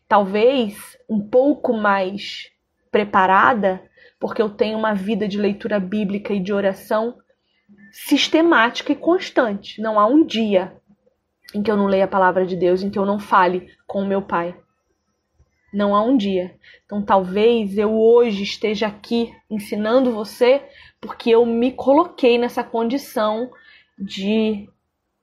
Talvez 0.09 0.97
um 1.07 1.20
pouco 1.20 1.75
mais 1.75 2.51
preparada, 2.91 3.83
porque 4.18 4.41
eu 4.41 4.49
tenho 4.49 4.79
uma 4.79 4.95
vida 4.95 5.29
de 5.29 5.37
leitura 5.37 5.79
bíblica 5.79 6.33
e 6.33 6.41
de 6.41 6.51
oração 6.51 7.18
sistemática 7.93 8.90
e 8.90 8.97
constante. 8.97 9.80
Não 9.80 10.01
há 10.01 10.07
um 10.07 10.24
dia 10.24 10.74
em 11.55 11.62
que 11.62 11.70
eu 11.70 11.76
não 11.76 11.86
leia 11.86 12.07
a 12.07 12.09
palavra 12.09 12.47
de 12.47 12.57
Deus, 12.57 12.82
em 12.82 12.90
que 12.90 12.99
eu 12.99 13.05
não 13.05 13.20
fale 13.20 13.70
com 13.86 14.03
o 14.03 14.07
meu 14.07 14.22
pai. 14.22 14.57
Não 15.72 15.95
há 15.95 16.03
um 16.03 16.16
dia. 16.16 16.57
Então 16.84 17.03
talvez 17.03 17.76
eu 17.76 17.95
hoje 17.95 18.43
esteja 18.43 18.86
aqui 18.86 19.32
ensinando 19.51 20.11
você 20.11 20.62
porque 21.01 21.30
eu 21.30 21.45
me 21.45 21.72
coloquei 21.72 22.38
nessa 22.38 22.64
condição 22.64 23.51
de 23.99 24.68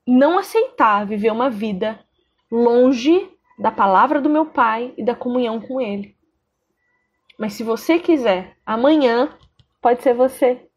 não 0.08 0.38
aceitar 0.38 1.06
viver 1.06 1.32
uma 1.32 1.50
vida 1.50 2.00
longe 2.52 3.30
da 3.58 3.72
palavra 3.72 4.22
do 4.22 4.30
meu 4.30 4.46
pai 4.46 4.94
e 4.98 5.04
da 5.04 5.16
comunhão 5.16 5.60
com 5.60 5.82
ele. 5.82 6.16
Mas 7.38 7.54
se 7.54 7.64
você 7.64 8.00
quiser, 8.00 8.58
amanhã 8.66 9.38
pode 9.82 10.04
ser 10.04 10.14
você. 10.14 10.69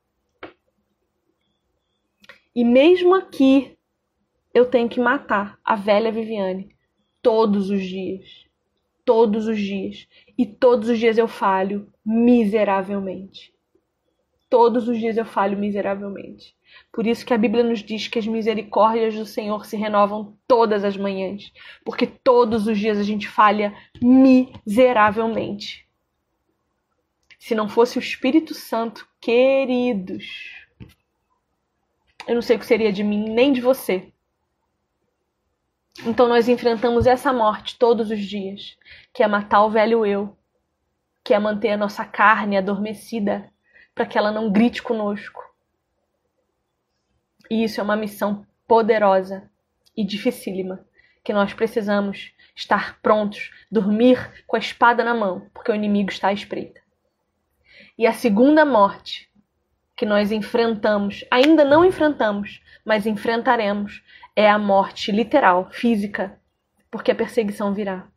E 2.54 2.64
mesmo 2.64 3.14
aqui, 3.14 3.76
eu 4.52 4.66
tenho 4.66 4.88
que 4.88 5.00
matar 5.00 5.58
a 5.64 5.74
velha 5.74 6.12
Viviane 6.12 6.76
todos 7.22 7.70
os 7.70 7.82
dias. 7.82 8.46
Todos 9.04 9.46
os 9.46 9.58
dias. 9.58 10.06
E 10.36 10.44
todos 10.44 10.88
os 10.88 10.98
dias 10.98 11.16
eu 11.16 11.26
falho 11.26 11.90
miseravelmente. 12.04 13.52
Todos 14.50 14.86
os 14.86 14.98
dias 14.98 15.16
eu 15.16 15.24
falho 15.24 15.56
miseravelmente. 15.56 16.54
Por 16.92 17.06
isso 17.06 17.24
que 17.24 17.32
a 17.32 17.38
Bíblia 17.38 17.64
nos 17.64 17.82
diz 17.82 18.06
que 18.06 18.18
as 18.18 18.26
misericórdias 18.26 19.14
do 19.14 19.24
Senhor 19.24 19.64
se 19.64 19.76
renovam 19.76 20.36
todas 20.46 20.84
as 20.84 20.96
manhãs, 20.96 21.50
porque 21.84 22.06
todos 22.06 22.66
os 22.66 22.78
dias 22.78 22.98
a 22.98 23.02
gente 23.02 23.26
falha 23.26 23.74
miseravelmente. 24.02 25.88
Se 27.38 27.54
não 27.54 27.68
fosse 27.68 27.98
o 27.98 28.00
Espírito 28.00 28.54
Santo, 28.54 29.08
queridos, 29.20 30.61
eu 32.26 32.34
não 32.34 32.42
sei 32.42 32.56
o 32.56 32.58
que 32.58 32.66
seria 32.66 32.92
de 32.92 33.02
mim 33.02 33.28
nem 33.30 33.52
de 33.52 33.60
você. 33.60 34.12
Então 36.06 36.28
nós 36.28 36.48
enfrentamos 36.48 37.06
essa 37.06 37.32
morte 37.32 37.78
todos 37.78 38.10
os 38.10 38.20
dias, 38.20 38.76
que 39.12 39.22
é 39.22 39.28
matar 39.28 39.64
o 39.64 39.70
velho 39.70 40.06
eu, 40.06 40.36
que 41.22 41.34
é 41.34 41.38
manter 41.38 41.70
a 41.70 41.76
nossa 41.76 42.04
carne 42.04 42.56
adormecida 42.56 43.50
para 43.94 44.06
que 44.06 44.16
ela 44.16 44.32
não 44.32 44.50
grite 44.50 44.82
conosco. 44.82 45.42
E 47.50 47.64
isso 47.64 47.80
é 47.80 47.84
uma 47.84 47.96
missão 47.96 48.46
poderosa 48.66 49.50
e 49.96 50.04
dificílima, 50.04 50.84
que 51.22 51.32
nós 51.32 51.52
precisamos 51.52 52.32
estar 52.56 52.98
prontos, 53.00 53.50
dormir 53.70 54.44
com 54.46 54.56
a 54.56 54.58
espada 54.58 55.04
na 55.04 55.14
mão, 55.14 55.48
porque 55.52 55.70
o 55.70 55.74
inimigo 55.74 56.10
está 56.10 56.28
à 56.28 56.32
espreita. 56.32 56.80
E 57.98 58.06
a 58.06 58.12
segunda 58.12 58.64
morte 58.64 59.30
que 60.02 60.06
nós 60.06 60.32
enfrentamos, 60.32 61.24
ainda 61.30 61.64
não 61.64 61.84
enfrentamos, 61.84 62.60
mas 62.84 63.06
enfrentaremos, 63.06 64.02
é 64.34 64.50
a 64.50 64.58
morte 64.58 65.12
literal, 65.12 65.70
física, 65.70 66.40
porque 66.90 67.12
a 67.12 67.14
perseguição 67.14 67.72
virá. 67.72 68.08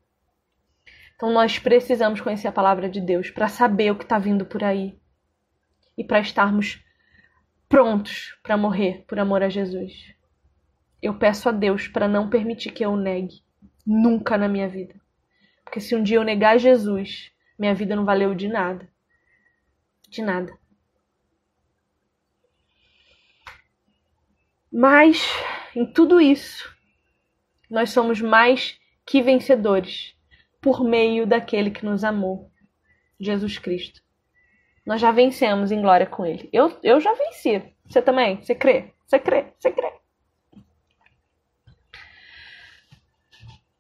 Então 1.16 1.32
nós 1.32 1.60
precisamos 1.60 2.20
conhecer 2.20 2.48
a 2.48 2.52
palavra 2.52 2.90
de 2.90 3.00
Deus 3.00 3.30
para 3.30 3.48
saber 3.48 3.92
o 3.92 3.96
que 3.96 4.04
está 4.04 4.18
vindo 4.18 4.48
por 4.48 4.64
aí 4.64 4.98
e 5.96 6.04
para 6.04 6.22
estarmos 6.22 6.84
prontos 7.70 8.36
para 8.42 8.58
morrer 8.58 9.06
por 9.08 9.20
amor 9.20 9.44
a 9.44 9.50
Jesus. 9.50 10.12
Eu 11.00 11.20
peço 11.20 11.48
a 11.50 11.52
Deus 11.52 11.88
para 11.88 12.08
não 12.08 12.32
permitir 12.32 12.72
que 12.72 12.84
eu 12.84 12.98
negue 12.98 13.44
nunca 13.86 14.40
na 14.40 14.48
minha 14.48 14.68
vida. 14.68 14.96
Porque 15.64 15.80
se 15.80 15.96
um 15.96 16.02
dia 16.02 16.18
eu 16.18 16.24
negar 16.24 16.58
Jesus, 16.58 17.32
minha 17.60 17.76
vida 17.76 17.96
não 17.96 18.06
valeu 18.06 18.34
de 18.34 18.48
nada. 18.48 18.90
De 20.10 20.24
nada. 20.24 20.65
Mas 24.78 25.26
em 25.74 25.86
tudo 25.86 26.20
isso, 26.20 26.70
nós 27.72 27.92
somos 27.92 28.20
mais 28.20 28.78
que 29.06 29.22
vencedores 29.22 30.14
por 30.62 30.84
meio 30.84 31.26
daquele 31.26 31.72
que 31.72 31.86
nos 31.86 32.04
amou, 32.04 32.52
Jesus 33.18 33.58
Cristo. 33.58 34.02
Nós 34.86 35.00
já 35.00 35.14
vencemos 35.14 35.72
em 35.72 35.82
glória 35.82 36.06
com 36.06 36.26
Ele. 36.26 36.50
Eu, 36.52 36.78
eu 36.84 37.00
já 37.00 37.14
venci. 37.14 37.64
Você 37.88 38.02
também? 38.02 38.44
Você 38.44 38.54
crê? 38.54 38.92
Você 39.08 39.18
crê? 39.18 39.54
Você 39.58 39.72
crê? 39.72 39.94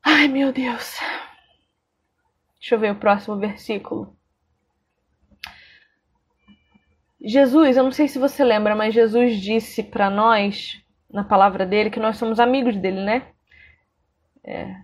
Ai, 0.01 0.29
meu 0.29 0.53
Deus. 0.53 0.97
Deixa 2.57 2.75
eu 2.75 2.79
ver 2.79 2.93
o 2.93 2.99
próximo 2.99 3.37
versículo. 3.37 4.17
Jesus, 7.19 7.75
eu 7.75 7.83
não 7.83 7.91
sei 7.91 8.07
se 8.07 8.17
você 8.17 8.45
lembra, 8.45 8.73
mas 8.73 8.93
Jesus 8.93 9.41
disse 9.41 9.83
para 9.83 10.09
nós 10.09 10.84
na 11.11 11.23
palavra 11.23 11.65
dele 11.65 11.89
que 11.89 11.99
nós 11.99 12.17
somos 12.17 12.39
amigos 12.39 12.75
dele, 12.75 13.01
né? 13.01 13.27
É, 14.43 14.75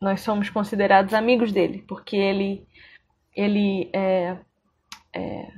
nós 0.00 0.20
somos 0.20 0.48
considerados 0.48 1.14
amigos 1.14 1.52
dele, 1.52 1.84
porque 1.86 2.16
ele, 2.16 2.66
ele 3.34 3.90
é, 3.92 4.36
é, 5.14 5.48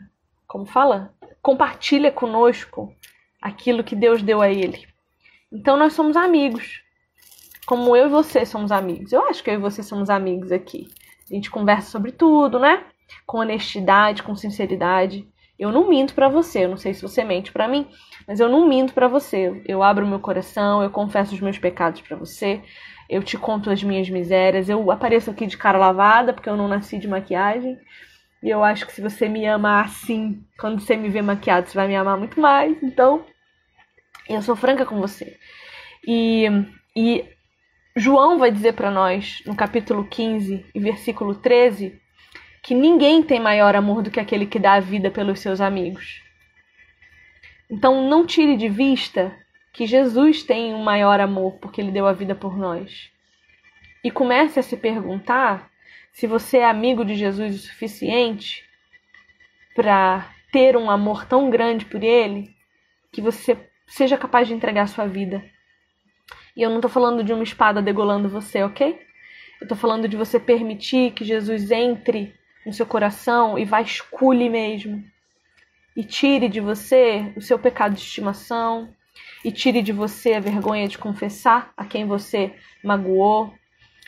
como 0.47 0.67
fala? 0.67 1.15
Compartilha 1.41 2.11
conosco 2.11 2.95
aquilo 3.41 3.85
que 3.85 3.97
Deus 3.97 4.23
deu 4.23 4.41
a 4.41 4.49
ele. 4.49 4.87
Então 5.51 5.77
nós 5.77 5.93
somos 5.93 6.17
amigos. 6.17 6.83
Como 7.67 7.95
eu 7.97 8.07
e 8.07 8.11
você 8.11 8.45
somos 8.45 8.73
amigos. 8.73 9.13
Eu 9.13 9.27
acho 9.29 9.43
que 9.43 9.51
eu 9.51 9.55
e 9.55 9.59
você 9.59 9.83
somos 9.83 10.11
amigos 10.11 10.51
aqui. 10.51 10.89
A 11.31 11.35
gente 11.35 11.51
conversa 11.51 11.91
sobre 11.91 12.13
tudo, 12.13 12.59
né? 12.59 12.85
Com 13.27 13.39
honestidade, 13.39 14.23
com 14.23 14.35
sinceridade. 14.35 15.27
Eu 15.63 15.71
não 15.71 15.89
minto 15.89 16.13
para 16.13 16.29
você, 16.29 16.65
eu 16.65 16.71
não 16.71 16.77
sei 16.77 16.93
se 16.93 17.01
você 17.01 17.23
mente 17.23 17.53
para 17.53 17.69
mim, 17.69 17.87
mas 18.27 18.41
eu 18.41 18.49
não 18.49 18.69
minto 18.69 18.93
para 18.93 19.07
você. 19.07 19.63
Eu 19.65 19.81
abro 19.81 20.05
meu 20.05 20.19
coração, 20.19 20.83
eu 20.83 20.91
confesso 20.91 21.33
os 21.33 21.41
meus 21.41 21.57
pecados 21.57 22.01
para 22.01 22.17
você. 22.17 22.61
eu 23.09 23.23
te 23.23 23.39
conto 23.39 23.71
as 23.71 23.81
minhas 23.81 24.11
misérias, 24.11 24.69
eu 24.69 24.91
apareço 24.91 25.31
aqui 25.31 25.47
de 25.47 25.57
cara 25.57 25.79
lavada 25.79 26.33
porque 26.33 26.49
eu 26.49 26.57
não 26.57 26.67
nasci 26.67 26.99
de 26.99 27.07
maquiagem. 27.07 27.79
E 28.43 28.51
eu 28.51 28.65
acho 28.65 28.85
que 28.85 28.93
se 28.93 29.01
você 29.01 29.29
me 29.29 29.47
ama 29.47 29.83
assim, 29.83 30.45
quando 30.59 30.81
você 30.81 30.97
me 30.97 31.09
vê 31.09 31.23
maquiado, 31.23 31.69
você 31.69 31.75
vai 31.77 31.87
me 31.87 31.95
amar 31.95 32.19
muito 32.19 32.41
mais. 32.41 32.77
Então, 32.83 33.25
eu 34.29 34.43
sou 34.43 34.57
franca 34.57 34.85
com 34.85 35.01
você. 35.01 35.39
E, 36.05 36.49
e 36.97 37.25
João 37.95 38.37
vai 38.37 38.51
dizer 38.51 38.73
para 38.73 38.91
nós, 38.91 39.45
no 39.47 39.55
capítulo 39.55 40.09
15 40.09 40.67
e 40.75 40.81
versículo 40.81 41.37
13, 41.37 42.02
que 42.63 42.75
ninguém 42.75 43.23
tem 43.23 43.41
maior 43.41 43.75
amor 43.75 44.03
do 44.03 44.11
que 44.11 44.21
aquele 44.21 44.47
que 44.47 44.59
dá 44.59 44.75
a 44.75 44.81
vida 44.81 45.11
pelos 45.11 45.41
seus 45.41 45.61
amigos. 45.61 46.23
Então, 47.69 48.09
não 48.09 48.25
tire 48.25 48.57
de 48.57 48.69
vista 48.69 49.37
que 49.73 49.87
Jesus 49.87 50.43
tem 50.43 50.73
um 50.73 50.83
maior 50.83 51.21
amor 51.21 51.59
porque 51.59 51.81
ele 51.81 51.91
deu 51.91 52.07
a 52.07 52.13
vida 52.13 52.35
por 52.35 52.57
nós. 52.57 53.11
E 54.05 54.11
comece 54.11 54.61
a 54.61 54.63
se 54.63 54.77
perguntar 54.77 55.71
se 56.13 56.27
você 56.27 56.59
é 56.59 56.65
amigo 56.65 57.05
de 57.05 57.15
Jesus 57.15 57.55
o 57.55 57.59
suficiente 57.59 58.63
para 59.75 60.31
ter 60.53 60.77
um 60.77 60.91
amor 60.91 61.25
tão 61.25 61.49
grande 61.51 61.87
por 61.87 62.03
ele 62.03 62.55
que 63.11 63.21
você 63.21 63.57
seja 63.87 64.17
capaz 64.19 64.47
de 64.47 64.55
entregar 64.55 64.87
sua 64.87 65.07
vida. 65.07 65.43
E 66.55 66.63
eu 66.63 66.69
não 66.69 66.77
estou 66.77 66.91
falando 66.91 67.25
de 67.25 67.33
uma 67.33 67.43
espada 67.43 67.81
degolando 67.81 68.29
você, 68.29 68.63
ok? 68.63 69.01
Eu 69.61 69.65
estou 69.65 69.77
falando 69.77 70.07
de 70.07 70.17
você 70.17 70.39
permitir 70.39 71.13
que 71.13 71.25
Jesus 71.25 71.71
entre 71.71 72.35
no 72.65 72.73
seu 72.73 72.87
coração 72.87 73.59
e 73.59 73.65
vasculhe 73.65 74.49
mesmo. 74.49 75.05
E 75.97 76.05
tire 76.05 76.49
de 76.49 76.61
você 76.61 77.33
o 77.37 77.41
seu 77.41 77.59
pecado 77.59 77.95
de 77.95 78.01
estimação, 78.01 78.89
e 79.45 79.51
tire 79.51 79.83
de 79.83 79.93
você 79.93 80.35
a 80.35 80.41
vergonha 80.41 80.89
de 80.89 80.97
confessar 80.99 81.73
a 81.77 81.85
quem 81.85 82.07
você 82.07 82.55
magoou, 82.83 83.53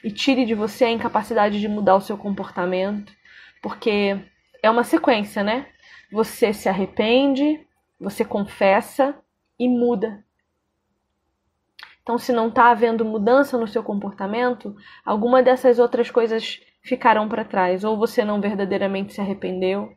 e 0.03 0.11
tire 0.11 0.45
de 0.45 0.55
você 0.55 0.85
a 0.85 0.91
incapacidade 0.91 1.61
de 1.61 1.69
mudar 1.69 1.97
o 1.97 2.01
seu 2.01 2.17
comportamento, 2.17 3.13
porque 3.63 4.19
é 4.63 4.71
uma 4.71 4.85
sequência, 4.85 5.43
né? 5.43 5.67
Você 6.13 6.53
se 6.53 6.69
arrepende, 6.69 7.67
você 7.99 8.25
confessa 8.25 9.15
e 9.59 9.69
muda. 9.69 10.25
Então, 12.03 12.19
se 12.19 12.33
não 12.33 12.49
está 12.49 12.71
havendo 12.71 13.05
mudança 13.05 13.57
no 13.57 13.67
seu 13.67 13.83
comportamento, 13.83 14.77
alguma 15.05 15.43
dessas 15.43 15.79
outras 15.79 16.11
coisas 16.11 16.61
ficarão 16.85 17.29
para 17.29 17.45
trás. 17.45 17.83
Ou 17.83 17.97
você 17.97 18.25
não 18.25 18.41
verdadeiramente 18.41 19.15
se 19.15 19.21
arrependeu, 19.21 19.93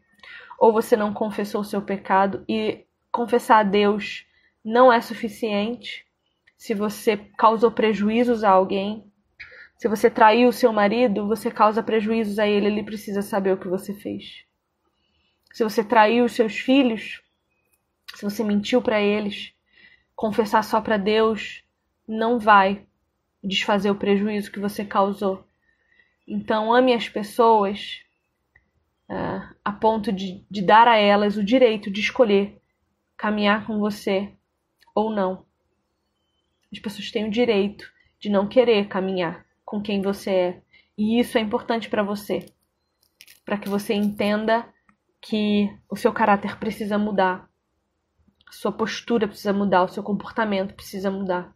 ou 0.57 0.73
você 0.73 0.95
não 0.95 1.13
confessou 1.13 1.61
o 1.61 1.65
seu 1.65 1.81
pecado. 1.81 2.43
E 2.49 2.85
confessar 3.11 3.59
a 3.59 3.63
Deus 3.63 4.25
não 4.63 4.91
é 4.91 4.99
suficiente 5.01 6.05
se 6.57 6.73
você 6.73 7.17
causou 7.37 7.71
prejuízos 7.71 8.43
a 8.43 8.49
alguém. 8.49 9.05
Se 9.77 9.87
você 9.87 10.09
traiu 10.09 10.49
o 10.49 10.53
seu 10.53 10.73
marido, 10.73 11.27
você 11.27 11.51
causa 11.51 11.83
prejuízos 11.83 12.39
a 12.39 12.47
ele, 12.47 12.65
ele 12.65 12.83
precisa 12.83 13.21
saber 13.21 13.53
o 13.53 13.57
que 13.57 13.67
você 13.67 13.93
fez. 13.93 14.43
Se 15.53 15.63
você 15.63 15.83
traiu 15.83 16.25
os 16.25 16.31
seus 16.31 16.57
filhos, 16.57 17.21
se 18.15 18.23
você 18.23 18.43
mentiu 18.43 18.81
para 18.81 18.99
eles, 18.99 19.53
confessar 20.15 20.63
só 20.63 20.81
para 20.81 20.97
Deus 20.97 21.63
não 22.07 22.39
vai 22.39 22.85
desfazer 23.43 23.91
o 23.91 23.95
prejuízo 23.95 24.51
que 24.51 24.59
você 24.59 24.83
causou. 24.83 25.46
Então, 26.27 26.73
ame 26.73 26.93
as 26.93 27.07
pessoas 27.07 28.01
uh, 29.09 29.55
a 29.63 29.71
ponto 29.71 30.11
de, 30.11 30.45
de 30.49 30.61
dar 30.61 30.87
a 30.87 30.97
elas 30.97 31.37
o 31.37 31.43
direito 31.43 31.89
de 31.89 32.01
escolher 32.01 32.61
caminhar 33.15 33.65
com 33.65 33.79
você 33.79 34.33
ou 34.93 35.09
não. 35.09 35.45
As 36.71 36.79
pessoas 36.79 37.09
têm 37.09 37.25
o 37.25 37.31
direito 37.31 37.89
de 38.19 38.29
não 38.29 38.47
querer 38.47 38.87
caminhar 38.87 39.45
com 39.63 39.81
quem 39.81 40.01
você 40.01 40.31
é. 40.31 40.61
E 40.97 41.19
isso 41.19 41.37
é 41.37 41.41
importante 41.41 41.89
para 41.89 42.03
você. 42.03 42.51
Para 43.45 43.57
que 43.57 43.69
você 43.69 43.93
entenda 43.93 44.67
que 45.21 45.69
o 45.89 45.95
seu 45.95 46.11
caráter 46.11 46.57
precisa 46.57 46.97
mudar. 46.97 47.49
Sua 48.51 48.71
postura 48.71 49.27
precisa 49.27 49.53
mudar, 49.53 49.83
o 49.83 49.89
seu 49.89 50.03
comportamento 50.03 50.73
precisa 50.73 51.09
mudar. 51.09 51.55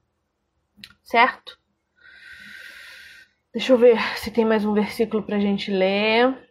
Certo? 1.04 1.61
Deixa 3.54 3.74
eu 3.74 3.78
ver 3.78 4.00
se 4.18 4.32
tem 4.32 4.46
mais 4.46 4.64
um 4.64 4.74
versículo 4.74 5.22
para 5.22 5.36
a 5.36 5.40
gente 5.40 5.70
ler. 5.70 6.50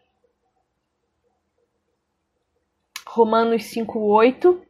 Romanos 3.07 3.63
5,8 3.63 4.61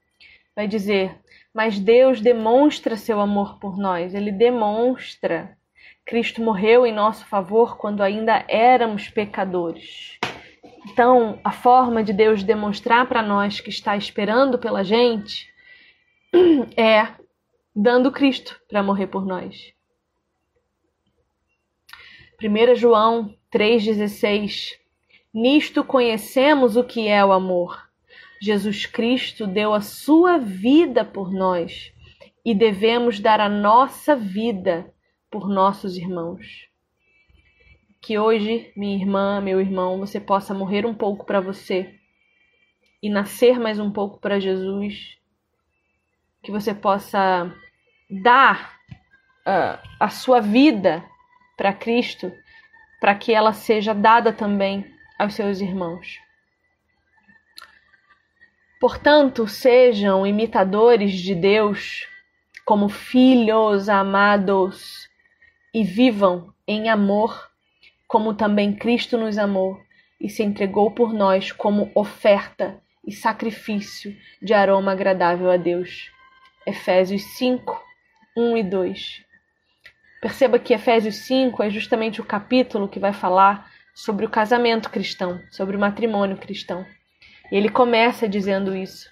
vai 0.54 0.68
dizer: 0.68 1.20
mas 1.52 1.80
Deus 1.80 2.20
demonstra 2.20 2.96
seu 2.96 3.20
amor 3.20 3.58
por 3.58 3.76
nós, 3.76 4.14
ele 4.14 4.30
demonstra. 4.30 5.58
Cristo 6.04 6.40
morreu 6.40 6.86
em 6.86 6.92
nosso 6.92 7.26
favor 7.26 7.76
quando 7.76 8.00
ainda 8.00 8.44
éramos 8.48 9.08
pecadores. 9.08 10.18
Então, 10.88 11.40
a 11.42 11.50
forma 11.50 12.02
de 12.02 12.12
Deus 12.12 12.44
demonstrar 12.44 13.06
para 13.08 13.22
nós 13.22 13.60
que 13.60 13.70
está 13.70 13.96
esperando 13.96 14.58
pela 14.58 14.84
gente 14.84 15.52
é 16.76 17.08
dando 17.74 18.12
Cristo 18.12 18.58
para 18.68 18.82
morrer 18.82 19.08
por 19.08 19.26
nós. 19.26 19.74
1 22.43 22.74
João 22.74 23.34
3,16 23.53 24.78
Nisto 25.32 25.84
conhecemos 25.84 26.76
o 26.76 26.84
que 26.84 27.07
é 27.07 27.24
o 27.24 27.32
amor 27.32 27.91
Jesus 28.41 28.86
Cristo 28.86 29.47
deu 29.47 29.74
a 29.74 29.82
sua 29.82 30.38
vida 30.38 31.05
por 31.05 31.30
nós 31.30 31.93
e 32.43 32.55
devemos 32.55 33.20
dar 33.20 33.38
a 33.38 33.51
nossa 33.51 34.16
vida 34.16 34.91
por 35.30 35.47
nossos 35.47 35.99
irmãos. 35.99 36.66
Que 38.01 38.18
hoje, 38.18 38.72
minha 38.74 38.97
irmã, 38.97 39.43
meu 39.43 39.61
irmão, 39.61 39.99
você 39.99 40.18
possa 40.18 40.55
morrer 40.55 40.86
um 40.86 40.95
pouco 40.95 41.26
para 41.26 41.38
você 41.38 41.95
e 43.03 43.11
nascer 43.11 43.61
mais 43.61 43.78
um 43.78 43.93
pouco 43.93 44.18
para 44.18 44.41
Jesus. 44.41 45.18
Que 46.43 46.51
você 46.51 46.72
possa 46.72 47.55
dar 48.22 48.78
uh, 49.47 49.86
a 50.01 50.09
sua 50.09 50.41
vida 50.41 51.05
para 51.61 51.74
Cristo, 51.74 52.32
para 52.98 53.14
que 53.14 53.34
ela 53.34 53.52
seja 53.52 53.92
dada 53.92 54.32
também 54.32 54.82
aos 55.18 55.34
seus 55.34 55.61
irmãos. 55.61 56.18
Portanto, 58.80 59.46
sejam 59.46 60.26
imitadores 60.26 61.12
de 61.12 61.34
Deus 61.34 62.08
como 62.64 62.88
filhos 62.88 63.90
amados 63.90 65.06
e 65.74 65.84
vivam 65.84 66.50
em 66.66 66.88
amor, 66.88 67.50
como 68.08 68.32
também 68.32 68.74
Cristo 68.74 69.18
nos 69.18 69.36
amou 69.36 69.78
e 70.18 70.30
se 70.30 70.42
entregou 70.42 70.92
por 70.92 71.12
nós 71.12 71.52
como 71.52 71.92
oferta 71.94 72.82
e 73.06 73.12
sacrifício 73.12 74.16
de 74.40 74.54
aroma 74.54 74.92
agradável 74.92 75.50
a 75.50 75.58
Deus. 75.58 76.11
Efésios 76.66 77.22
5, 77.36 77.84
1 78.34 78.56
e 78.56 78.62
2. 78.62 79.29
Perceba 80.20 80.58
que 80.58 80.74
Efésios 80.74 81.16
5 81.16 81.62
é 81.62 81.70
justamente 81.70 82.20
o 82.20 82.24
capítulo 82.24 82.88
que 82.88 82.98
vai 82.98 83.12
falar 83.12 83.70
sobre 83.94 84.26
o 84.26 84.30
casamento 84.30 84.90
cristão, 84.90 85.40
sobre 85.50 85.76
o 85.76 85.80
matrimônio 85.80 86.36
cristão. 86.36 86.84
E 87.50 87.56
ele 87.56 87.70
começa 87.70 88.28
dizendo 88.28 88.76
isso. 88.76 89.08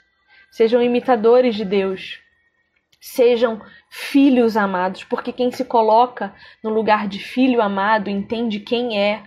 Sejam 0.51 0.83
imitadores 0.83 1.55
de 1.55 1.65
Deus. 1.65 2.21
Sejam 3.01 3.63
filhos 3.91 4.57
amados, 4.57 5.03
porque 5.05 5.33
quem 5.33 5.51
se 5.51 5.65
coloca 5.65 6.35
no 6.63 6.71
lugar 6.71 7.09
de 7.09 7.19
filho 7.19 7.63
amado 7.63 8.11
entende 8.11 8.61
quem 8.61 9.01
é, 9.01 9.23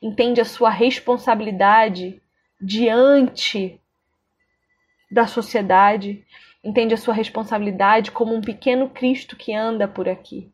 entende 0.00 0.40
a 0.40 0.44
sua 0.44 0.70
responsabilidade 0.70 2.22
diante 2.60 3.80
da 5.10 5.26
sociedade, 5.26 6.24
entende 6.62 6.94
a 6.94 6.98
sua 6.98 7.14
responsabilidade 7.14 8.10
como 8.10 8.34
um 8.34 8.40
pequeno 8.40 8.88
Cristo 8.88 9.36
que 9.36 9.52
anda 9.52 9.88
por 9.88 10.08
aqui. 10.08 10.53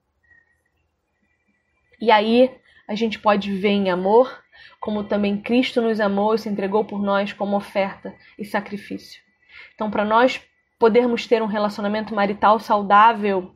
E 2.01 2.11
aí 2.11 2.51
a 2.89 2.95
gente 2.95 3.19
pode 3.19 3.51
viver 3.51 3.71
em 3.71 3.91
amor, 3.91 4.43
como 4.81 5.05
também 5.05 5.41
Cristo 5.41 5.81
nos 5.81 6.01
amou 6.01 6.35
e 6.35 6.39
se 6.39 6.49
entregou 6.49 6.85
por 6.85 7.03
nós 7.03 7.33
como 7.33 7.57
oferta 7.57 8.15
e 8.39 8.45
sacrifício. 8.45 9.23
Então, 9.75 9.91
para 9.91 10.05
nós 10.05 10.41
podermos 10.79 11.27
ter 11.27 11.43
um 11.43 11.47
relacionamento 11.47 12.15
marital 12.15 12.59
saudável, 12.59 13.55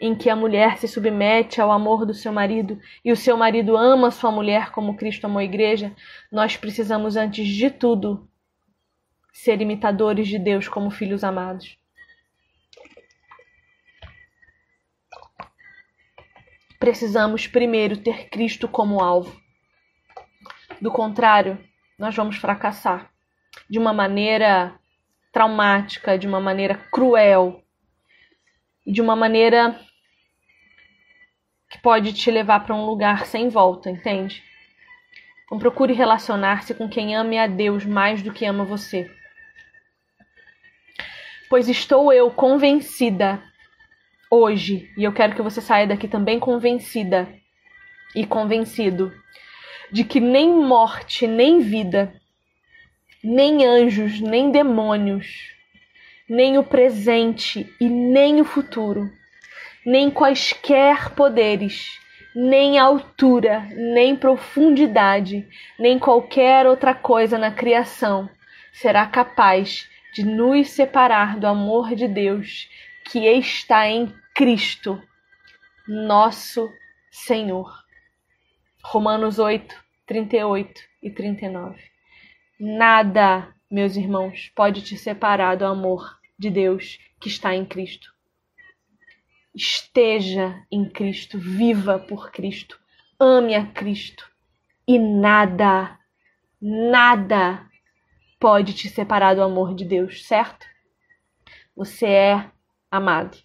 em 0.00 0.14
que 0.14 0.28
a 0.28 0.36
mulher 0.36 0.78
se 0.78 0.88
submete 0.88 1.60
ao 1.60 1.70
amor 1.70 2.04
do 2.04 2.12
seu 2.12 2.32
marido 2.32 2.78
e 3.04 3.12
o 3.12 3.16
seu 3.16 3.36
marido 3.36 3.76
ama 3.76 4.10
sua 4.10 4.30
mulher 4.30 4.70
como 4.72 4.96
Cristo 4.96 5.26
amou 5.26 5.38
a 5.38 5.44
igreja, 5.44 5.94
nós 6.30 6.56
precisamos, 6.56 7.16
antes 7.16 7.46
de 7.46 7.70
tudo, 7.70 8.28
ser 9.32 9.60
imitadores 9.60 10.28
de 10.28 10.38
Deus 10.38 10.68
como 10.68 10.90
filhos 10.90 11.22
amados. 11.24 11.79
Precisamos 16.80 17.46
primeiro 17.46 17.98
ter 17.98 18.30
Cristo 18.30 18.66
como 18.66 19.02
alvo. 19.02 19.38
Do 20.80 20.90
contrário, 20.90 21.62
nós 21.98 22.16
vamos 22.16 22.36
fracassar 22.36 23.12
de 23.68 23.78
uma 23.78 23.92
maneira 23.92 24.74
traumática, 25.30 26.18
de 26.18 26.26
uma 26.26 26.40
maneira 26.40 26.74
cruel, 26.90 27.62
de 28.86 29.02
uma 29.02 29.14
maneira 29.14 29.78
que 31.68 31.78
pode 31.82 32.14
te 32.14 32.30
levar 32.30 32.60
para 32.60 32.74
um 32.74 32.86
lugar 32.86 33.26
sem 33.26 33.50
volta, 33.50 33.90
entende? 33.90 34.42
Então 35.44 35.58
procure 35.58 35.92
relacionar-se 35.92 36.72
com 36.72 36.88
quem 36.88 37.14
ame 37.14 37.38
a 37.38 37.46
Deus 37.46 37.84
mais 37.84 38.22
do 38.22 38.32
que 38.32 38.46
ama 38.46 38.64
você. 38.64 39.14
Pois 41.50 41.68
estou 41.68 42.10
eu 42.10 42.30
convencida 42.30 43.49
hoje, 44.30 44.88
e 44.96 45.02
eu 45.02 45.12
quero 45.12 45.34
que 45.34 45.42
você 45.42 45.60
saia 45.60 45.86
daqui 45.86 46.06
também 46.06 46.38
convencida 46.38 47.28
e 48.14 48.24
convencido 48.24 49.12
de 49.90 50.04
que 50.04 50.20
nem 50.20 50.48
morte, 50.54 51.26
nem 51.26 51.58
vida, 51.58 52.14
nem 53.22 53.66
anjos, 53.66 54.20
nem 54.20 54.50
demônios, 54.50 55.52
nem 56.28 56.56
o 56.56 56.62
presente 56.62 57.74
e 57.80 57.88
nem 57.88 58.40
o 58.40 58.44
futuro, 58.44 59.10
nem 59.84 60.10
quaisquer 60.10 61.10
poderes, 61.10 61.98
nem 62.34 62.78
altura, 62.78 63.66
nem 63.72 64.14
profundidade, 64.14 65.46
nem 65.76 65.98
qualquer 65.98 66.66
outra 66.66 66.94
coisa 66.94 67.36
na 67.36 67.50
criação 67.50 68.30
será 68.72 69.04
capaz 69.06 69.88
de 70.14 70.24
nos 70.24 70.70
separar 70.70 71.36
do 71.36 71.46
amor 71.46 71.94
de 71.94 72.06
Deus 72.06 72.68
que 73.06 73.18
está 73.38 73.88
em 73.88 74.14
Cristo, 74.34 75.00
nosso 75.86 76.70
Senhor. 77.10 77.72
Romanos 78.82 79.38
8, 79.38 79.74
38 80.06 80.80
e 81.02 81.10
39. 81.10 81.80
Nada, 82.58 83.54
meus 83.70 83.96
irmãos, 83.96 84.50
pode 84.54 84.82
te 84.82 84.96
separar 84.96 85.56
do 85.56 85.64
amor 85.64 86.18
de 86.38 86.50
Deus 86.50 86.98
que 87.20 87.28
está 87.28 87.54
em 87.54 87.64
Cristo. 87.64 88.12
Esteja 89.54 90.64
em 90.70 90.88
Cristo, 90.88 91.38
viva 91.38 91.98
por 91.98 92.30
Cristo, 92.30 92.80
ame 93.18 93.54
a 93.54 93.66
Cristo 93.66 94.30
e 94.86 94.98
nada, 94.98 95.98
nada 96.60 97.68
pode 98.38 98.72
te 98.72 98.88
separar 98.88 99.34
do 99.34 99.42
amor 99.42 99.74
de 99.74 99.84
Deus, 99.84 100.26
certo? 100.26 100.66
Você 101.76 102.06
é 102.06 102.50
amado. 102.90 103.38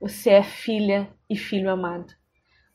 Você 0.00 0.30
é 0.30 0.42
filha 0.42 1.12
e 1.28 1.36
filho 1.36 1.70
amado. 1.70 2.14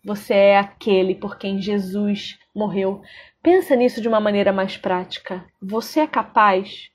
Você 0.04 0.34
é 0.34 0.58
aquele 0.58 1.16
por 1.16 1.38
quem 1.38 1.62
Jesus 1.62 2.40
morreu. 2.56 3.02
Pensa 3.42 3.76
nisso 3.76 4.02
de 4.02 4.08
uma 4.08 4.20
maneira 4.20 4.52
mais 4.52 4.78
prática. 4.78 5.46
Você 5.62 6.00
é 6.00 6.08
capaz 6.08 6.90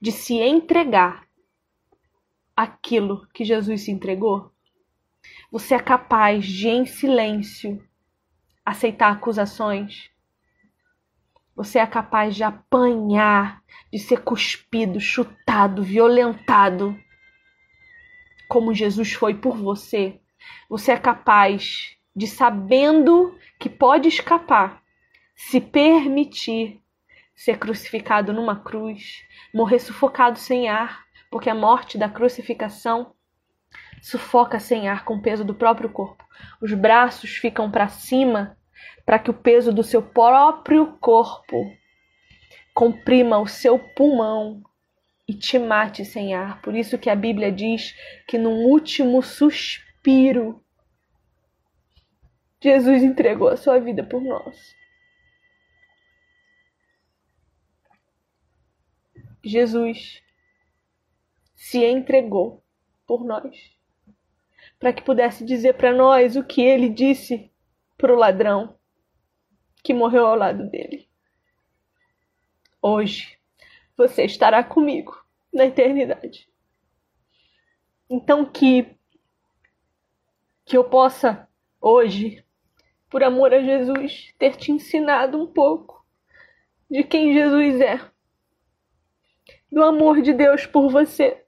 de 0.00 0.10
se 0.10 0.34
entregar 0.34 1.26
aquilo 2.54 3.26
que 3.32 3.44
Jesus 3.44 3.82
se 3.82 3.90
entregou? 3.90 4.50
Você 5.50 5.74
é 5.74 5.78
capaz 5.78 6.46
de, 6.46 6.68
em 6.68 6.84
silêncio, 6.86 7.82
aceitar 8.64 9.12
acusações? 9.12 10.10
Você 11.54 11.78
é 11.78 11.86
capaz 11.86 12.34
de 12.34 12.42
apanhar, 12.42 13.62
de 13.92 13.98
ser 13.98 14.22
cuspido, 14.22 15.00
chutado, 15.00 15.82
violentado, 15.82 16.98
como 18.48 18.74
Jesus 18.74 19.12
foi 19.12 19.34
por 19.34 19.56
você? 19.56 20.20
Você 20.68 20.92
é 20.92 20.96
capaz 20.96 21.96
de, 22.14 22.26
sabendo 22.26 23.36
que 23.58 23.68
pode 23.68 24.08
escapar, 24.08 24.82
se 25.34 25.60
permitir 25.60 26.80
ser 27.34 27.58
crucificado 27.58 28.32
numa 28.32 28.56
cruz, 28.56 29.22
morrer 29.52 29.78
sufocado 29.78 30.38
sem 30.38 30.68
ar, 30.68 31.04
porque 31.30 31.50
a 31.50 31.54
morte 31.54 31.98
da 31.98 32.08
crucificação 32.08 33.14
sufoca 34.00 34.58
sem 34.58 34.88
ar 34.88 35.04
com 35.04 35.16
o 35.16 35.22
peso 35.22 35.44
do 35.44 35.54
próprio 35.54 35.90
corpo. 35.90 36.24
Os 36.60 36.72
braços 36.72 37.36
ficam 37.36 37.70
para 37.70 37.88
cima 37.88 38.56
para 39.04 39.18
que 39.18 39.30
o 39.30 39.34
peso 39.34 39.72
do 39.72 39.82
seu 39.82 40.02
próprio 40.02 40.96
corpo 40.98 41.70
comprima 42.74 43.38
o 43.38 43.46
seu 43.46 43.78
pulmão 43.78 44.62
e 45.28 45.34
te 45.34 45.58
mate 45.58 46.04
sem 46.04 46.34
ar. 46.34 46.60
Por 46.62 46.74
isso 46.74 46.98
que 46.98 47.10
a 47.10 47.16
Bíblia 47.16 47.50
diz 47.50 47.94
que 48.28 48.38
no 48.38 48.50
último 48.50 49.22
suspiro 49.22 50.62
Jesus 52.60 53.02
entregou 53.02 53.48
a 53.48 53.56
sua 53.56 53.78
vida 53.78 54.02
por 54.04 54.22
nós. 54.22 54.74
Jesus 59.44 60.22
se 61.54 61.84
entregou 61.84 62.64
por 63.06 63.24
nós, 63.24 63.56
para 64.80 64.92
que 64.92 65.02
pudesse 65.02 65.44
dizer 65.44 65.74
para 65.74 65.92
nós 65.92 66.34
o 66.34 66.42
que 66.42 66.60
ele 66.60 66.88
disse 66.88 67.52
para 67.96 68.12
o 68.12 68.16
ladrão 68.16 68.76
que 69.84 69.94
morreu 69.94 70.26
ao 70.26 70.34
lado 70.34 70.68
dele. 70.68 71.08
Hoje 72.82 73.35
você 73.96 74.24
estará 74.24 74.62
comigo 74.62 75.16
na 75.52 75.66
eternidade. 75.66 76.48
Então 78.08 78.44
que 78.44 78.96
que 80.64 80.76
eu 80.76 80.82
possa 80.82 81.48
hoje, 81.80 82.44
por 83.08 83.22
amor 83.22 83.54
a 83.54 83.62
Jesus, 83.62 84.34
ter 84.36 84.56
te 84.56 84.72
ensinado 84.72 85.40
um 85.40 85.46
pouco 85.46 86.04
de 86.90 87.04
quem 87.04 87.32
Jesus 87.32 87.80
é. 87.80 88.00
Do 89.70 89.84
amor 89.84 90.20
de 90.20 90.32
Deus 90.32 90.66
por 90.66 90.90
você. 90.90 91.44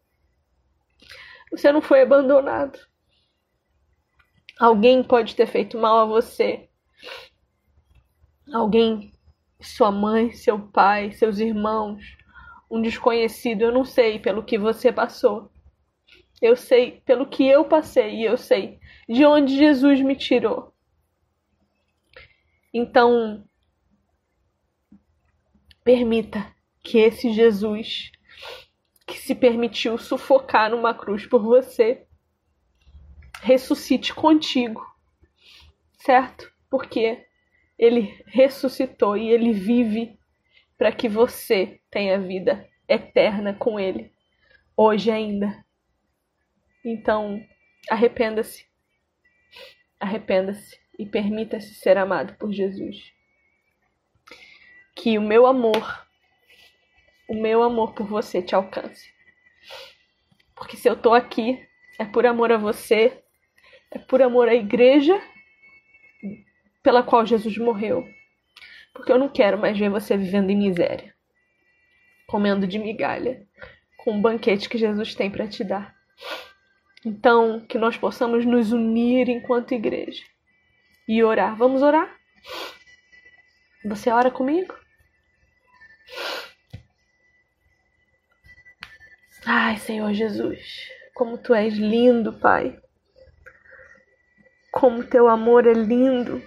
Você 1.50 1.72
não 1.72 1.82
foi 1.82 2.02
abandonado. 2.02 2.78
Alguém 4.58 5.02
pode 5.02 5.34
ter 5.34 5.46
feito 5.46 5.76
mal 5.76 5.98
a 5.98 6.04
você. 6.04 6.68
Alguém, 8.52 9.12
sua 9.60 9.90
mãe, 9.90 10.32
seu 10.32 10.60
pai, 10.68 11.10
seus 11.12 11.38
irmãos, 11.38 12.17
um 12.70 12.80
desconhecido, 12.80 13.62
eu 13.62 13.72
não 13.72 13.84
sei 13.84 14.18
pelo 14.18 14.42
que 14.42 14.58
você 14.58 14.92
passou. 14.92 15.50
Eu 16.40 16.56
sei 16.56 17.00
pelo 17.00 17.26
que 17.26 17.46
eu 17.46 17.64
passei 17.64 18.16
e 18.16 18.24
eu 18.24 18.36
sei 18.36 18.78
de 19.08 19.24
onde 19.24 19.56
Jesus 19.56 20.00
me 20.00 20.14
tirou. 20.14 20.72
Então, 22.72 23.44
permita 25.82 26.54
que 26.82 26.98
esse 26.98 27.32
Jesus 27.32 28.12
que 29.06 29.18
se 29.18 29.34
permitiu 29.34 29.96
sufocar 29.96 30.70
numa 30.70 30.92
cruz 30.92 31.26
por 31.26 31.42
você 31.42 32.06
ressuscite 33.40 34.14
contigo, 34.14 34.84
certo? 35.94 36.52
Porque 36.68 37.26
ele 37.78 38.22
ressuscitou 38.26 39.16
e 39.16 39.30
ele 39.30 39.52
vive 39.52 40.17
para 40.78 40.92
que 40.92 41.08
você 41.08 41.80
tenha 41.90 42.18
vida 42.18 42.66
eterna 42.88 43.52
com 43.52 43.78
ele, 43.78 44.10
hoje 44.76 45.10
ainda. 45.10 45.64
Então, 46.84 47.44
arrependa-se. 47.90 48.66
Arrependa-se 50.00 50.80
e 50.98 51.04
permita-se 51.04 51.74
ser 51.74 51.98
amado 51.98 52.34
por 52.38 52.52
Jesus. 52.52 53.12
Que 54.94 55.18
o 55.18 55.22
meu 55.22 55.44
amor 55.44 56.08
o 57.28 57.34
meu 57.34 57.62
amor 57.62 57.92
por 57.92 58.06
você 58.06 58.40
te 58.40 58.54
alcance. 58.54 59.12
Porque 60.56 60.76
se 60.76 60.88
eu 60.88 60.96
tô 60.96 61.12
aqui, 61.12 61.62
é 61.98 62.04
por 62.06 62.24
amor 62.24 62.50
a 62.50 62.56
você, 62.56 63.22
é 63.90 63.98
por 63.98 64.22
amor 64.22 64.48
à 64.48 64.54
igreja 64.54 65.20
pela 66.82 67.02
qual 67.02 67.26
Jesus 67.26 67.58
morreu. 67.58 68.08
Porque 68.98 69.12
eu 69.12 69.18
não 69.18 69.28
quero 69.28 69.56
mais 69.56 69.78
ver 69.78 69.88
você 69.88 70.16
vivendo 70.16 70.50
em 70.50 70.56
miséria, 70.56 71.14
comendo 72.26 72.66
de 72.66 72.80
migalha, 72.80 73.46
com 73.96 74.18
o 74.18 74.20
banquete 74.20 74.68
que 74.68 74.76
Jesus 74.76 75.14
tem 75.14 75.30
para 75.30 75.46
te 75.46 75.62
dar. 75.62 75.94
Então, 77.06 77.60
que 77.60 77.78
nós 77.78 77.96
possamos 77.96 78.44
nos 78.44 78.72
unir 78.72 79.28
enquanto 79.28 79.72
igreja 79.72 80.24
e 81.06 81.22
orar. 81.22 81.56
Vamos 81.56 81.80
orar? 81.80 82.12
Você 83.84 84.10
ora 84.10 84.32
comigo? 84.32 84.74
Ai, 89.46 89.76
Senhor 89.76 90.12
Jesus, 90.12 90.90
como 91.14 91.38
tu 91.38 91.54
és 91.54 91.74
lindo, 91.74 92.32
Pai. 92.32 92.76
Como 94.72 95.04
teu 95.04 95.28
amor 95.28 95.68
é 95.68 95.72
lindo. 95.72 96.42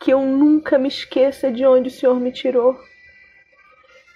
Que 0.00 0.12
eu 0.12 0.22
nunca 0.22 0.78
me 0.78 0.88
esqueça 0.88 1.52
de 1.52 1.64
onde 1.64 1.88
o 1.88 1.92
Senhor 1.92 2.18
me 2.18 2.32
tirou. 2.32 2.80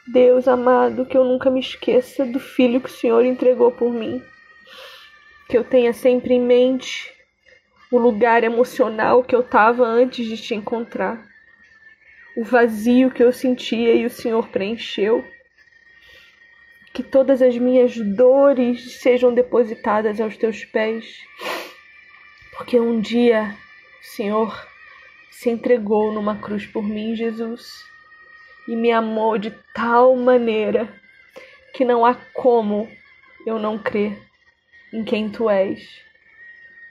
Deus 0.06 0.48
amado, 0.48 1.06
que 1.06 1.16
eu 1.16 1.24
nunca 1.24 1.50
me 1.50 1.60
esqueça 1.60 2.24
do 2.24 2.40
filho 2.40 2.80
que 2.80 2.88
o 2.88 2.92
Senhor 2.92 3.24
entregou 3.24 3.70
por 3.70 3.92
mim. 3.92 4.22
Que 5.48 5.56
eu 5.56 5.64
tenha 5.64 5.92
sempre 5.92 6.34
em 6.34 6.40
mente 6.40 7.12
o 7.90 7.98
lugar 7.98 8.42
emocional 8.42 9.22
que 9.22 9.34
eu 9.34 9.40
estava 9.40 9.84
antes 9.84 10.26
de 10.26 10.36
te 10.36 10.54
encontrar. 10.54 11.24
O 12.36 12.42
vazio 12.42 13.10
que 13.10 13.22
eu 13.22 13.32
sentia 13.32 13.94
e 13.94 14.04
o 14.04 14.10
Senhor 14.10 14.48
preencheu 14.48 15.24
que 16.94 17.02
todas 17.02 17.42
as 17.42 17.58
minhas 17.58 17.96
dores 17.96 19.00
sejam 19.00 19.34
depositadas 19.34 20.20
aos 20.20 20.36
teus 20.36 20.64
pés, 20.64 21.18
porque 22.56 22.78
um 22.78 23.00
dia 23.00 23.52
Senhor 24.00 24.56
se 25.34 25.50
entregou 25.50 26.12
numa 26.12 26.36
cruz 26.36 26.64
por 26.64 26.82
mim, 26.82 27.14
Jesus, 27.16 27.84
e 28.68 28.76
me 28.76 28.92
amou 28.92 29.36
de 29.36 29.50
tal 29.74 30.16
maneira 30.16 30.88
que 31.74 31.84
não 31.84 32.06
há 32.06 32.14
como 32.32 32.88
eu 33.44 33.58
não 33.58 33.76
crer 33.76 34.16
em 34.92 35.04
quem 35.04 35.28
tu 35.28 35.50
és. 35.50 36.00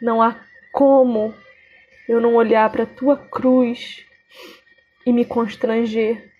Não 0.01 0.21
há 0.21 0.45
como 0.73 1.33
eu 2.07 2.19
não 2.19 2.35
olhar 2.35 2.69
para 2.69 2.85
tua 2.85 3.17
cruz 3.17 4.05
e 5.05 5.13
me 5.13 5.23
constranger. 5.23 6.31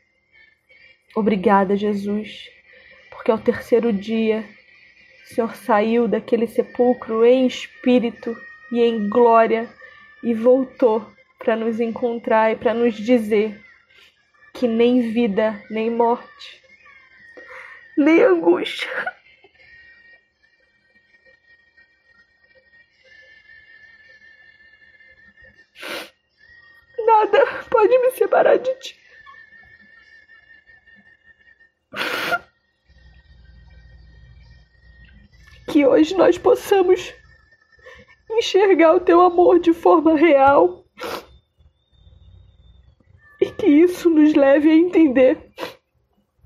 Obrigada, 1.15 1.77
Jesus, 1.77 2.49
porque 3.09 3.31
ao 3.31 3.39
terceiro 3.39 3.93
dia 3.93 4.43
o 5.23 5.33
Senhor 5.33 5.55
saiu 5.55 6.07
daquele 6.07 6.47
sepulcro 6.47 7.25
em 7.25 7.47
espírito 7.47 8.35
e 8.73 8.81
em 8.81 9.07
glória 9.07 9.69
e 10.21 10.33
voltou 10.33 11.13
para 11.43 11.57
nos 11.57 11.79
encontrar 11.79 12.53
e 12.53 12.55
para 12.55 12.73
nos 12.73 12.95
dizer 12.95 13.61
que 14.53 14.65
nem 14.65 15.11
vida, 15.11 15.61
nem 15.69 15.91
morte, 15.91 16.63
nem 17.97 18.23
angústia. 18.23 18.89
Nada 27.05 27.63
pode 27.69 27.97
me 27.99 28.11
separar 28.11 28.57
de 28.57 28.73
ti. 28.75 28.99
Que 35.69 35.85
hoje 35.85 36.15
nós 36.15 36.37
possamos 36.37 37.13
enxergar 38.31 38.95
o 38.95 38.99
teu 39.01 39.19
amor 39.19 39.59
de 39.59 39.73
forma 39.73 40.15
real 40.15 40.82
e 43.43 43.51
que 43.51 43.67
isso 43.67 44.09
nos 44.09 44.33
leve 44.33 44.71
a 44.71 44.73
entender 44.73 45.37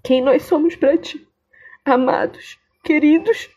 quem 0.04 0.20
nós 0.20 0.42
somos 0.42 0.76
para 0.76 0.98
ti, 0.98 1.28
amados, 1.86 2.58
queridos, 2.84 3.48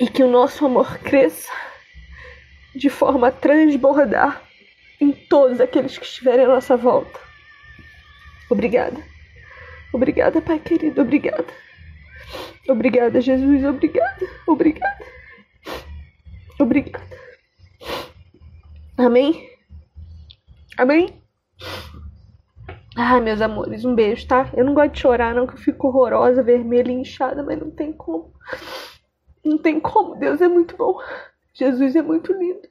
e 0.00 0.08
que 0.08 0.22
o 0.22 0.30
nosso 0.30 0.64
amor 0.64 0.98
cresça 0.98 1.50
de 2.72 2.88
forma 2.88 3.28
a 3.28 3.32
transbordar 3.32 4.40
em 5.00 5.10
todos 5.10 5.60
aqueles 5.60 5.98
que 5.98 6.04
estiverem 6.04 6.44
à 6.44 6.48
nossa 6.48 6.76
volta. 6.76 7.18
Obrigada. 8.48 9.02
Obrigada, 9.92 10.40
Pai 10.40 10.60
querido, 10.60 11.02
obrigada. 11.02 11.52
Obrigada, 12.68 13.20
Jesus, 13.20 13.64
obrigada, 13.64 14.30
obrigada. 14.46 15.04
Obrigada. 16.60 17.18
Amém? 18.96 19.47
Amém? 20.78 21.20
Ai, 22.96 23.20
meus 23.20 23.40
amores, 23.40 23.84
um 23.84 23.96
beijo, 23.96 24.28
tá? 24.28 24.48
Eu 24.56 24.64
não 24.64 24.74
gosto 24.74 24.92
de 24.92 25.00
chorar, 25.00 25.34
não, 25.34 25.44
que 25.44 25.54
eu 25.54 25.58
fico 25.58 25.88
horrorosa, 25.88 26.40
vermelha 26.40 26.92
e 26.92 26.94
inchada, 26.94 27.42
mas 27.42 27.58
não 27.58 27.68
tem 27.68 27.92
como. 27.92 28.32
Não 29.44 29.58
tem 29.58 29.80
como. 29.80 30.14
Deus 30.14 30.40
é 30.40 30.46
muito 30.46 30.76
bom. 30.76 31.00
Jesus 31.52 31.96
é 31.96 32.02
muito 32.02 32.32
lindo. 32.32 32.68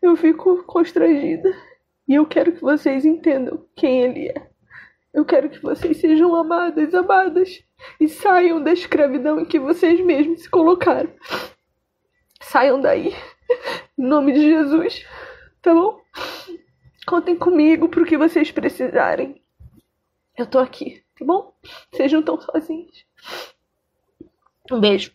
Eu 0.00 0.14
fico 0.14 0.62
constrangida. 0.64 1.52
E 2.06 2.14
eu 2.14 2.26
quero 2.26 2.52
que 2.52 2.60
vocês 2.60 3.04
entendam 3.04 3.66
quem 3.74 4.02
Ele 4.02 4.28
é. 4.28 4.48
Eu 5.12 5.24
quero 5.24 5.48
que 5.48 5.60
vocês 5.60 5.96
sejam 5.96 6.32
amadas, 6.36 6.94
amadas. 6.94 7.64
E 7.98 8.08
saiam 8.08 8.62
da 8.62 8.72
escravidão 8.72 9.40
em 9.40 9.44
que 9.44 9.58
vocês 9.58 10.00
mesmos 10.00 10.42
se 10.42 10.48
colocaram. 10.48 11.10
Saiam 12.40 12.80
daí. 12.80 13.12
Em 13.98 14.06
nome 14.06 14.32
de 14.32 14.42
Jesus. 14.42 15.04
Tá 15.60 15.74
bom? 15.74 16.05
Contem 17.06 17.36
comigo 17.36 17.88
pro 17.88 18.04
que 18.04 18.18
vocês 18.18 18.50
precisarem. 18.50 19.40
Eu 20.36 20.44
tô 20.44 20.58
aqui, 20.58 21.04
tá 21.16 21.24
bom? 21.24 21.54
Não 21.96 22.20
estão 22.20 22.40
sozinhos. 22.40 23.06
Um 24.70 24.80
beijo. 24.80 25.12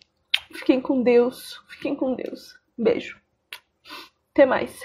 Fiquem 0.54 0.80
com 0.80 1.04
Deus. 1.04 1.62
Fiquem 1.68 1.96
com 1.96 2.16
Deus. 2.16 2.58
Um 2.78 2.84
beijo. 2.84 3.20
Até 4.32 4.46
mais. 4.46 4.80